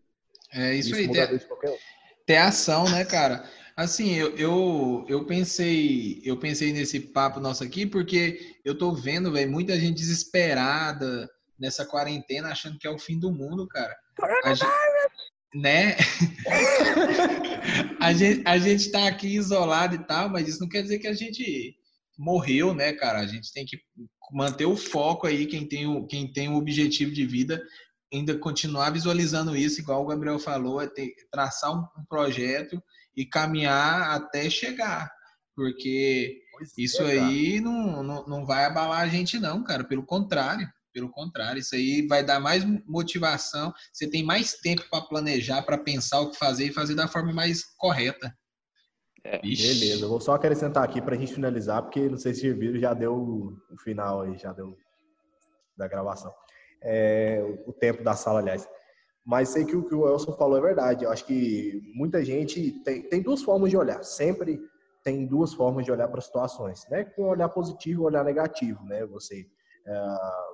É 0.51 0.75
isso, 0.75 0.91
isso 0.91 0.99
aí, 0.99 1.13
ter, 1.13 1.47
ter 2.25 2.37
ação, 2.39 2.85
né, 2.89 3.05
cara? 3.05 3.45
Assim, 3.77 4.15
eu, 4.15 4.35
eu, 4.37 5.05
eu 5.09 5.27
pensei 5.27 6.23
eu 6.25 6.39
pensei 6.39 6.73
nesse 6.73 7.01
papo 7.01 7.41
nosso 7.41 7.65
aqui 7.65 7.85
porque 7.85 8.57
eu 8.65 8.79
tô 8.79 8.93
vendo, 8.93 9.33
velho, 9.33 9.51
muita 9.51 9.79
gente 9.79 9.97
desesperada 9.97 11.29
nessa 11.59 11.85
quarentena 11.85 12.49
achando 12.49 12.79
que 12.79 12.87
é 12.87 12.91
o 12.91 12.99
fim 12.99 13.19
do 13.19 13.33
mundo, 13.33 13.67
cara. 13.69 13.95
A 14.45 14.55
gente, 14.55 14.71
né? 15.55 15.97
a, 18.01 18.13
gente, 18.13 18.43
a 18.45 18.59
gente 18.59 18.91
tá 18.91 19.07
aqui 19.07 19.29
isolado 19.29 19.95
e 19.95 20.05
tal, 20.05 20.29
mas 20.29 20.49
isso 20.49 20.61
não 20.61 20.69
quer 20.69 20.83
dizer 20.83 20.99
que 20.99 21.07
a 21.07 21.15
gente 21.15 21.77
morreu, 22.19 22.75
né, 22.75 22.93
cara? 22.93 23.21
A 23.21 23.27
gente 23.27 23.53
tem 23.53 23.65
que 23.65 23.79
manter 24.33 24.67
o 24.67 24.77
foco 24.77 25.27
aí, 25.27 25.47
quem 25.47 25.67
tem 25.67 25.87
o, 25.87 26.07
quem 26.07 26.33
tem 26.33 26.49
o 26.49 26.57
objetivo 26.57 27.13
de 27.13 27.27
vida, 27.27 27.63
ainda 28.13 28.37
continuar 28.39 28.91
visualizando 28.91 29.57
isso, 29.57 29.81
igual 29.81 30.03
o 30.03 30.07
Gabriel 30.07 30.39
falou, 30.39 30.81
é 30.81 30.87
ter, 30.87 31.15
traçar 31.31 31.73
um, 31.73 32.01
um 32.01 32.05
projeto 32.09 32.83
e 33.17 33.25
caminhar 33.25 34.11
até 34.11 34.51
chegar. 34.51 35.11
Porque 35.55 36.41
pois 36.53 36.73
isso 36.77 37.03
é, 37.03 37.19
aí 37.19 37.61
não, 37.61 38.03
não, 38.03 38.27
não 38.27 38.47
vai 38.47 38.65
abalar 38.65 39.01
a 39.01 39.09
gente, 39.09 39.39
não, 39.39 39.63
cara. 39.63 39.85
Pelo 39.85 40.05
contrário. 40.05 40.69
Pelo 40.95 41.11
contrário, 41.11 41.59
isso 41.59 41.75
aí 41.75 42.07
vai 42.07 42.25
dar 42.25 42.39
mais 42.39 42.65
motivação. 42.87 43.75
Você 43.93 44.09
tem 44.09 44.25
mais 44.25 44.55
tempo 44.55 44.89
para 44.89 45.05
planejar, 45.05 45.63
para 45.63 45.77
pensar 45.77 46.21
o 46.21 46.31
que 46.31 46.39
fazer 46.39 46.67
e 46.67 46.73
fazer 46.73 46.95
da 46.95 47.09
forma 47.09 47.33
mais 47.33 47.65
correta. 47.77 48.33
É, 49.25 49.39
beleza, 49.41 50.05
eu 50.05 50.09
vou 50.09 50.21
só 50.21 50.35
acrescentar 50.35 50.85
aqui 50.85 51.03
para 51.03 51.17
a 51.17 51.19
gente 51.19 51.35
finalizar, 51.35 51.83
porque 51.83 52.09
não 52.09 52.19
sei 52.19 52.33
se 52.33 52.49
o 52.49 52.57
vídeo 52.57 52.79
já 52.79 52.95
deu 52.95 53.15
o 53.15 53.77
final 53.83 54.21
aí, 54.21 54.39
já 54.39 54.53
deu 54.53 54.79
da 55.77 55.89
gravação. 55.89 56.33
É, 56.81 57.43
o 57.67 57.73
tempo 57.73 58.05
da 58.05 58.15
sala, 58.15 58.39
aliás. 58.39 58.69
Mas 59.27 59.49
sei 59.49 59.65
que 59.65 59.75
o 59.75 59.83
que 59.89 59.95
o 59.95 60.07
Elson 60.07 60.37
falou 60.37 60.59
é 60.59 60.61
verdade. 60.61 61.05
Eu 61.05 61.11
acho 61.11 61.25
que 61.25 61.81
muita 61.95 62.25
gente 62.25 62.71
tem, 62.85 63.03
tem 63.09 63.23
duas 63.23 63.43
formas 63.43 63.71
de 63.71 63.77
olhar. 63.77 64.05
Sempre 64.05 64.61
tem 65.03 65.27
duas 65.27 65.55
formas 65.55 65.85
de 65.85 65.91
olhar 65.91 66.09
para 66.09 66.21
situações, 66.21 66.87
né? 66.91 67.05
Com 67.05 67.25
olhar 67.25 67.49
positivo 67.49 68.03
e 68.03 68.07
olhar 68.07 68.25
negativo, 68.25 68.85
né? 68.85 69.05
Você 69.07 69.47
uh, 69.87 70.54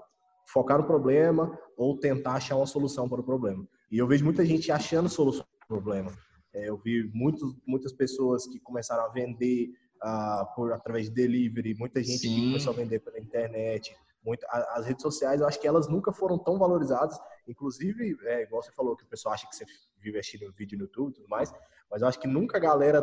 focar 0.53 0.79
no 0.79 0.85
problema 0.85 1.59
ou 1.77 1.99
tentar 1.99 2.35
achar 2.35 2.57
uma 2.57 2.67
solução 2.67 3.09
para 3.09 3.21
o 3.21 3.25
problema. 3.25 3.67
E 3.91 3.99
eu 3.99 4.07
vejo 4.07 4.25
muita 4.25 4.45
gente 4.45 4.71
achando 4.71 5.09
solução 5.09 5.45
para 5.59 5.77
o 5.77 5.81
problema. 5.81 6.13
É, 6.53 6.69
eu 6.69 6.77
vi 6.77 7.11
muitos, 7.15 7.55
muitas 7.67 7.93
pessoas 7.93 8.47
que 8.47 8.59
começaram 8.61 9.05
a 9.05 9.09
vender 9.09 9.71
uh, 10.03 10.55
por 10.55 10.73
através 10.73 11.07
de 11.07 11.15
delivery, 11.15 11.75
muita 11.75 12.03
gente 12.03 12.19
Sim. 12.19 12.35
que 12.35 12.47
começou 12.47 12.73
a 12.73 12.77
vender 12.77 12.99
pela 13.01 13.19
internet. 13.19 13.95
Muito, 14.25 14.45
as 14.51 14.85
redes 14.85 15.03
sociais, 15.03 15.41
eu 15.41 15.47
acho 15.47 15.59
que 15.59 15.67
elas 15.67 15.89
nunca 15.89 16.13
foram 16.13 16.39
tão 16.39 16.59
valorizadas. 16.59 17.19
Inclusive, 17.49 18.17
é, 18.25 18.43
igual 18.43 18.63
você 18.63 18.73
falou, 18.73 18.97
que 18.97 19.05
o 19.05 19.09
pessoal 19.09 19.35
acha 19.35 19.49
que 19.49 19.57
você 19.57 19.65
vive 19.99 20.19
assistindo 20.19 20.53
vídeo 20.53 20.77
no 20.77 20.85
YouTube 20.85 21.11
e 21.11 21.15
tudo 21.15 21.29
mais, 21.29 21.53
mas 21.91 22.03
eu 22.03 22.09
acho 22.09 22.21
que 22.21 22.29
nunca 22.29 22.59
a 22.59 22.61
galera 22.61 23.03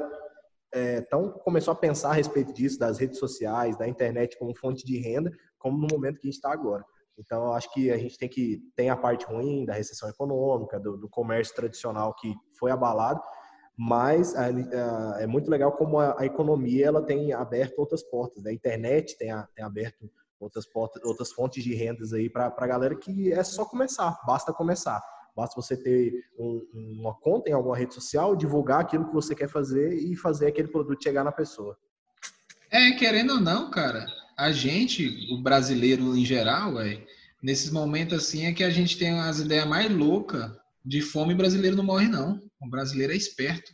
é, 0.71 1.01
tão 1.01 1.31
começou 1.31 1.71
a 1.71 1.75
pensar 1.75 2.09
a 2.09 2.13
respeito 2.13 2.53
disso, 2.53 2.77
das 2.77 2.99
redes 2.99 3.17
sociais, 3.17 3.77
da 3.77 3.87
internet 3.87 4.37
como 4.37 4.55
fonte 4.55 4.85
de 4.85 4.99
renda, 4.99 5.31
como 5.57 5.77
no 5.77 5.87
momento 5.89 6.19
que 6.19 6.27
a 6.27 6.29
gente 6.29 6.35
está 6.35 6.51
agora. 6.51 6.85
Então, 7.17 7.53
acho 7.53 7.71
que 7.73 7.91
a 7.91 7.97
gente 7.97 8.17
tem 8.17 8.29
que 8.29 8.61
tem 8.75 8.89
a 8.89 8.95
parte 8.95 9.25
ruim 9.25 9.65
da 9.65 9.73
recessão 9.73 10.09
econômica, 10.09 10.79
do, 10.79 10.97
do 10.97 11.09
comércio 11.09 11.55
tradicional 11.55 12.13
que 12.13 12.33
foi 12.59 12.71
abalado, 12.71 13.21
mas 13.75 14.35
a, 14.35 14.45
a, 14.45 15.21
é 15.21 15.27
muito 15.27 15.49
legal 15.49 15.71
como 15.71 15.99
a, 15.99 16.19
a, 16.19 16.25
economia 16.25 16.87
ela 16.87 17.01
tem 17.01 17.33
aberto 17.33 17.79
outras 17.79 18.03
portas. 18.03 18.43
Né? 18.43 18.51
A 18.51 18.53
internet 18.53 19.17
tem, 19.17 19.29
tem 19.55 19.63
aberto 19.63 20.09
outras, 20.39 20.65
portas, 20.65 21.03
outras 21.03 21.31
fontes 21.31 21.63
de 21.63 21.73
rendas 21.73 22.13
aí 22.13 22.29
para 22.29 22.53
a 22.55 22.67
galera 22.67 22.95
que 22.95 23.31
é 23.31 23.43
só 23.43 23.65
começar, 23.65 24.19
basta 24.25 24.53
começar. 24.53 25.01
Basta 25.35 25.61
você 25.61 25.77
ter 25.77 26.11
um, 26.39 26.67
uma 26.73 27.13
conta 27.13 27.47
em 27.47 27.53
alguma 27.53 27.77
rede 27.77 27.93
social, 27.93 28.35
divulgar 28.35 28.81
aquilo 28.81 29.05
que 29.05 29.13
você 29.13 29.35
quer 29.35 29.47
fazer 29.47 29.93
e 29.93 30.15
fazer 30.15 30.47
aquele 30.47 30.67
produto 30.67 31.03
chegar 31.03 31.23
na 31.23 31.31
pessoa. 31.31 31.77
É, 32.71 32.93
querendo 32.93 33.33
ou 33.33 33.39
não, 33.39 33.69
cara, 33.69 34.03
a 34.37 34.51
gente, 34.51 35.27
o 35.31 35.41
brasileiro 35.41 36.15
em 36.15 36.23
geral, 36.23 36.79
é, 36.79 37.01
nesses 37.41 37.71
momentos 37.71 38.17
assim 38.17 38.45
é 38.45 38.53
que 38.53 38.63
a 38.63 38.69
gente 38.69 38.97
tem 38.97 39.19
as 39.19 39.39
ideias 39.39 39.67
mais 39.67 39.91
loucas 39.91 40.51
de 40.85 41.01
fome 41.01 41.35
brasileiro 41.35 41.75
não 41.75 41.83
morre, 41.83 42.07
não. 42.07 42.41
O 42.61 42.69
brasileiro 42.69 43.11
é 43.11 43.15
esperto. 43.15 43.71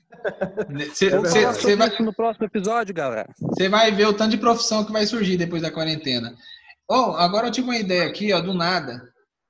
Cê, 0.94 1.10
cê, 1.26 1.54
cê 1.54 1.76
vai 1.76 1.90
no 2.00 2.14
próximo 2.14 2.46
episódio, 2.46 2.94
galera. 2.94 3.30
Você 3.40 3.70
vai 3.70 3.92
ver 3.92 4.08
o 4.08 4.14
tanto 4.14 4.32
de 4.32 4.38
profissão 4.38 4.84
que 4.84 4.92
vai 4.92 5.06
surgir 5.06 5.38
depois 5.38 5.62
da 5.62 5.72
quarentena. 5.72 6.36
Oh, 6.90 7.12
agora 7.16 7.48
eu 7.48 7.52
tive 7.52 7.68
uma 7.68 7.78
ideia 7.78 8.06
aqui, 8.08 8.34
ó, 8.34 8.42
do 8.42 8.54
nada. 8.54 9.02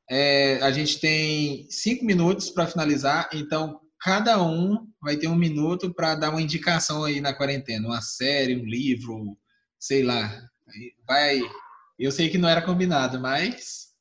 É, 0.10 0.60
a 0.62 0.72
gente 0.72 1.00
tem 1.00 1.66
cinco 1.70 2.06
minutos 2.06 2.50
para 2.50 2.68
finalizar, 2.68 3.30
então 3.34 3.80
cada 4.02 4.44
um 4.44 4.86
vai 5.02 5.16
ter 5.16 5.28
um 5.28 5.36
minuto 5.36 5.94
para 5.94 6.16
dar 6.16 6.30
uma 6.30 6.42
indicação 6.42 7.04
aí 7.06 7.22
na 7.22 7.34
quarentena, 7.34 7.88
uma 7.88 8.02
série, 8.02 8.56
um 8.56 8.66
livro, 8.66 9.38
sei 9.80 10.04
lá, 10.04 10.30
Vai. 11.08 11.42
Eu 11.98 12.12
sei 12.12 12.30
que 12.30 12.38
não 12.38 12.50
era 12.50 12.62
combinado, 12.62 13.20
mas. 13.20 13.94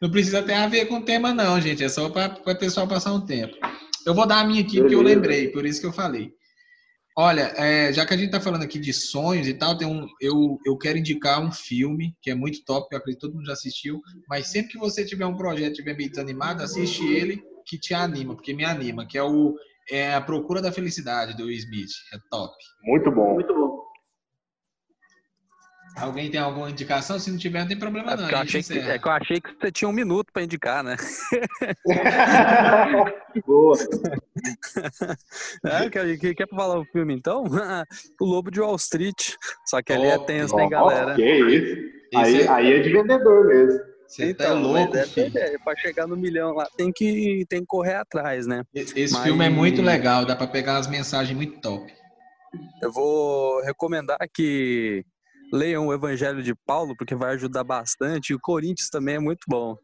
Não 0.00 0.10
precisa 0.10 0.42
ter 0.42 0.54
a 0.54 0.66
ver 0.66 0.86
com 0.86 0.96
o 0.96 1.04
tema, 1.04 1.34
não, 1.34 1.60
gente. 1.60 1.84
É 1.84 1.88
só 1.88 2.08
para 2.08 2.40
o 2.46 2.58
pessoal 2.58 2.88
passar 2.88 3.12
um 3.12 3.24
tempo. 3.24 3.54
Eu 4.06 4.14
vou 4.14 4.26
dar 4.26 4.40
a 4.40 4.44
minha 4.44 4.62
aqui 4.62 4.78
porque 4.78 4.94
eu 4.94 5.02
lembrei, 5.02 5.48
por 5.48 5.64
isso 5.64 5.80
que 5.80 5.86
eu 5.86 5.92
falei. 5.92 6.32
Olha, 7.16 7.52
é, 7.56 7.92
já 7.92 8.04
que 8.04 8.12
a 8.12 8.16
gente 8.16 8.26
está 8.26 8.40
falando 8.40 8.64
aqui 8.64 8.78
de 8.78 8.92
sonhos 8.92 9.46
e 9.46 9.54
tal, 9.54 9.78
tem 9.78 9.86
um, 9.86 10.06
eu, 10.20 10.58
eu 10.66 10.76
quero 10.76 10.98
indicar 10.98 11.40
um 11.40 11.52
filme 11.52 12.12
que 12.20 12.28
é 12.28 12.34
muito 12.34 12.64
top, 12.64 12.88
que 12.88 12.94
eu 12.94 12.98
acredito 12.98 13.20
que 13.20 13.26
todo 13.26 13.36
mundo 13.36 13.46
já 13.46 13.52
assistiu, 13.52 14.00
mas 14.28 14.48
sempre 14.48 14.72
que 14.72 14.78
você 14.78 15.04
tiver 15.04 15.24
um 15.24 15.36
projeto 15.36 15.72
estiver 15.72 15.96
meio 15.96 16.10
desanimado, 16.10 16.62
assiste 16.62 17.06
ele 17.06 17.40
que 17.64 17.78
te 17.78 17.94
anima, 17.94 18.34
porque 18.34 18.52
me 18.52 18.64
anima, 18.64 19.06
que 19.06 19.16
é 19.16 19.22
o 19.22 19.54
é 19.90 20.14
A 20.14 20.20
Procura 20.20 20.60
da 20.62 20.72
Felicidade, 20.72 21.36
do 21.36 21.44
Will 21.44 21.56
Smith. 21.56 21.90
É 22.12 22.18
top. 22.30 22.54
Muito 22.82 23.10
bom. 23.10 23.34
Muito 23.34 23.54
bom. 23.54 23.63
Alguém 25.96 26.30
tem 26.30 26.40
alguma 26.40 26.70
indicação? 26.70 27.18
Se 27.18 27.30
não 27.30 27.38
tiver, 27.38 27.60
não 27.60 27.68
tem 27.68 27.78
problema 27.78 28.12
é 28.12 28.16
não. 28.16 28.30
Eu 28.30 28.38
achei 28.38 28.62
que, 28.62 28.78
é 28.78 28.98
que 28.98 29.06
eu 29.06 29.12
achei 29.12 29.40
que 29.40 29.54
você 29.54 29.70
tinha 29.70 29.88
um 29.88 29.92
minuto 29.92 30.32
para 30.32 30.42
indicar, 30.42 30.82
né? 30.82 30.96
Boa. 33.46 33.76
É, 35.64 35.88
quer, 35.88 36.34
quer 36.34 36.48
falar 36.48 36.80
o 36.80 36.84
filme 36.86 37.14
então? 37.14 37.44
o 38.20 38.24
Lobo 38.24 38.50
de 38.50 38.60
Wall 38.60 38.76
Street. 38.76 39.34
Só 39.66 39.80
que 39.82 39.92
ali 39.92 40.06
oh, 40.06 40.10
é 40.12 40.18
tenso, 40.18 40.58
hein, 40.58 40.68
galera? 40.68 41.14
Que 41.14 41.22
isso. 41.22 41.94
Aí, 42.16 42.42
é... 42.42 42.48
aí 42.48 42.72
é 42.72 42.78
de 42.80 42.90
vendedor 42.90 43.46
mesmo. 43.46 43.94
Você 44.06 44.34
tá 44.34 44.44
então, 44.44 44.62
tá 44.62 44.68
louco, 44.68 44.96
é, 44.96 45.06
filho. 45.06 45.38
É, 45.38 45.76
chegar 45.78 46.06
no 46.06 46.16
milhão 46.16 46.54
lá 46.54 46.68
tem 46.76 46.92
que, 46.92 47.44
tem 47.48 47.60
que 47.60 47.66
correr 47.66 47.94
atrás, 47.94 48.46
né? 48.46 48.62
Esse 48.74 49.14
Mas... 49.14 49.22
filme 49.22 49.44
é 49.44 49.48
muito 49.48 49.80
legal, 49.80 50.24
dá 50.24 50.36
para 50.36 50.46
pegar 50.46 50.74
umas 50.74 50.86
mensagens 50.86 51.34
muito 51.36 51.60
top. 51.60 51.92
Eu 52.80 52.92
vou 52.92 53.60
recomendar 53.62 54.18
que 54.32 55.04
leiam 55.54 55.86
o 55.86 55.94
Evangelho 55.94 56.42
de 56.42 56.52
Paulo, 56.52 56.96
porque 56.96 57.14
vai 57.14 57.34
ajudar 57.34 57.62
bastante. 57.62 58.30
E 58.30 58.34
o 58.34 58.40
Coríntios 58.40 58.90
também 58.90 59.14
é 59.14 59.20
muito 59.20 59.44
bom. 59.46 59.76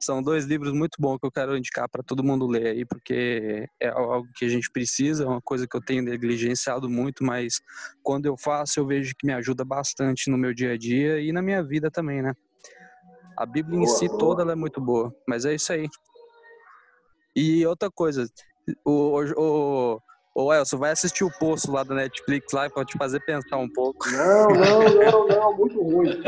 São 0.00 0.22
dois 0.22 0.46
livros 0.46 0.72
muito 0.72 0.96
bons 0.98 1.18
que 1.18 1.26
eu 1.26 1.30
quero 1.30 1.56
indicar 1.56 1.88
para 1.88 2.02
todo 2.02 2.24
mundo 2.24 2.46
ler 2.46 2.68
aí, 2.68 2.84
porque 2.84 3.68
é 3.80 3.88
algo 3.88 4.28
que 4.36 4.44
a 4.44 4.48
gente 4.48 4.70
precisa, 4.70 5.24
é 5.24 5.26
uma 5.26 5.42
coisa 5.42 5.66
que 5.66 5.76
eu 5.76 5.84
tenho 5.84 6.02
negligenciado 6.02 6.88
muito, 6.88 7.24
mas 7.24 7.60
quando 8.02 8.26
eu 8.26 8.36
faço 8.36 8.78
eu 8.78 8.86
vejo 8.86 9.12
que 9.18 9.26
me 9.26 9.32
ajuda 9.32 9.64
bastante 9.64 10.30
no 10.30 10.38
meu 10.38 10.54
dia 10.54 10.72
a 10.72 10.78
dia 10.78 11.20
e 11.20 11.32
na 11.32 11.42
minha 11.42 11.62
vida 11.64 11.90
também, 11.90 12.22
né? 12.22 12.32
A 13.36 13.44
Bíblia 13.44 13.76
boa, 13.76 13.82
em 13.82 13.86
si 13.96 14.06
boa. 14.06 14.18
toda 14.18 14.52
é 14.52 14.54
muito 14.54 14.80
boa, 14.80 15.12
mas 15.26 15.44
é 15.44 15.54
isso 15.54 15.72
aí. 15.72 15.88
E 17.34 17.66
outra 17.66 17.90
coisa, 17.90 18.24
o, 18.84 19.20
o, 19.36 20.00
Ô 20.40 20.54
Elson, 20.54 20.78
vai 20.78 20.92
assistir 20.92 21.24
o 21.24 21.30
Poço 21.36 21.72
lá 21.72 21.82
da 21.82 21.96
Netflix 21.96 22.52
lá 22.52 22.70
pra 22.70 22.84
te 22.84 22.96
fazer 22.96 23.18
pensar 23.24 23.56
um 23.56 23.68
pouco. 23.68 24.08
Não, 24.08 24.48
não, 24.50 24.88
não, 24.94 25.26
não, 25.26 25.56
muito 25.56 25.82
ruim. 25.82 26.22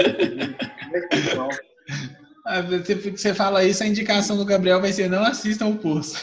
Ah, 2.44 2.60
você, 2.60 2.96
você 2.96 3.32
fala 3.32 3.62
isso, 3.62 3.84
a 3.84 3.86
indicação 3.86 4.36
do 4.36 4.44
Gabriel 4.44 4.80
vai 4.80 4.92
ser 4.92 5.08
não 5.08 5.22
assistam 5.22 5.66
o 5.66 5.78
Poço. 5.78 6.18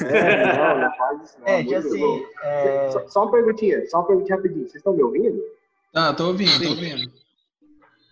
É, 0.00 0.56
não, 0.56 0.80
não 0.80 0.96
faz 0.96 1.22
isso 1.22 1.40
não. 1.40 1.46
É, 1.46 1.62
que 1.62 1.74
assim... 1.74 2.24
É... 2.42 2.90
Só, 2.90 3.06
só, 3.06 3.22
uma 3.24 3.32
perguntinha, 3.32 3.86
só 3.90 3.98
uma 3.98 4.06
perguntinha 4.06 4.36
rapidinho. 4.36 4.62
Vocês 4.62 4.76
estão 4.76 4.94
me 4.94 5.02
ouvindo? 5.02 5.42
Ah, 5.94 6.14
tô 6.14 6.28
ouvindo, 6.28 6.58
tô 6.58 6.70
ouvindo. 6.70 7.12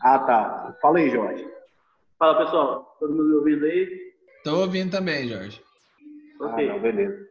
Ah, 0.02 0.18
tá. 0.18 0.76
Fala 0.82 0.98
aí, 0.98 1.08
Jorge. 1.08 1.48
Fala, 2.18 2.44
pessoal. 2.44 2.94
Todo 3.00 3.10
mundo 3.10 3.24
me 3.24 3.34
ouvindo 3.36 3.64
aí? 3.64 4.12
Tô 4.44 4.60
ouvindo 4.60 4.90
também, 4.90 5.26
Jorge. 5.28 5.62
Okay. 6.38 6.68
Ah, 6.68 6.72
não, 6.74 6.80
beleza. 6.80 7.29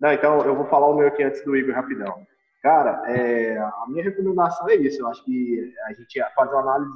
Não, 0.00 0.12
então 0.12 0.40
eu 0.42 0.54
vou 0.54 0.66
falar 0.66 0.88
o 0.88 0.96
meu 0.96 1.08
aqui 1.08 1.22
antes 1.22 1.44
do 1.44 1.56
Igor 1.56 1.74
rapidão. 1.74 2.26
Cara, 2.62 3.02
é, 3.06 3.56
a 3.58 3.84
minha 3.88 4.02
recomendação 4.02 4.68
é 4.68 4.76
isso. 4.76 5.00
Eu 5.00 5.08
acho 5.08 5.24
que 5.24 5.74
a 5.86 5.92
gente 5.92 6.20
fazer 6.34 6.52
uma 6.52 6.62
análise, 6.62 6.92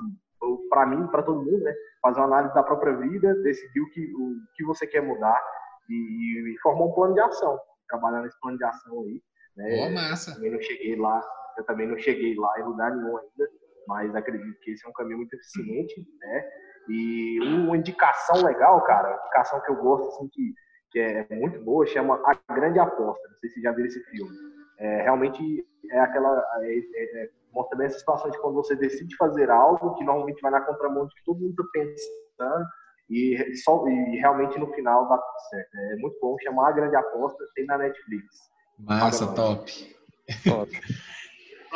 para 0.69 0.87
mim, 0.87 1.07
para 1.09 1.23
todo 1.23 1.43
mundo, 1.43 1.63
né? 1.63 1.73
Fazer 2.01 2.21
uma 2.21 2.27
análise 2.27 2.55
da 2.55 2.63
própria 2.63 2.97
vida, 2.97 3.35
decidir 3.43 3.81
o 3.81 3.91
que, 3.91 4.13
o 4.15 4.35
que 4.55 4.65
você 4.65 4.87
quer 4.87 5.03
mudar 5.03 5.41
e, 5.89 6.53
e 6.55 6.59
formar 6.61 6.87
um 6.87 6.93
plano 6.93 7.15
de 7.15 7.21
ação. 7.21 7.59
Trabalhar 7.89 8.23
nesse 8.23 8.39
plano 8.41 8.59
de 8.59 8.65
ação 8.65 9.01
aí. 9.03 9.23
Né? 9.57 9.77
Boa, 9.77 9.91
massa. 9.91 10.31
Eu 10.31 10.35
também 10.35 10.51
não 10.51 10.61
cheguei 10.61 10.97
lá, 10.97 11.23
eu 11.59 11.65
também 11.65 11.87
não 11.89 11.99
cheguei 11.99 12.35
lá 12.37 12.61
em 12.61 12.65
lugar 12.65 12.91
nenhum 12.95 13.17
ainda, 13.17 13.51
mas 13.87 14.15
acredito 14.15 14.59
que 14.61 14.73
esse 14.73 14.87
é 14.87 14.89
um 14.89 14.93
caminho 14.93 15.19
muito 15.19 15.35
eficiente, 15.35 16.07
né? 16.21 16.51
E 16.89 17.41
uma 17.41 17.77
indicação 17.77 18.43
legal, 18.43 18.83
cara, 18.85 19.15
indicação 19.15 19.61
que 19.61 19.71
eu 19.71 19.77
gosto, 19.77 20.09
assim, 20.09 20.29
que, 20.33 20.55
que 20.93 21.01
é 21.01 21.27
muito 21.31 21.59
boa, 21.61 21.87
chama 21.87 22.23
A 22.25 22.55
Grande 22.55 22.79
Aposta. 22.79 23.29
Não 23.29 23.39
sei 23.39 23.51
se 23.51 23.63
já 23.63 23.73
viram 23.73 23.89
esse 23.89 24.03
filme. 24.05 24.31
É, 24.79 25.03
realmente 25.03 25.67
é 25.91 26.01
aquela. 26.01 26.45
É, 26.61 26.79
é, 26.79 27.23
é, 27.23 27.31
mostra 27.53 27.77
bem 27.77 27.87
essa 27.87 27.99
situação 27.99 28.31
de 28.31 28.39
quando 28.39 28.55
você 28.55 28.77
decide 28.77 29.17
fazer 29.17 29.51
algo 29.51 29.95
que 29.95 30.05
normalmente 30.05 30.41
vai 30.41 30.51
na 30.51 30.61
contramão 30.61 31.07
de 31.07 31.15
que 31.15 31.25
todo 31.25 31.41
mundo 31.41 31.51
está 31.51 31.65
pensando 31.73 32.67
e, 33.11 33.57
só, 33.57 33.87
e 33.89 34.17
realmente 34.17 34.59
no 34.59 34.73
final 34.73 35.09
dá 35.09 35.19
tudo 35.19 35.49
certo. 35.51 35.77
É 35.77 35.97
muito 35.97 36.19
bom 36.21 36.37
chamar 36.43 36.69
a 36.69 36.73
grande 36.73 36.97
aposta, 36.97 37.45
tem 37.55 37.67
na 37.67 37.79
Netflix. 37.79 38.51
Massa, 38.79 39.35
top. 39.35 39.97
top. 40.45 40.81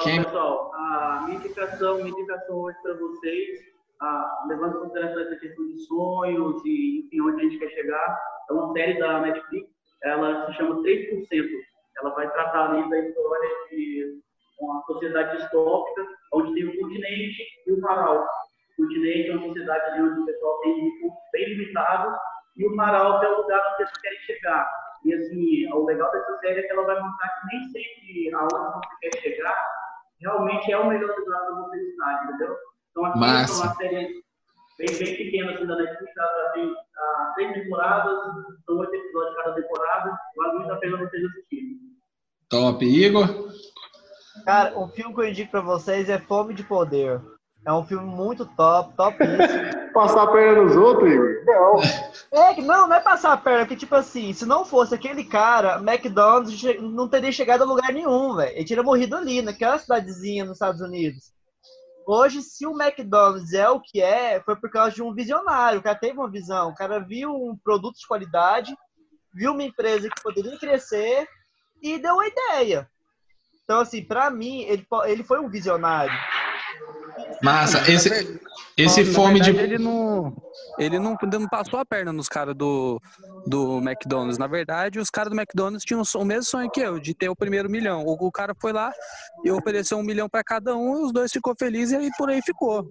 Quem... 0.03 0.23
pessoal, 0.23 0.73
a 0.75 1.23
minha 1.27 1.39
indicação, 1.39 1.97
minha 1.97 2.11
indicação 2.11 2.57
hoje 2.57 2.77
para 2.83 2.95
vocês, 2.95 3.61
ah, 4.01 4.45
levando 4.49 4.77
em 4.77 4.81
consideração 4.81 5.23
essa 5.23 5.37
questão 5.37 5.67
de 5.67 5.79
sonhos 5.81 6.63
e 6.65 7.07
enfim, 7.07 7.21
onde 7.21 7.41
a 7.41 7.45
gente 7.45 7.59
quer 7.59 7.71
chegar, 7.71 8.19
é 8.49 8.53
uma 8.53 8.73
série 8.73 8.99
da 8.99 9.21
Netflix, 9.21 9.69
ela 10.03 10.47
se 10.47 10.55
chama 10.55 10.83
3%. 10.83 11.49
Ela 11.99 12.11
vai 12.11 12.31
tratar 12.31 12.71
ali 12.71 12.89
da 12.91 12.99
história 12.99 13.49
de 13.71 14.21
uma 14.61 14.83
sociedade 14.83 15.39
distópica, 15.39 16.07
onde 16.33 16.55
tem 16.55 16.67
o 16.67 16.81
continente 16.81 17.43
e 17.67 17.73
o 17.73 17.81
Marau. 17.81 18.27
O 18.79 18.83
continente 18.83 19.31
é 19.31 19.33
uma 19.33 19.47
sociedade 19.47 20.03
onde 20.03 20.21
o 20.21 20.27
pessoal 20.27 20.61
tem 20.61 20.75
recursos 20.75 21.19
bem 21.33 21.49
limitados 21.49 22.15
e 22.57 22.67
o 22.67 22.77
Marau 22.77 23.23
é 23.23 23.29
o 23.29 23.43
lugar 23.43 23.63
onde 23.73 23.83
eles 23.83 23.99
querem 23.99 24.19
chegar. 24.21 24.71
E 25.05 25.15
assim, 25.15 25.73
o 25.73 25.85
legal 25.85 26.11
dessa 26.13 26.39
série 26.39 26.61
é 26.61 26.63
que 26.63 26.73
ela 26.73 26.85
vai 26.85 27.01
mostrar 27.01 27.29
que 27.29 27.47
nem 27.47 27.65
sempre 27.65 28.35
aonde 28.35 28.75
você 28.75 29.11
quer 29.11 29.21
chegar 29.21 29.77
realmente 30.21 30.73
é 30.73 30.79
o 30.79 30.89
melhor 30.89 31.15
lugar 31.17 31.41
para 31.41 31.55
você 31.55 31.77
estar, 31.77 32.25
entendeu? 32.25 32.57
Então 32.91 33.05
aqui 33.05 33.19
Massa. 33.19 33.53
é 33.53 33.67
uma 33.67 33.75
série 33.75 34.26
bem, 34.79 34.99
bem 34.99 35.17
pequena 35.17 35.53
assim 35.53 35.67
da 35.67 35.77
Netflix, 35.77 36.17
ela 36.17 36.51
tem 36.53 36.75
ah, 36.97 37.33
três 37.35 37.53
temporadas, 37.55 38.19
são 38.65 38.79
oito 38.79 38.95
episódios 38.95 39.37
cada 39.37 39.55
temporada, 39.55 40.19
vale 40.37 40.59
muito 40.59 40.73
a 40.73 40.77
pena 40.77 40.99
vocês 40.99 41.25
assistirem. 41.25 41.77
Top. 42.49 42.85
Igor? 42.85 43.27
Cara, 44.45 44.79
o 44.79 44.89
filme 44.89 45.15
que 45.15 45.21
eu 45.21 45.29
indico 45.29 45.51
pra 45.51 45.61
vocês 45.61 46.09
é 46.09 46.19
Fome 46.19 46.55
de 46.55 46.63
Poder. 46.63 47.21
É 47.67 47.73
um 47.73 47.85
filme 47.85 48.07
muito 48.07 48.47
top, 48.47 48.95
topíssimo. 48.95 49.37
passar 49.93 50.25
a 50.25 50.27
perna 50.31 50.63
nos 50.63 50.77
outros, 50.77 51.11
Igor? 51.11 51.45
Não. 51.47 51.81
É, 52.31 52.61
não, 52.61 52.87
não 52.87 52.97
é 52.97 53.01
passar 53.01 53.33
a 53.33 53.37
perna, 53.37 53.61
porque, 53.61 53.77
tipo 53.77 53.95
assim, 53.95 54.33
se 54.33 54.45
não 54.45 54.65
fosse 54.65 54.95
aquele 54.95 55.25
cara, 55.25 55.79
McDonald's 55.79 56.63
não 56.81 57.09
teria 57.09 57.33
chegado 57.33 57.63
a 57.63 57.67
lugar 57.67 57.93
nenhum, 57.93 58.37
velho. 58.37 58.55
Ele 58.55 58.65
teria 58.65 58.83
morrido 58.83 59.17
ali, 59.17 59.41
naquela 59.41 59.79
cidadezinha 59.79 60.45
nos 60.45 60.57
Estados 60.57 60.83
Unidos. 60.83 61.33
Hoje, 62.09 62.41
se 62.41 62.65
o 62.65 62.81
McDonald's 62.81 63.53
é 63.53 63.69
o 63.69 63.81
que 63.81 64.01
é, 64.01 64.41
foi 64.41 64.55
por 64.55 64.71
causa 64.71 64.95
de 64.95 65.03
um 65.03 65.13
visionário. 65.13 65.81
O 65.81 65.83
cara 65.83 65.99
teve 65.99 66.17
uma 66.17 66.31
visão. 66.31 66.69
O 66.71 66.75
cara 66.75 67.01
viu 67.01 67.35
um 67.35 67.57
produto 67.57 67.99
de 67.99 68.07
qualidade, 68.07 68.73
viu 69.35 69.51
uma 69.51 69.65
empresa 69.65 70.09
que 70.09 70.23
poderia 70.23 70.57
crescer 70.57 71.29
e 71.83 71.99
deu 71.99 72.15
uma 72.15 72.29
ideia. 72.29 72.89
Então, 73.65 73.81
assim, 73.81 74.05
para 74.05 74.31
mim, 74.31 74.61
ele, 74.63 74.87
ele 75.07 75.25
foi 75.25 75.41
um 75.41 75.49
visionário. 75.49 76.17
Massa, 77.43 77.91
esse, 77.91 78.41
esse 78.77 79.05
fome 79.05 79.41
verdade, 79.41 79.57
de. 79.57 79.75
Ele 79.75 79.79
não, 79.79 80.37
ele 80.79 80.99
não, 80.99 81.17
não 81.21 81.49
passou 81.49 81.79
a 81.79 81.85
perna 81.85 82.13
nos 82.13 82.29
caras 82.29 82.55
do, 82.55 83.01
do 83.47 83.79
McDonald's. 83.79 84.39
Na 84.39 84.47
verdade, 84.47 84.99
os 84.99 85.11
caras 85.11 85.31
do 85.31 85.39
McDonald's 85.39 85.85
tinham 85.85 86.03
o 86.15 86.25
mesmo 86.25 86.45
sonho 86.45 86.71
que 86.71 86.81
eu, 86.81 86.99
de 86.99 87.15
ter 87.15 87.29
o 87.29 87.37
primeiro 87.37 87.71
milhão. 87.71 88.05
O, 88.05 88.27
o 88.27 88.33
cara 88.33 88.55
foi 88.61 88.73
lá 88.73 88.93
e 89.45 89.51
ofereceu 89.51 89.99
um 89.99 90.03
milhão 90.03 90.29
para 90.29 90.45
cada 90.45 90.77
um, 90.77 91.01
e 91.01 91.05
os 91.07 91.13
dois 91.13 91.33
ficou 91.33 91.55
felizes 91.59 91.93
e 91.93 91.97
aí 91.97 92.11
por 92.17 92.31
aí 92.31 92.41
ficou. 92.43 92.87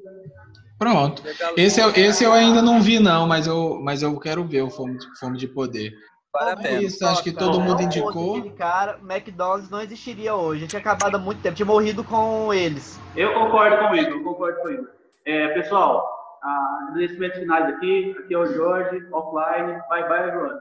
Pronto. 0.77 1.23
Esse, 1.55 1.79
eu, 1.79 1.91
esse 1.95 2.23
eu 2.23 2.33
ainda 2.33 2.61
não 2.61 2.81
vi, 2.81 2.99
não, 2.99 3.27
mas 3.27 3.47
eu, 3.47 3.79
mas 3.81 4.01
eu 4.01 4.17
quero 4.19 4.45
ver 4.45 4.61
o 4.61 4.69
Fome 4.69 4.97
fome 5.19 5.37
de 5.37 5.47
Poder. 5.47 5.93
Parabéns. 6.35 6.95
Isso, 6.95 7.07
acho 7.07 7.23
que 7.23 7.31
todo 7.31 7.61
mundo 7.61 7.81
indicou. 7.81 8.37
Aquele 8.37 8.53
cara, 8.55 8.99
McDonald's 9.01 9.69
não 9.69 9.79
existiria 9.79 10.35
hoje. 10.35 10.67
Tinha 10.67 10.81
acabado 10.81 11.15
há 11.15 11.17
muito 11.17 11.41
tempo, 11.41 11.55
tinha 11.55 11.65
morrido 11.65 12.03
com 12.03 12.53
eles. 12.53 12.99
Eu 13.15 13.33
concordo 13.33 13.77
com 13.77 13.95
eu 13.95 14.21
concordo 14.21 14.59
com 14.59 14.69
isso. 14.69 14.89
É, 15.25 15.47
pessoal, 15.53 16.05
agradecimentos 16.43 17.39
finais 17.39 17.73
aqui. 17.73 18.13
Aqui 18.19 18.33
é 18.33 18.37
o 18.37 18.45
Jorge, 18.47 19.07
offline. 19.13 19.81
Bye 19.89 20.09
bye, 20.09 20.27
everyone. 20.27 20.59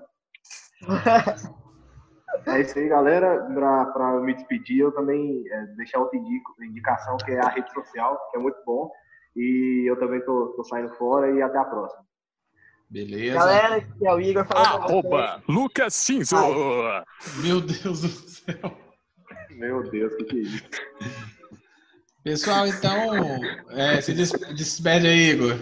É 2.46 2.60
isso 2.60 2.76
aí, 2.78 2.88
galera. 2.88 3.46
Para 3.92 4.20
me 4.20 4.34
despedir, 4.34 4.80
eu 4.80 4.92
também 4.92 5.44
é, 5.48 5.66
deixar 5.76 6.00
outra 6.00 6.18
indicação, 6.60 7.16
que 7.18 7.30
é 7.30 7.40
a 7.40 7.48
rede 7.48 7.72
social, 7.72 8.18
que 8.30 8.36
é 8.36 8.40
muito 8.40 8.58
bom. 8.66 8.90
E 9.36 9.88
eu 9.88 9.96
também 9.98 10.20
tô, 10.20 10.48
tô 10.56 10.64
saindo 10.64 10.92
fora 10.96 11.30
e 11.30 11.40
até 11.40 11.58
a 11.58 11.64
próxima. 11.64 12.04
Beleza. 12.90 13.38
Galera, 13.38 13.80
que 13.80 14.06
é 14.06 14.12
o 14.12 14.20
Igor 14.20 14.46
falando. 14.46 14.84
Arroba 14.84 15.42
Lucas 15.48 15.94
Cinzo. 15.94 16.36
Meu 17.42 17.60
Deus 17.60 18.02
do 18.02 18.08
céu. 18.08 18.78
Meu 19.50 19.88
Deus, 19.90 20.12
o 20.12 20.16
que, 20.18 20.24
que 20.24 20.36
é 20.36 20.40
isso? 20.40 20.64
Pessoal, 22.22 22.66
então, 22.66 23.14
é, 23.70 24.00
se 24.00 24.14
despede 24.14 25.06
aí, 25.06 25.30
Igor. 25.30 25.58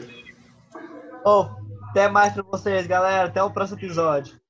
Oh, 1.24 1.46
até 1.90 2.08
mais 2.08 2.32
pra 2.32 2.42
vocês, 2.42 2.86
galera. 2.86 3.28
Até 3.28 3.42
o 3.42 3.50
próximo 3.50 3.78
episódio. 3.78 4.40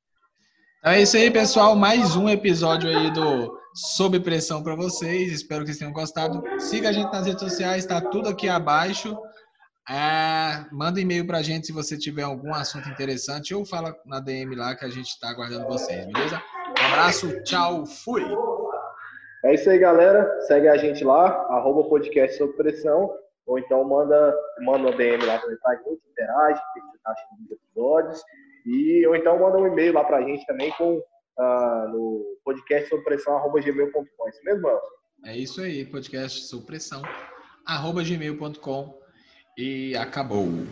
Então 0.79 0.93
é 0.93 1.03
isso 1.03 1.17
aí, 1.17 1.31
pessoal. 1.31 1.75
Mais 1.75 2.17
um 2.17 2.29
episódio 2.29 2.89
aí 2.89 3.11
do 3.13 3.59
Sob 3.75 4.19
Pressão 4.21 4.63
para 4.63 4.75
vocês. 4.75 5.33
Espero 5.33 5.61
que 5.61 5.67
vocês 5.67 5.79
tenham 5.79 5.93
gostado. 5.93 6.43
Siga 6.59 6.89
a 6.91 6.93
gente 6.93 7.13
nas 7.13 7.27
redes 7.27 7.41
sociais, 7.41 7.85
está 7.85 8.01
tudo 8.01 8.29
aqui 8.29 8.49
abaixo. 8.49 9.17
É, 9.89 10.65
manda 10.71 11.01
e-mail 11.01 11.27
pra 11.27 11.43
gente 11.43 11.67
se 11.67 11.73
você 11.73 11.99
tiver 11.99 12.23
algum 12.23 12.55
assunto 12.55 12.89
interessante 12.89 13.53
ou 13.53 13.65
fala 13.65 13.95
na 14.07 14.21
DM 14.21 14.55
lá 14.55 14.77
que 14.77 14.85
a 14.85 14.89
gente 14.89 15.09
está 15.09 15.31
aguardando 15.31 15.67
vocês, 15.67 16.07
beleza? 16.07 16.41
Um 16.69 16.87
abraço, 16.87 17.43
tchau, 17.43 17.85
fui! 17.85 18.23
É 19.45 19.55
isso 19.55 19.69
aí, 19.69 19.79
galera. 19.79 20.41
Segue 20.43 20.69
a 20.69 20.77
gente 20.77 21.03
lá, 21.03 21.31
arroba 21.51 21.89
podcast 21.89 22.39
sob 22.39 22.53
pressão, 22.53 23.13
ou 23.45 23.59
então 23.59 23.83
manda, 23.83 24.33
manda 24.61 24.89
um 24.89 24.97
DM 24.97 25.25
lá 25.27 25.39
pra 25.39 25.51
gente, 25.51 26.01
interage, 26.13 26.61
o 26.61 26.73
que 26.75 26.81
você 26.81 26.99
tá 27.03 27.11
achando 27.11 27.43
dos 27.43 27.51
episódios, 27.51 28.23
e, 28.65 29.05
ou 29.09 29.17
então 29.17 29.41
manda 29.41 29.59
um 29.59 29.67
e-mail 29.67 29.95
lá 29.95 30.05
pra 30.05 30.23
gente 30.23 30.47
também 30.47 30.71
com, 30.79 30.99
uh, 30.99 31.89
no 31.89 32.39
podcast 32.45 32.89
sob 32.89 33.03
pressão, 33.03 33.37
arroba 33.37 33.61
gmail.com. 33.61 34.27
É 34.27 34.31
isso 34.31 34.45
mesmo? 34.45 34.69
É 35.25 35.37
isso 35.37 35.61
aí, 35.61 35.85
podcast 35.85 36.43
sob 36.45 36.65
pressão, 36.65 37.03
arroba 37.67 38.05
gmail.com 38.05 39.02
e 39.57 39.97
acabou. 39.97 40.67